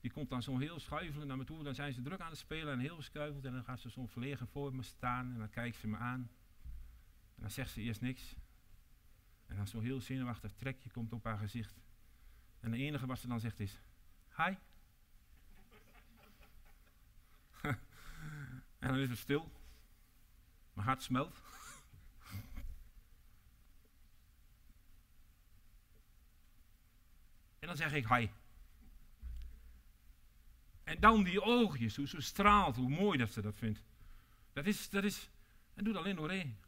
die 0.00 0.10
komt 0.10 0.28
dan 0.28 0.42
zo 0.42 0.58
heel 0.58 0.78
schuivelend 0.78 1.28
naar 1.28 1.36
me 1.36 1.44
toe. 1.44 1.64
Dan 1.64 1.74
zijn 1.74 1.92
ze 1.92 2.02
druk 2.02 2.20
aan 2.20 2.30
het 2.30 2.38
spelen 2.38 2.72
en 2.72 2.78
heel 2.78 2.96
geschuifeld. 2.96 3.44
En 3.44 3.52
dan 3.52 3.64
gaat 3.64 3.80
ze 3.80 3.90
zo 3.90 4.06
verlegen 4.06 4.46
voor 4.46 4.74
me 4.74 4.82
staan. 4.82 5.32
En 5.32 5.38
dan 5.38 5.50
kijkt 5.50 5.76
ze 5.76 5.88
me 5.88 5.96
aan. 5.96 6.30
En 7.34 7.42
dan 7.42 7.50
zegt 7.50 7.70
ze 7.70 7.80
eerst 7.80 8.00
niks. 8.00 8.36
En 9.46 9.56
dan 9.56 9.66
zo'n 9.66 9.82
heel 9.82 10.00
zenuwachtig 10.00 10.52
trekje 10.52 10.90
komt 10.90 11.12
op 11.12 11.24
haar 11.24 11.38
gezicht. 11.38 11.80
En 12.60 12.72
het 12.72 12.80
enige 12.80 13.06
wat 13.06 13.18
ze 13.18 13.28
dan 13.28 13.40
zegt 13.40 13.60
is: 13.60 13.80
Hi. 14.36 14.54
En 18.86 18.92
dan 18.92 19.02
is 19.02 19.08
het 19.08 19.18
stil. 19.18 19.52
Mijn 20.72 20.86
hart 20.86 21.02
smelt. 21.02 21.42
en 27.58 27.66
dan 27.66 27.76
zeg 27.76 27.92
ik: 27.92 28.08
Hi. 28.08 28.28
En 30.84 31.00
dan 31.00 31.24
die 31.24 31.42
oogjes, 31.42 31.96
hoe 31.96 32.08
ze 32.08 32.20
straalt, 32.20 32.76
hoe 32.76 32.88
mooi 32.88 33.18
dat 33.18 33.32
ze 33.32 33.40
dat 33.42 33.56
vindt. 33.56 33.84
Dat 34.52 34.66
is, 34.66 34.90
dat 34.90 35.04
is, 35.04 35.30
en 35.74 35.84
doet 35.84 35.96
alleen 35.96 36.30
één. 36.30 36.58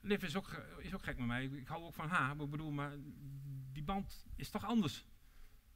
Liv 0.00 0.22
is 0.22 0.36
ook, 0.36 0.48
is 0.78 0.94
ook 0.94 1.02
gek 1.02 1.18
met 1.18 1.26
mij. 1.26 1.44
Ik 1.44 1.68
hou 1.68 1.82
ook 1.82 1.94
van 1.94 2.08
haar. 2.08 2.36
Maar 2.36 2.44
ik 2.44 2.50
bedoel, 2.50 2.70
maar 2.70 2.96
die 3.72 3.82
band 3.82 4.26
is 4.36 4.50
toch 4.50 4.64
anders. 4.64 5.06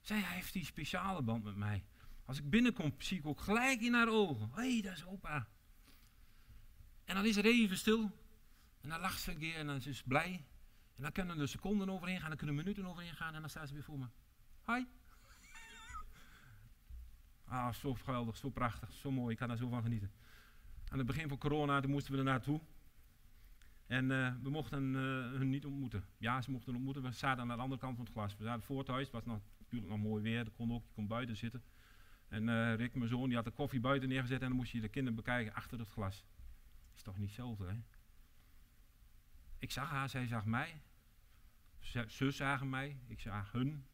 Zij 0.01 0.21
heeft 0.21 0.53
die 0.53 0.65
speciale 0.65 1.23
band 1.23 1.45
met 1.45 1.57
mij. 1.57 1.85
Als 2.25 2.39
ik 2.39 2.51
binnenkom, 2.51 2.95
zie 2.99 3.19
ik 3.19 3.27
ook 3.27 3.41
gelijk 3.41 3.81
in 3.81 3.95
haar 3.95 4.09
ogen. 4.09 4.51
Hé, 4.55 4.73
hey, 4.73 4.81
dat 4.83 4.93
is 4.93 5.05
opa. 5.05 5.52
En 7.13 7.19
dan 7.19 7.27
is 7.27 7.37
er 7.37 7.45
even 7.45 7.77
stil. 7.77 8.11
En 8.81 8.89
dan 8.89 9.01
lacht 9.01 9.21
ze 9.21 9.31
een 9.31 9.39
keer 9.39 9.55
en 9.55 9.67
dan 9.67 9.77
is 9.77 9.97
ze 9.97 10.03
blij. 10.07 10.45
En 10.97 11.03
dan 11.03 11.13
kunnen 11.13 11.39
er 11.39 11.49
seconden 11.49 11.91
overheen 11.91 12.21
gaan, 12.21 12.29
dan 12.29 12.37
kunnen 12.37 12.57
minuten 12.57 12.87
overheen 12.87 13.15
gaan 13.15 13.35
en 13.35 13.41
dan 13.41 13.51
staat 13.51 13.69
ze 13.69 13.75
weer 13.75 13.83
voor 13.83 13.99
me. 13.99 14.07
Hi. 14.67 14.85
Ah, 17.45 17.73
zo 17.73 17.95
geweldig, 17.95 18.37
zo 18.37 18.51
prachtig, 18.51 18.93
zo 18.93 19.11
mooi. 19.11 19.33
Ik 19.33 19.39
kan 19.39 19.49
daar 19.49 19.57
zo 19.57 19.69
van 19.69 19.83
genieten. 19.83 20.13
Aan 20.89 20.99
het 20.99 21.07
begin 21.07 21.29
van 21.29 21.39
corona, 21.39 21.81
toen 21.81 21.91
moesten 21.91 22.13
we 22.13 22.19
er 22.19 22.25
naartoe. 22.25 22.61
En 23.87 24.11
uh, 24.11 24.35
we 24.43 24.51
mochten 24.51 24.83
uh, 24.83 24.99
hun 25.39 25.51
niet 25.51 25.67
ontmoeten. 25.67 26.05
Ja, 26.19 26.43
ze 26.43 26.51
mochten 26.51 26.75
ontmoeten. 26.75 27.03
We 27.03 27.13
zaten 27.13 27.43
aan 27.43 27.49
de 27.49 27.63
andere 27.63 27.81
kant 27.81 27.97
van 27.97 28.05
het 28.05 28.15
glas. 28.15 28.37
We 28.37 28.45
zaten 28.45 28.63
voor 28.63 28.79
het 28.79 28.89
huis. 28.89 29.05
Het 29.05 29.13
was 29.13 29.25
nog, 29.25 29.41
natuurlijk 29.59 29.93
nog 29.93 30.01
mooi 30.01 30.23
weer. 30.23 30.45
Dat 30.45 30.55
kon 30.55 30.73
ook. 30.73 30.85
Je 30.87 30.95
kon 30.95 31.07
buiten 31.07 31.37
zitten. 31.37 31.63
En 32.29 32.49
uh, 32.49 32.75
Rick, 32.75 32.95
mijn 32.95 33.09
zoon, 33.09 33.27
die 33.27 33.37
had 33.37 33.45
de 33.45 33.51
koffie 33.51 33.81
buiten 33.81 34.09
neergezet. 34.09 34.41
En 34.41 34.49
dan 34.49 34.57
moest 34.57 34.73
je 34.73 34.81
de 34.81 34.89
kinderen 34.89 35.17
bekijken 35.17 35.55
achter 35.55 35.79
het 35.79 35.89
glas. 35.89 36.25
Is 36.95 37.03
toch 37.03 37.19
niet 37.19 37.27
hetzelfde, 37.27 37.67
hè? 37.67 37.77
Ik 39.59 39.71
zag 39.71 39.91
haar, 39.91 40.09
zij 40.09 40.27
zag 40.27 40.45
mij. 40.45 40.83
Ze, 41.81 42.31
zagen 42.31 42.69
mij, 42.69 42.99
ik 43.07 43.21
zag 43.21 43.53
hun. 43.53 43.87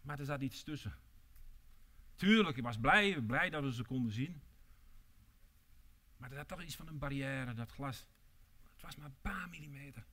Maar 0.00 0.18
er 0.18 0.24
zat 0.24 0.40
iets 0.40 0.62
tussen. 0.62 0.98
Tuurlijk, 2.14 2.56
ik 2.56 2.62
was 2.62 2.78
blij, 2.78 3.22
blij 3.22 3.50
dat 3.50 3.62
we 3.62 3.72
ze 3.72 3.84
konden 3.84 4.12
zien. 4.12 4.42
Maar 6.16 6.30
er 6.30 6.36
zat 6.36 6.48
toch 6.48 6.62
iets 6.62 6.76
van 6.76 6.88
een 6.88 6.98
barrière, 6.98 7.54
dat 7.54 7.70
glas. 7.70 8.06
Het 8.72 8.82
was 8.82 8.96
maar 8.96 9.06
een 9.06 9.20
paar 9.20 9.48
millimeter. 9.48 10.06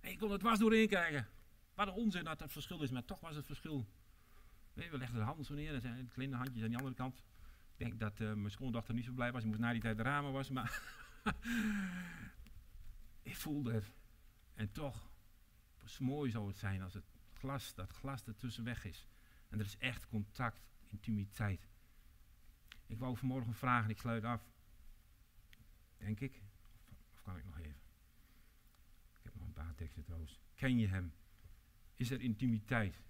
En 0.00 0.10
ik 0.10 0.18
kon 0.18 0.30
het 0.30 0.42
was 0.42 0.58
doorheen 0.58 0.88
kijken. 0.88 1.28
Wat 1.74 1.86
een 1.86 1.92
onzin 1.92 2.24
dat 2.24 2.40
het 2.40 2.52
verschil 2.52 2.82
is, 2.82 2.90
maar 2.90 3.04
toch 3.04 3.20
was 3.20 3.36
het 3.36 3.46
verschil. 3.46 3.86
We 4.72 4.98
legden 4.98 5.18
de 5.18 5.24
handen 5.24 5.44
zo 5.44 5.54
neer, 5.54 5.80
zijn 5.80 6.08
kleine 6.08 6.36
handjes 6.36 6.62
aan 6.62 6.68
die 6.68 6.78
andere 6.78 6.94
kant. 6.94 7.22
Ik 7.76 7.86
denk 7.86 8.00
dat 8.00 8.20
uh, 8.20 8.32
mijn 8.32 8.50
schoondochter 8.50 8.94
niet 8.94 9.04
zo 9.04 9.12
blij 9.12 9.32
was, 9.32 9.42
ik 9.42 9.48
moest 9.48 9.60
na 9.60 9.72
die 9.72 9.80
tijd 9.80 9.96
de 9.96 10.02
ramen 10.02 10.32
was, 10.32 10.50
maar 10.50 10.82
ik 13.22 13.36
voelde 13.36 13.72
het. 13.72 13.92
En 14.54 14.72
toch, 14.72 15.10
hoe 15.78 16.06
mooi 16.06 16.30
zou 16.30 16.48
het 16.48 16.58
zijn 16.58 16.82
als 16.82 16.94
het 16.94 17.04
glas, 17.32 17.74
dat 17.74 17.90
glas 17.90 18.26
ertussen 18.26 18.64
weg 18.64 18.84
is. 18.84 19.08
En 19.48 19.58
er 19.58 19.64
is 19.64 19.78
echt 19.78 20.06
contact, 20.06 20.68
intimiteit. 20.86 21.68
Ik 22.86 22.98
wou 22.98 23.16
vanmorgen 23.16 23.54
vragen, 23.54 23.90
ik 23.90 23.98
sluit 23.98 24.24
af. 24.24 24.50
Denk 25.96 26.20
ik. 26.20 26.42
Of, 27.12 27.22
kan 27.22 27.36
ik 27.36 27.44
nog 27.44 27.58
even? 27.58 27.80
Ik 29.16 29.22
heb 29.22 29.34
nog 29.34 29.46
een 29.46 29.52
paar 29.52 29.74
teksten 29.74 30.04
trouwens. 30.04 30.40
Ken 30.54 30.78
je 30.78 30.86
hem? 30.86 31.14
Is 31.94 32.10
er 32.10 32.20
intimiteit? 32.20 33.02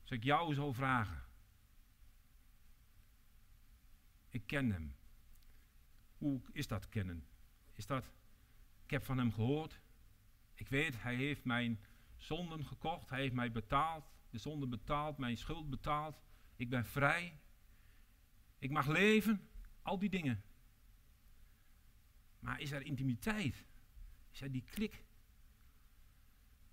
Als 0.00 0.10
ik 0.10 0.24
jou 0.24 0.54
zou 0.54 0.74
vragen. 0.74 1.27
Ik 4.38 4.46
ken 4.46 4.70
hem. 4.70 4.96
Hoe 6.16 6.40
is 6.52 6.66
dat 6.66 6.88
kennen? 6.88 7.26
Is 7.72 7.86
dat, 7.86 8.12
ik 8.84 8.90
heb 8.90 9.04
van 9.04 9.18
hem 9.18 9.32
gehoord. 9.32 9.80
Ik 10.54 10.68
weet, 10.68 11.02
hij 11.02 11.14
heeft 11.14 11.44
mijn 11.44 11.80
zonden 12.16 12.64
gekocht. 12.64 13.10
Hij 13.10 13.20
heeft 13.20 13.34
mij 13.34 13.52
betaald. 13.52 14.04
De 14.30 14.38
zonde 14.38 14.66
betaald, 14.66 15.18
mijn 15.18 15.36
schuld 15.36 15.70
betaald. 15.70 16.20
Ik 16.56 16.68
ben 16.68 16.84
vrij. 16.84 17.40
Ik 18.58 18.70
mag 18.70 18.86
leven. 18.86 19.48
Al 19.82 19.98
die 19.98 20.10
dingen. 20.10 20.42
Maar 22.38 22.60
is 22.60 22.70
er 22.70 22.82
intimiteit? 22.82 23.64
Is 24.30 24.40
er 24.40 24.52
die 24.52 24.64
klik? 24.64 25.04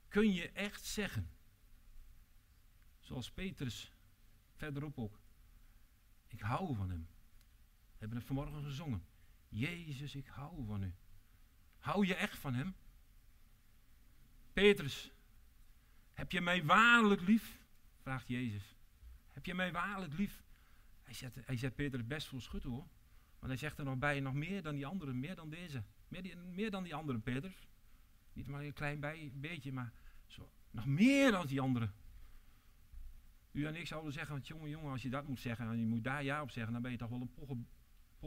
Kun 0.07 0.33
je 0.33 0.49
echt 0.51 0.85
zeggen, 0.85 1.29
zoals 2.99 3.31
Petrus 3.31 3.91
verderop 4.55 4.97
ook, 4.97 5.19
ik 6.27 6.39
hou 6.39 6.75
van 6.75 6.89
hem. 6.89 7.14
Hebben 8.05 8.23
het 8.23 8.33
vanmorgen 8.33 8.63
gezongen. 8.63 9.05
Jezus, 9.49 10.15
ik 10.15 10.27
hou 10.27 10.65
van 10.65 10.83
u. 10.83 10.93
Hou 11.77 12.05
je 12.05 12.15
echt 12.15 12.37
van 12.37 12.53
hem? 12.53 12.75
Petrus, 14.53 15.11
heb 16.13 16.31
je 16.31 16.41
mij 16.41 16.65
waarlijk 16.65 17.21
lief? 17.21 17.57
Vraagt 18.01 18.27
Jezus. 18.27 18.75
Heb 19.31 19.45
je 19.45 19.53
mij 19.53 19.71
waarlijk 19.71 20.13
lief? 20.13 20.43
Hij 21.03 21.13
zet, 21.13 21.35
hij 21.45 21.57
zet 21.57 21.75
Petrus 21.75 22.07
best 22.07 22.27
voor 22.27 22.41
schut 22.41 22.63
hoor. 22.63 22.87
Want 23.39 23.51
hij 23.51 23.57
zegt 23.57 23.77
er 23.77 23.85
nog 23.85 23.97
bij, 23.97 24.19
nog 24.19 24.33
meer 24.33 24.61
dan 24.61 24.75
die 24.75 24.85
anderen, 24.85 25.19
meer 25.19 25.35
dan 25.35 25.49
deze. 25.49 25.83
Meer, 26.07 26.37
meer 26.37 26.71
dan 26.71 26.83
die 26.83 26.95
andere 26.95 27.19
Petrus. 27.19 27.67
Niet 28.33 28.47
maar 28.47 28.63
een 28.63 28.73
klein 28.73 28.99
bij, 28.99 29.31
beetje, 29.33 29.71
maar 29.71 29.93
zo, 30.27 30.51
nog 30.71 30.85
meer 30.85 31.31
dan 31.31 31.45
die 31.45 31.61
anderen. 31.61 31.93
U 33.51 33.65
en 33.65 33.75
ik 33.75 33.87
zouden 33.87 34.13
zeggen, 34.13 34.33
want 34.33 34.47
jongen, 34.47 34.69
jongen, 34.69 34.91
als 34.91 35.01
je 35.01 35.09
dat 35.09 35.27
moet 35.27 35.39
zeggen 35.39 35.67
en 35.67 35.79
je 35.79 35.85
moet 35.85 36.03
daar 36.03 36.23
ja 36.23 36.41
op 36.41 36.51
zeggen, 36.51 36.73
dan 36.73 36.81
ben 36.81 36.91
je 36.91 36.97
toch 36.97 37.09
wel 37.09 37.21
een 37.21 37.33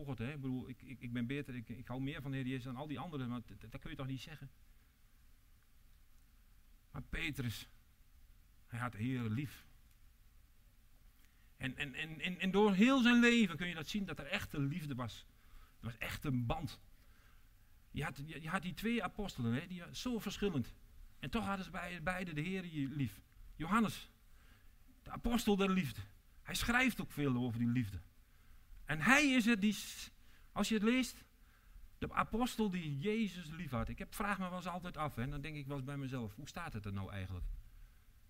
pochert, 0.04 0.18
hè? 0.18 0.32
Ik 0.66 0.82
ik, 0.82 1.00
ik, 1.00 1.12
ben 1.12 1.26
beter, 1.26 1.54
ik, 1.54 1.68
ik 1.68 1.88
hou 1.88 2.00
meer 2.00 2.22
van 2.22 2.30
de 2.30 2.36
Heer 2.36 2.46
Jezus 2.46 2.64
dan 2.64 2.76
al 2.76 2.86
die 2.86 2.98
anderen, 2.98 3.28
maar 3.28 3.40
dat 3.70 3.80
kun 3.80 3.90
je 3.90 3.96
toch 3.96 4.06
niet 4.06 4.20
zeggen? 4.20 4.50
Maar 6.90 7.02
Petrus, 7.02 7.68
hij 8.66 8.78
had 8.78 8.92
de 8.92 8.98
Heer 8.98 9.22
lief. 9.22 9.66
En, 11.56 11.76
en, 11.76 11.94
en, 11.94 12.40
en, 12.40 12.50
door 12.50 12.74
heel 12.74 13.02
zijn 13.02 13.20
leven 13.20 13.56
kun 13.56 13.68
je 13.68 13.74
dat 13.74 13.88
zien 13.88 14.04
dat 14.04 14.18
er 14.18 14.26
echte 14.26 14.60
liefde 14.60 14.94
was. 14.94 15.26
Er 15.58 15.84
was 15.84 15.98
echt 15.98 16.24
een 16.24 16.46
band. 16.46 16.80
Je 17.90 18.04
had, 18.04 18.22
je 18.26 18.48
had 18.48 18.62
die 18.62 18.74
twee 18.74 19.02
apostelen, 19.02 19.52
hè, 19.52 19.66
die 19.66 19.82
zo 19.92 20.18
verschillend. 20.18 20.74
En 21.18 21.30
toch 21.30 21.44
hadden 21.44 21.64
ze 21.64 22.00
beide 22.02 22.32
de 22.32 22.40
Heer 22.40 22.62
lief. 22.88 23.20
Johannes, 23.56 24.10
de 25.02 25.10
apostel 25.10 25.56
der 25.56 25.70
liefde. 25.70 26.00
Hij 26.42 26.54
schrijft 26.54 27.00
ook 27.00 27.12
veel 27.12 27.36
over 27.36 27.58
die 27.58 27.68
liefde. 27.68 28.00
En 28.88 29.00
hij 29.00 29.30
is 29.30 29.44
het 29.44 29.60
die, 29.60 29.76
als 30.52 30.68
je 30.68 30.74
het 30.74 30.82
leest, 30.82 31.24
de 31.98 32.12
apostel 32.12 32.70
die 32.70 32.98
Jezus 32.98 33.50
lief 33.50 33.70
had. 33.70 33.88
Ik 33.88 33.98
heb, 33.98 34.14
vraag 34.14 34.38
me 34.38 34.48
wel 34.48 34.56
eens 34.56 34.66
altijd 34.66 34.96
af, 34.96 35.16
en 35.16 35.30
dan 35.30 35.40
denk 35.40 35.56
ik 35.56 35.66
wel 35.66 35.76
eens 35.76 35.84
bij 35.84 35.96
mezelf, 35.96 36.34
hoe 36.34 36.48
staat 36.48 36.72
het 36.72 36.84
er 36.84 36.92
nou 36.92 37.10
eigenlijk? 37.10 37.46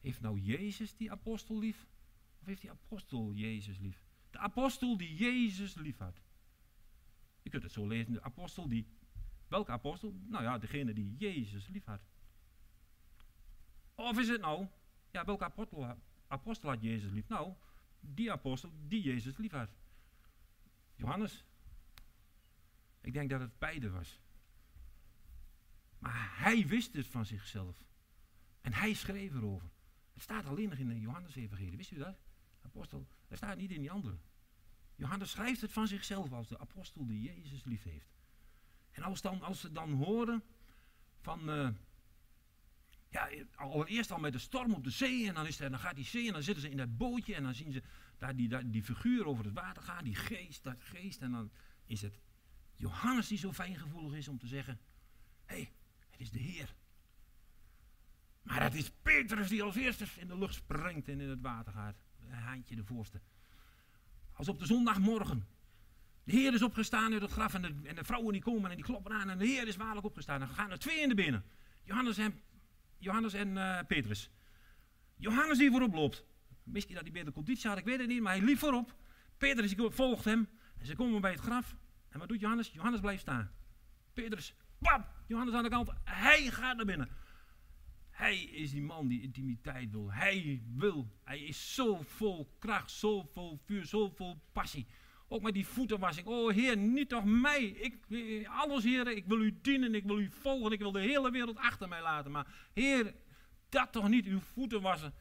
Heeft 0.01 0.21
nou 0.21 0.39
Jezus 0.39 0.97
die 0.97 1.11
apostel 1.11 1.59
lief? 1.59 1.87
Of 2.41 2.47
heeft 2.47 2.61
die 2.61 2.71
apostel 2.71 3.33
Jezus 3.33 3.79
lief? 3.79 4.03
De 4.31 4.39
apostel 4.39 4.97
die 4.97 5.15
Jezus 5.15 5.75
lief 5.75 5.99
had. 5.99 6.21
Je 7.43 7.51
kunt 7.51 7.63
het 7.63 7.73
zo 7.73 7.87
lezen, 7.87 8.13
de 8.13 8.23
apostel 8.23 8.69
die, 8.69 8.87
welke 9.49 9.71
apostel? 9.71 10.15
Nou 10.27 10.43
ja, 10.43 10.59
degene 10.59 10.93
die 10.93 11.17
Jezus 11.17 11.69
lief 11.69 11.85
had. 11.85 12.01
Of 13.95 14.19
is 14.19 14.29
het 14.29 14.41
nou, 14.41 14.67
ja, 15.11 15.25
welke 15.25 15.45
apostel, 15.45 15.97
apostel 16.27 16.69
had 16.69 16.83
Jezus 16.83 17.11
lief? 17.11 17.29
Nou, 17.29 17.55
die 18.01 18.33
apostel 18.33 18.73
die 18.87 19.03
Jezus 19.03 19.37
lief 19.37 19.53
had. 19.53 19.71
Johannes. 20.99 21.45
Ik 23.01 23.13
denk 23.13 23.31
dat 23.31 23.41
het 23.41 23.59
beide 23.59 23.91
was. 23.91 24.21
Maar 25.99 26.33
hij 26.37 26.67
wist 26.67 26.95
het 26.95 27.07
van 27.07 27.27
zichzelf. 27.27 27.85
En 28.61 28.73
hij 28.73 28.95
schreef 28.95 29.35
erover. 29.35 29.71
Het 30.13 30.23
staat 30.23 30.47
alleen 30.47 30.69
nog 30.69 30.79
in 30.79 30.89
de 30.89 31.01
Johannes-evangelie. 31.01 31.77
Wist 31.77 31.91
u 31.91 31.99
dat? 31.99 32.19
Apostel. 32.61 33.09
Dat 33.29 33.39
staat 33.39 33.57
niet 33.57 33.71
in 33.71 33.81
die 33.81 33.91
andere. 33.91 34.19
Johannes 34.95 35.31
schrijft 35.31 35.61
het 35.61 35.73
van 35.73 35.87
zichzelf 35.87 36.33
als 36.33 36.49
de 36.49 36.59
apostel 36.59 37.07
die 37.07 37.23
Jezus 37.23 37.65
lief 37.65 37.83
heeft. 37.83 38.17
En 38.91 39.03
als, 39.03 39.21
dan, 39.21 39.43
als 39.43 39.61
ze 39.61 39.73
dan 39.73 39.93
horen 39.93 40.43
van... 41.21 41.51
Uh, 41.51 41.69
ja, 43.09 43.29
allereerst 43.55 44.11
al 44.11 44.19
met 44.19 44.33
de 44.33 44.39
storm 44.39 44.75
op 44.75 44.85
de 44.85 44.91
zee. 44.91 45.29
En 45.29 45.35
dan, 45.35 45.47
is 45.47 45.61
er, 45.61 45.71
dan 45.71 45.79
gaat 45.79 45.97
die 45.97 46.05
zee 46.05 46.27
en 46.27 46.33
dan 46.33 46.43
zitten 46.43 46.63
ze 46.63 46.71
in 46.71 46.77
dat 46.77 46.97
bootje. 46.97 47.35
En 47.35 47.43
dan 47.43 47.55
zien 47.55 47.73
ze 47.73 47.83
daar 48.19 48.37
die, 48.37 48.71
die 48.71 48.83
figuur 48.83 49.27
over 49.27 49.45
het 49.45 49.55
water 49.55 49.83
gaan. 49.83 50.05
Die 50.05 50.15
geest, 50.15 50.63
dat 50.63 50.77
geest. 50.79 51.21
En 51.21 51.31
dan 51.31 51.51
is 51.87 52.03
het 52.03 52.19
Johannes 52.75 53.29
die 53.29 53.39
zo 53.39 53.53
fijngevoelig 53.53 54.19
is 54.19 54.29
om 54.29 54.39
te 54.39 54.47
zeggen... 54.47 54.81
Hé, 55.45 55.55
hey, 55.55 55.73
het 56.11 56.21
is 56.21 56.31
de 56.31 56.39
Heer. 56.39 56.75
Maar 58.43 58.63
het 58.63 58.75
is 58.75 58.91
Petrus 59.03 59.49
die 59.49 59.63
als 59.63 59.77
eerste 59.77 60.05
in 60.17 60.29
de 60.29 60.39
lucht 60.39 60.55
springt 60.55 61.09
en 61.09 61.21
in 61.21 61.29
het 61.29 61.41
water 61.41 61.73
gaat. 61.73 61.97
Een 62.21 62.33
haantje 62.33 62.77
de 62.77 62.85
voorste. 62.85 63.21
Als 64.33 64.49
op 64.49 64.59
de 64.59 64.67
zondagmorgen. 64.67 65.47
De 66.25 66.33
Heer 66.33 66.55
is 66.55 66.63
opgestaan 66.63 67.13
uit 67.13 67.23
het 67.23 67.31
graf 67.31 67.55
en 67.55 67.63
de, 67.63 67.75
en 67.85 67.95
de 67.95 68.05
vrouwen 68.05 68.33
die 68.33 68.43
komen 68.43 68.71
en 68.71 68.77
die 68.77 68.85
kloppen 68.85 69.13
aan. 69.13 69.31
En 69.31 69.39
de 69.39 69.47
Heer 69.47 69.67
is 69.69 69.77
waarlijk 69.77 70.07
opgestaan. 70.07 70.41
Dan 70.41 70.49
gaan 70.49 70.71
er 70.71 70.79
twee 70.79 71.01
in 71.01 71.09
de 71.09 71.15
binnen. 71.15 71.45
Johannes 71.83 72.19
en, 72.19 72.41
Johannes 72.99 73.33
en 73.33 73.49
uh, 73.49 73.79
Petrus. 73.87 74.31
Johannes 75.17 75.59
die 75.59 75.71
voorop 75.71 75.95
loopt. 75.95 76.25
Misschien 76.63 76.95
dat 76.95 77.05
hij 77.05 77.13
beter 77.13 77.33
conditie 77.33 77.69
had, 77.69 77.79
ik 77.79 77.85
weet 77.85 77.99
het 77.99 78.09
niet. 78.09 78.21
Maar 78.21 78.37
hij 78.37 78.45
liep 78.45 78.59
voorop. 78.59 78.95
Petrus 79.39 79.75
volgt 79.77 80.25
hem. 80.25 80.49
En 80.79 80.87
ze 80.87 80.95
komen 80.95 81.21
bij 81.21 81.31
het 81.31 81.41
graf. 81.41 81.77
En 82.09 82.19
wat 82.19 82.29
doet 82.29 82.41
Johannes? 82.41 82.71
Johannes 82.73 83.01
blijft 83.01 83.21
staan. 83.21 83.51
Petrus, 84.13 84.55
pap, 84.79 85.13
Johannes 85.27 85.55
aan 85.55 85.63
de 85.63 85.69
kant. 85.69 85.91
Hij 86.05 86.51
gaat 86.51 86.77
naar 86.77 86.87
binnen. 86.87 87.09
Hij 88.11 88.39
is 88.43 88.71
die 88.71 88.83
man 88.83 89.09
die 89.09 89.23
intimiteit 89.23 89.91
wil. 89.91 90.13
Hij 90.13 90.63
wil. 90.75 91.13
Hij 91.25 91.41
is 91.41 91.75
zo 91.75 92.03
vol 92.03 92.55
kracht, 92.59 92.91
zo 92.91 93.23
vol 93.23 93.59
vuur, 93.65 93.85
zo 93.85 94.09
vol 94.09 94.43
passie. 94.53 94.87
Ook 95.29 95.43
met 95.43 95.55
die 95.55 95.67
voetenwassing. 95.67 96.27
Oh 96.27 96.53
Heer, 96.53 96.77
niet 96.77 97.09
toch 97.09 97.25
mij. 97.25 97.65
Ik, 97.65 97.97
alles 98.47 98.85
Heer, 98.85 99.09
ik 99.09 99.27
wil 99.27 99.41
u 99.41 99.59
dienen, 99.63 99.95
ik 99.95 100.05
wil 100.05 100.19
u 100.19 100.31
volgen. 100.31 100.73
Ik 100.73 100.79
wil 100.79 100.93
de 100.93 101.01
hele 101.01 101.31
wereld 101.31 101.57
achter 101.57 101.89
mij 101.89 102.03
laten. 102.03 102.31
Maar 102.31 102.47
Heer, 102.73 103.15
dat 103.69 103.93
toch 103.93 104.09
niet, 104.09 104.27
uw 104.27 104.41
voeten 104.41 104.81
wassen. 104.81 105.15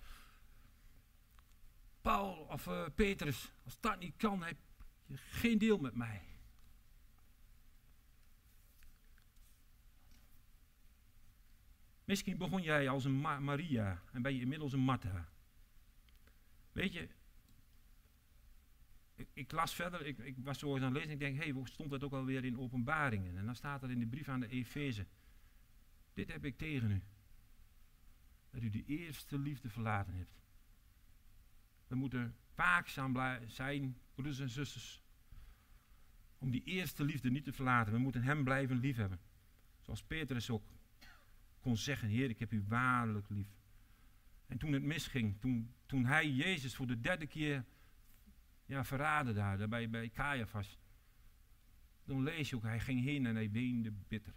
Paul 2.02 2.34
of 2.50 2.68
uh, 2.68 2.86
Petrus, 2.96 3.52
als 3.64 3.78
dat 3.80 4.00
niet 4.00 4.14
kan, 4.18 4.44
heb 4.44 4.58
je 5.06 5.18
geen 5.18 5.58
deel 5.58 5.78
met 5.78 5.96
mij. 5.96 6.22
Misschien 12.08 12.38
begon 12.38 12.62
jij 12.62 12.90
als 12.90 13.06
een 13.06 13.20
Maria 13.20 14.02
en 14.12 14.22
ben 14.22 14.34
je 14.34 14.42
inmiddels 14.42 14.74
een 14.74 14.80
Martha. 14.80 15.30
Weet 16.72 16.94
je, 16.94 17.08
ik, 19.34 19.52
las 19.52 19.76
verder, 19.76 20.06
ik, 20.06 20.18
ik, 20.18 20.36
was 20.38 20.60
zo 20.60 20.74
eens 20.74 20.84
aan 20.84 20.94
het 20.94 20.94
lezen 20.94 21.10
en 21.10 21.14
ik 21.14 21.20
denk, 21.20 21.38
hé, 21.38 21.52
hey, 21.52 21.66
stond 21.66 21.90
dat 21.90 22.04
ook 22.04 22.14
alweer 22.14 22.46
in 22.46 22.60
openbaringen? 22.60 23.38
En 23.38 23.46
dan 23.46 23.56
staat 23.56 23.84
er 23.84 23.92
in 23.92 24.00
de 24.00 24.08
brief 24.08 24.30
aan 24.30 24.40
de 24.40 24.48
Efeze. 24.48 25.06
Dit 26.14 26.32
heb 26.32 26.46
ik 26.46 26.58
tegen 26.58 26.92
u. 26.92 27.02
Dat 28.50 28.62
u 28.62 28.70
de 28.70 28.86
eerste 28.86 29.40
liefde 29.40 29.70
verlaten 29.70 30.14
hebt. 30.14 30.40
We 31.88 31.96
moeten 31.96 32.36
waakzaam 32.56 33.40
zijn, 33.48 33.98
broeders 34.14 34.40
en 34.40 34.50
zusters. 34.50 35.02
Om 36.38 36.52
die 36.52 36.64
eerste 36.64 37.04
liefde 37.04 37.32
niet 37.32 37.44
te 37.44 37.54
verlaten. 37.54 37.94
We 37.94 38.00
moeten 38.00 38.24
hem 38.24 38.44
blijven 38.44 38.78
liefhebben. 38.78 39.20
Zoals 39.80 40.04
Petrus 40.04 40.50
ook 40.50 40.64
kon 41.60 41.78
zeggen, 41.78 42.08
Heer, 42.10 42.30
ik 42.30 42.40
heb 42.40 42.52
u 42.52 42.64
waarlijk 42.68 43.30
lief. 43.30 43.50
En 44.46 44.58
toen 44.58 44.74
het 44.74 44.84
misging, 44.84 45.40
toen, 45.40 45.74
toen 45.86 46.06
hij 46.06 46.30
Jezus 46.30 46.76
voor 46.76 46.88
de 46.88 47.00
derde 47.00 47.28
keer 47.28 47.66
ja, 48.68 48.84
verraden 48.84 49.36
daar, 49.36 49.58
daar 49.58 49.68
bij, 49.68 49.90
bij 49.90 50.10
Caiaphas. 50.10 50.78
Dan 52.04 52.24
lees 52.24 52.50
je 52.50 52.56
ook, 52.56 52.64
hij 52.64 52.80
ging 52.80 53.04
heen 53.04 53.26
en 53.26 53.36
hij 53.36 53.52
weende 53.52 53.92
bitter. 53.92 54.34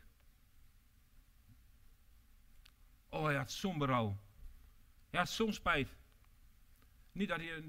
Oh, 3.08 3.24
hij 3.24 3.36
had 3.36 3.52
zo'n 3.52 3.78
berouw. 3.78 4.20
Hij 5.10 5.18
had 5.18 5.28
soms 5.28 5.56
spijt. 5.56 5.96
Niet 7.12 7.28
dat 7.28 7.38
hij 7.38 7.64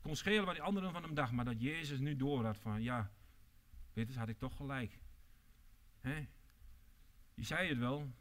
kon 0.00 0.16
schelen 0.16 0.44
wat 0.44 0.54
die 0.54 0.62
anderen 0.62 0.92
van 0.92 1.02
hem 1.02 1.14
dachten, 1.14 1.36
maar 1.36 1.44
dat 1.44 1.60
Jezus 1.60 1.98
nu 1.98 2.16
door 2.16 2.44
had 2.44 2.58
van, 2.58 2.82
ja, 2.82 3.12
Petrus 3.92 4.16
had 4.16 4.28
ik 4.28 4.38
toch 4.38 4.56
gelijk. 4.56 5.00
He? 6.00 6.28
Je 7.34 7.44
zei 7.44 7.68
het 7.68 7.78
wel, 7.78 8.12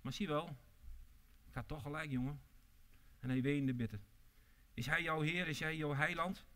maar 0.00 0.12
zie 0.12 0.28
wel, 0.28 0.56
ik 1.46 1.54
had 1.54 1.68
toch 1.68 1.82
gelijk, 1.82 2.10
jongen. 2.10 2.40
En 3.20 3.28
hij 3.28 3.42
weende 3.42 3.74
bitter. 3.74 4.00
Is 4.74 4.86
hij 4.86 5.02
jouw 5.02 5.20
Heer? 5.20 5.48
Is 5.48 5.60
hij 5.60 5.76
jouw 5.76 5.94
heiland? 5.94 6.46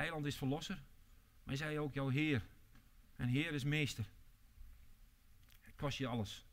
Heiland 0.00 0.26
is 0.26 0.36
verlosser, 0.36 0.82
maar 1.42 1.56
hij 1.56 1.78
ook 1.78 1.94
jouw 1.94 2.08
Heer? 2.08 2.42
En 3.16 3.28
Heer 3.28 3.52
is 3.52 3.64
meester. 3.64 4.04
Het 5.60 5.74
kost 5.76 5.98
je 5.98 6.06
alles. 6.06 6.44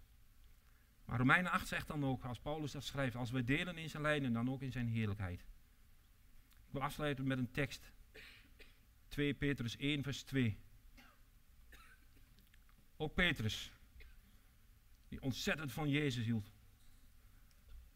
Maar 1.06 1.18
Romeinen 1.18 1.52
8 1.52 1.68
zegt 1.68 1.88
dan 1.88 2.06
ook, 2.06 2.24
als 2.24 2.40
Paulus 2.40 2.72
dat 2.72 2.84
schrijft, 2.84 3.16
als 3.16 3.32
wij 3.32 3.44
delen 3.44 3.78
in 3.78 3.90
zijn 3.90 4.04
lijden, 4.04 4.34
dan 4.34 4.50
ook 4.50 4.62
in 4.62 4.72
zijn 4.72 4.88
heerlijkheid. 4.88 5.40
Ik 6.66 6.72
wil 6.72 6.82
afsluiten 6.82 7.28
met 7.28 7.38
een 7.38 7.52
tekst. 7.52 7.92
2 9.08 9.34
Petrus 9.34 9.78
1, 9.78 10.04
vers 10.04 10.24
2. 10.24 10.58
Ook 12.98 13.14
Petrus, 13.14 13.72
die 15.08 15.22
ontzettend 15.22 15.72
van 15.72 15.90
Jezus 15.90 16.26
hield. 16.26 16.52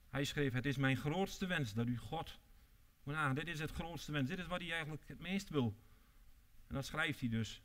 Hij 0.10 0.24
schreef, 0.24 0.54
het 0.54 0.66
is 0.66 0.78
mijn 0.78 0.98
grootste 0.98 1.46
wens 1.46 1.74
dat 1.74 1.88
u 1.88 1.98
God, 1.98 2.40
nou, 3.12 3.34
dit 3.34 3.48
is 3.48 3.60
het 3.60 3.72
grootste 3.72 4.12
wens, 4.12 4.30
dit 4.30 4.40
is 4.40 4.48
wat 4.48 4.60
hij 4.60 4.72
eigenlijk 4.72 5.04
het 5.08 5.20
meest 5.20 5.50
wil. 5.50 5.76
En 6.68 6.76
dat 6.76 6.86
schrijft 6.86 7.20
hij 7.20 7.30
dus. 7.30 7.62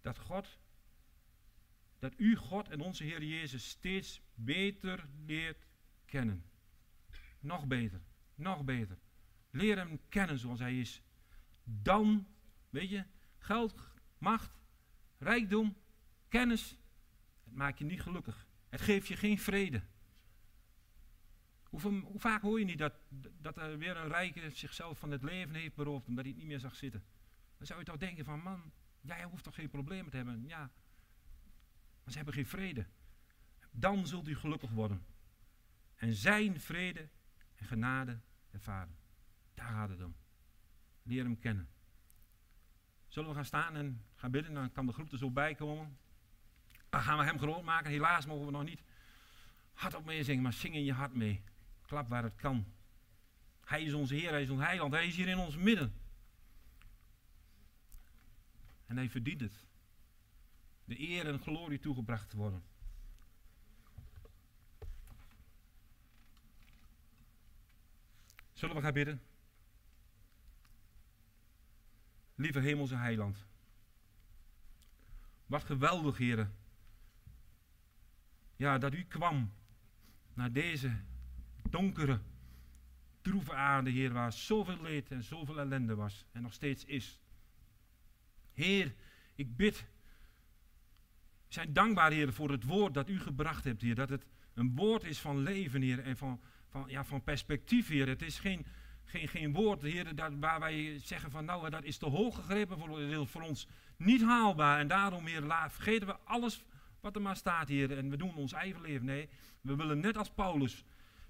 Dat 0.00 0.18
God, 0.18 0.58
dat 1.98 2.12
u 2.16 2.36
God 2.36 2.68
en 2.68 2.80
onze 2.80 3.04
Heer 3.04 3.22
Jezus 3.22 3.68
steeds 3.68 4.22
beter 4.34 5.08
leert 5.26 5.66
kennen. 6.04 6.44
Nog 7.40 7.66
beter, 7.66 8.00
nog 8.34 8.64
beter. 8.64 8.98
Leer 9.50 9.76
hem 9.76 10.00
kennen 10.08 10.38
zoals 10.38 10.58
hij 10.58 10.78
is. 10.78 11.02
Dan, 11.64 12.26
weet 12.70 12.90
je, 12.90 13.04
geld, 13.38 13.74
macht, 14.18 14.58
rijkdom, 15.18 15.76
kennis, 16.28 16.78
het 17.44 17.54
maakt 17.54 17.78
je 17.78 17.84
niet 17.84 18.02
gelukkig. 18.02 18.46
Het 18.68 18.80
geeft 18.80 19.08
je 19.08 19.16
geen 19.16 19.38
vrede. 19.38 19.82
Hoe, 21.82 22.02
vaak 22.14 22.42
hoor 22.42 22.58
je 22.58 22.64
niet 22.64 22.78
dat, 22.78 22.94
dat 23.40 23.56
er 23.56 23.78
weer 23.78 23.96
een 23.96 24.08
rijke 24.08 24.50
zichzelf 24.50 24.98
van 24.98 25.10
het 25.10 25.22
leven 25.22 25.54
heeft 25.54 25.74
beroofd 25.74 26.06
omdat 26.06 26.24
hij 26.24 26.32
het 26.32 26.42
niet 26.42 26.50
meer 26.50 26.60
zag 26.60 26.76
zitten? 26.76 27.04
Dan 27.56 27.66
zou 27.66 27.78
je 27.78 27.84
toch 27.84 27.96
denken 27.96 28.24
van 28.24 28.40
man, 28.40 28.72
jij 29.00 29.24
hoeft 29.24 29.44
toch 29.44 29.54
geen 29.54 29.68
problemen 29.68 30.10
te 30.10 30.16
hebben? 30.16 30.44
Ja, 30.46 30.70
maar 32.02 32.12
ze 32.12 32.16
hebben 32.16 32.34
geen 32.34 32.46
vrede. 32.46 32.86
Dan 33.70 34.06
zult 34.06 34.28
u 34.28 34.36
gelukkig 34.36 34.70
worden. 34.70 35.04
En 35.96 36.12
zijn 36.12 36.60
vrede 36.60 37.08
en 37.54 37.66
genade 37.66 38.18
ervaren. 38.50 38.96
Daar 39.54 39.68
gaat 39.68 39.88
het 39.88 40.02
om. 40.02 40.14
Leer 41.02 41.24
hem 41.24 41.38
kennen. 41.38 41.68
Zullen 43.08 43.28
we 43.28 43.34
gaan 43.34 43.44
staan 43.44 43.76
en 43.76 44.04
gaan 44.14 44.30
bidden? 44.30 44.54
Dan 44.54 44.72
kan 44.72 44.86
de 44.86 44.92
groep 44.92 45.12
er 45.12 45.18
zo 45.18 45.30
bij 45.30 45.54
komen. 45.54 45.98
Dan 46.88 47.00
gaan 47.00 47.18
we 47.18 47.24
hem 47.24 47.38
groot 47.38 47.62
maken. 47.62 47.90
Helaas 47.90 48.26
mogen 48.26 48.46
we 48.46 48.52
nog 48.52 48.64
niet 48.64 48.82
hardop 49.72 50.04
meezingen, 50.04 50.42
maar 50.42 50.52
zing 50.52 50.74
in 50.74 50.84
je 50.84 50.92
hart 50.92 51.14
mee. 51.14 51.42
Klap 51.94 52.08
waar 52.08 52.22
het 52.22 52.36
kan. 52.36 52.66
Hij 53.64 53.82
is 53.82 53.92
onze 53.92 54.14
Heer, 54.14 54.30
hij 54.30 54.42
is 54.42 54.50
ons 54.50 54.60
heiland, 54.60 54.92
hij 54.92 55.06
is 55.06 55.16
hier 55.16 55.28
in 55.28 55.38
ons 55.38 55.56
midden. 55.56 55.94
En 58.86 58.96
hij 58.96 59.10
verdient 59.10 59.40
het. 59.40 59.66
De 60.84 61.00
eer 61.00 61.26
en 61.26 61.38
glorie 61.38 61.78
toegebracht 61.78 62.30
te 62.30 62.36
worden. 62.36 62.62
Zullen 68.52 68.76
we 68.76 68.82
gaan 68.82 68.92
bidden? 68.92 69.22
Lieve 72.34 72.60
hemelse 72.60 72.96
heiland. 72.96 73.46
Wat 75.46 75.64
geweldig, 75.64 76.18
heren. 76.18 76.56
Ja, 78.56 78.78
dat 78.78 78.94
u 78.94 79.04
kwam 79.04 79.52
naar 80.32 80.52
deze 80.52 81.02
donkere, 81.74 82.20
droeve 83.22 83.54
aarde, 83.54 83.90
Heer, 83.90 84.12
waar 84.12 84.32
zoveel 84.32 84.82
leed 84.82 85.10
en 85.10 85.22
zoveel 85.22 85.58
ellende 85.58 85.94
was 85.94 86.24
en 86.32 86.42
nog 86.42 86.52
steeds 86.52 86.84
is. 86.84 87.20
Heer, 88.52 88.94
ik 89.34 89.56
bid, 89.56 89.86
we 91.46 91.52
zijn 91.54 91.72
dankbaar, 91.72 92.10
Heer, 92.10 92.32
voor 92.32 92.50
het 92.50 92.64
woord 92.64 92.94
dat 92.94 93.08
u 93.08 93.20
gebracht 93.20 93.64
hebt, 93.64 93.82
Heer. 93.82 93.94
Dat 93.94 94.08
het 94.08 94.26
een 94.54 94.74
woord 94.74 95.04
is 95.04 95.18
van 95.18 95.38
leven, 95.38 95.82
Heer, 95.82 95.98
en 95.98 96.16
van, 96.16 96.40
van, 96.68 96.84
ja, 96.88 97.04
van 97.04 97.22
perspectief, 97.22 97.88
Heer. 97.88 98.08
Het 98.08 98.22
is 98.22 98.38
geen, 98.38 98.66
geen, 99.04 99.28
geen 99.28 99.52
woord, 99.52 99.82
Heer, 99.82 100.14
dat, 100.14 100.32
waar 100.40 100.60
wij 100.60 100.98
zeggen 100.98 101.30
van, 101.30 101.44
nou, 101.44 101.70
dat 101.70 101.84
is 101.84 101.98
te 101.98 102.06
hoog 102.06 102.34
gegrepen 102.34 102.78
voor, 102.78 103.26
voor 103.26 103.42
ons. 103.42 103.68
Niet 103.96 104.22
haalbaar. 104.22 104.78
En 104.78 104.88
daarom, 104.88 105.26
Heer, 105.26 105.42
vergeten 105.68 106.06
we 106.06 106.16
alles 106.24 106.64
wat 107.00 107.16
er 107.16 107.22
maar 107.22 107.36
staat, 107.36 107.68
Heer. 107.68 107.98
En 107.98 108.10
we 108.10 108.16
doen 108.16 108.34
ons 108.34 108.52
eigen 108.52 108.80
leven. 108.80 109.06
Nee, 109.06 109.28
we 109.60 109.76
willen 109.76 110.00
net 110.00 110.16
als 110.16 110.30
Paulus 110.30 110.84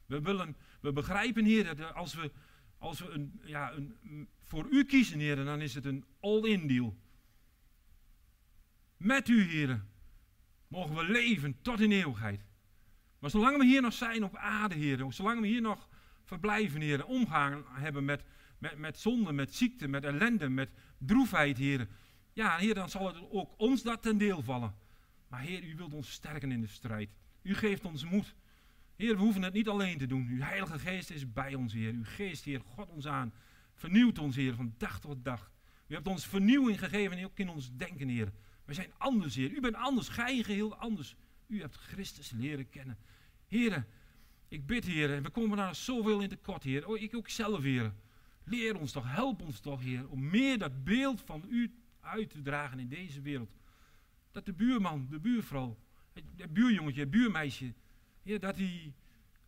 we, 0.06 0.20
willen, 0.20 0.56
we 0.80 0.92
begrijpen, 0.92 1.44
Heer, 1.44 1.76
dat 1.76 1.94
als 1.94 2.14
we, 2.14 2.32
als 2.78 3.00
we 3.00 3.08
een, 3.08 3.40
ja, 3.44 3.72
een, 3.72 4.28
voor 4.42 4.66
u 4.70 4.84
kiezen, 4.84 5.18
Heer, 5.18 5.36
dan 5.36 5.60
is 5.60 5.74
het 5.74 5.84
een 5.84 6.04
all-in 6.20 6.66
deal. 6.66 6.96
Met 8.96 9.28
u, 9.28 9.42
Heer, 9.42 9.84
mogen 10.68 10.96
we 10.96 11.04
leven 11.04 11.56
tot 11.62 11.80
in 11.80 11.92
eeuwigheid. 11.92 12.40
Maar 13.18 13.30
zolang 13.30 13.58
we 13.58 13.64
hier 13.64 13.82
nog 13.82 13.92
zijn 13.92 14.24
op 14.24 14.36
aarde, 14.36 14.74
Heer, 14.74 15.06
zolang 15.08 15.40
we 15.40 15.46
hier 15.46 15.60
nog 15.60 15.88
verblijven, 16.24 16.80
Heer, 16.80 17.04
omgaan 17.04 17.64
hebben 17.66 18.04
met, 18.04 18.24
met, 18.58 18.78
met 18.78 18.98
zonde, 18.98 19.32
met 19.32 19.54
ziekte, 19.54 19.88
met 19.88 20.04
ellende, 20.04 20.48
met 20.48 20.70
droefheid, 20.98 21.58
Heer. 21.58 21.88
Ja, 22.32 22.56
Heer, 22.56 22.74
dan 22.74 22.88
zal 22.88 23.06
het 23.06 23.30
ook 23.30 23.54
ons 23.56 23.82
dat 23.82 24.02
ten 24.02 24.18
deel 24.18 24.42
vallen. 24.42 24.74
Maar 25.28 25.40
Heer, 25.40 25.64
u 25.64 25.76
wilt 25.76 25.94
ons 25.94 26.12
sterken 26.12 26.52
in 26.52 26.60
de 26.60 26.66
strijd. 26.66 27.10
U 27.42 27.54
geeft 27.54 27.84
ons 27.84 28.04
moed. 28.04 28.34
Heer, 28.96 29.16
we 29.16 29.22
hoeven 29.22 29.42
het 29.42 29.52
niet 29.52 29.68
alleen 29.68 29.98
te 29.98 30.06
doen. 30.06 30.28
Uw 30.30 30.40
Heilige 30.40 30.78
Geest 30.78 31.10
is 31.10 31.32
bij 31.32 31.54
ons, 31.54 31.72
Heer. 31.72 31.92
Uw 31.92 32.04
Geest, 32.04 32.44
Heer, 32.44 32.60
God 32.60 32.88
ons 32.88 33.06
aan. 33.06 33.32
Vernieuwt 33.74 34.18
ons, 34.18 34.36
Heer, 34.36 34.54
van 34.54 34.74
dag 34.78 35.00
tot 35.00 35.24
dag. 35.24 35.52
U 35.86 35.94
hebt 35.94 36.06
ons 36.06 36.26
vernieuwing 36.26 36.78
gegeven, 36.78 37.24
ook 37.24 37.38
in 37.38 37.48
ons 37.48 37.70
denken, 37.76 38.08
Heer. 38.08 38.32
We 38.64 38.74
zijn 38.74 38.92
anders, 38.98 39.34
Heer. 39.34 39.50
U 39.50 39.60
bent 39.60 39.74
anders, 39.74 40.08
gij 40.08 40.42
geheel 40.42 40.76
anders. 40.76 41.16
U 41.46 41.60
hebt 41.60 41.76
Christus 41.76 42.30
leren 42.30 42.70
kennen. 42.70 42.98
Heer, 43.48 43.86
ik 44.48 44.66
bid, 44.66 44.84
Heer, 44.84 45.22
we 45.22 45.30
komen 45.30 45.56
daar 45.56 45.74
zoveel 45.74 46.20
in 46.20 46.28
tekort, 46.28 46.62
Heer. 46.62 46.88
Oh, 46.88 47.00
ik 47.00 47.16
ook 47.16 47.28
zelf, 47.28 47.62
Heer. 47.62 47.92
Leer 48.44 48.78
ons 48.78 48.92
toch, 48.92 49.14
help 49.14 49.42
ons 49.42 49.60
toch, 49.60 49.80
Heer, 49.80 50.08
om 50.08 50.28
meer 50.30 50.58
dat 50.58 50.84
beeld 50.84 51.22
van 51.24 51.44
U 51.48 51.74
uit 52.00 52.30
te 52.30 52.42
dragen 52.42 52.78
in 52.78 52.88
deze 52.88 53.20
wereld. 53.20 53.50
Dat 54.30 54.46
de 54.46 54.52
buurman, 54.52 55.06
de 55.10 55.20
buurvrouw, 55.20 55.78
het 56.36 56.52
buurjongetje, 56.52 57.00
het 57.00 57.10
buurmeisje, 57.10 57.74
Heer, 58.24 58.40
dat 58.40 58.56
hij, 58.56 58.94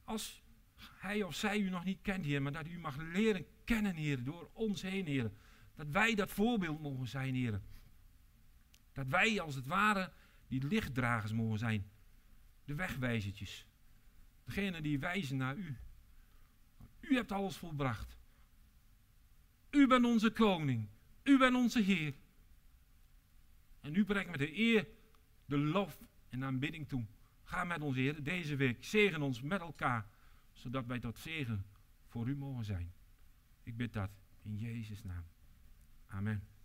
als 0.04 0.42
hij 0.78 1.22
of 1.22 1.34
zij 1.34 1.58
u 1.58 1.68
nog 1.70 1.84
niet 1.84 1.98
kent, 2.02 2.24
Heer, 2.24 2.42
maar 2.42 2.52
dat 2.52 2.66
u 2.66 2.78
mag 2.78 2.96
leren 2.96 3.46
kennen, 3.64 3.94
Heer, 3.94 4.24
door 4.24 4.50
ons 4.52 4.82
heen, 4.82 5.06
Heer. 5.06 5.30
Dat 5.74 5.86
wij 5.88 6.14
dat 6.14 6.30
voorbeeld 6.30 6.80
mogen 6.80 7.06
zijn, 7.06 7.34
Heer. 7.34 7.60
Dat 8.92 9.06
wij 9.06 9.40
als 9.40 9.54
het 9.54 9.66
ware 9.66 10.12
die 10.48 10.66
lichtdragers 10.66 11.32
mogen 11.32 11.58
zijn. 11.58 11.90
De 12.64 12.74
wegwijzertjes. 12.74 13.66
Degene 14.44 14.80
die 14.80 14.98
wijzen 14.98 15.36
naar 15.36 15.56
u. 15.56 15.76
U 17.00 17.14
hebt 17.14 17.32
alles 17.32 17.56
volbracht. 17.56 18.16
U 19.70 19.86
bent 19.86 20.04
onze 20.04 20.30
koning. 20.30 20.88
U 21.22 21.38
bent 21.38 21.56
onze 21.56 21.80
Heer. 21.80 22.14
En 23.80 23.94
u 23.94 24.04
brengt 24.04 24.30
met 24.30 24.38
de 24.38 24.58
eer, 24.58 24.86
de 25.44 25.58
lof 25.58 25.98
en 26.28 26.44
aanbidding 26.44 26.88
toe. 26.88 27.04
Ga 27.46 27.64
met 27.64 27.80
ons, 27.80 27.96
Heer, 27.96 28.22
deze 28.22 28.56
week. 28.56 28.84
Zegen 28.84 29.22
ons 29.22 29.40
met 29.40 29.60
elkaar, 29.60 30.06
zodat 30.52 30.86
wij 30.86 31.00
tot 31.00 31.18
zegen 31.18 31.66
voor 32.06 32.28
u 32.28 32.36
mogen 32.36 32.64
zijn. 32.64 32.92
Ik 33.62 33.76
bid 33.76 33.92
dat 33.92 34.10
in 34.42 34.56
Jezus' 34.56 35.02
naam. 35.02 35.24
Amen. 36.06 36.55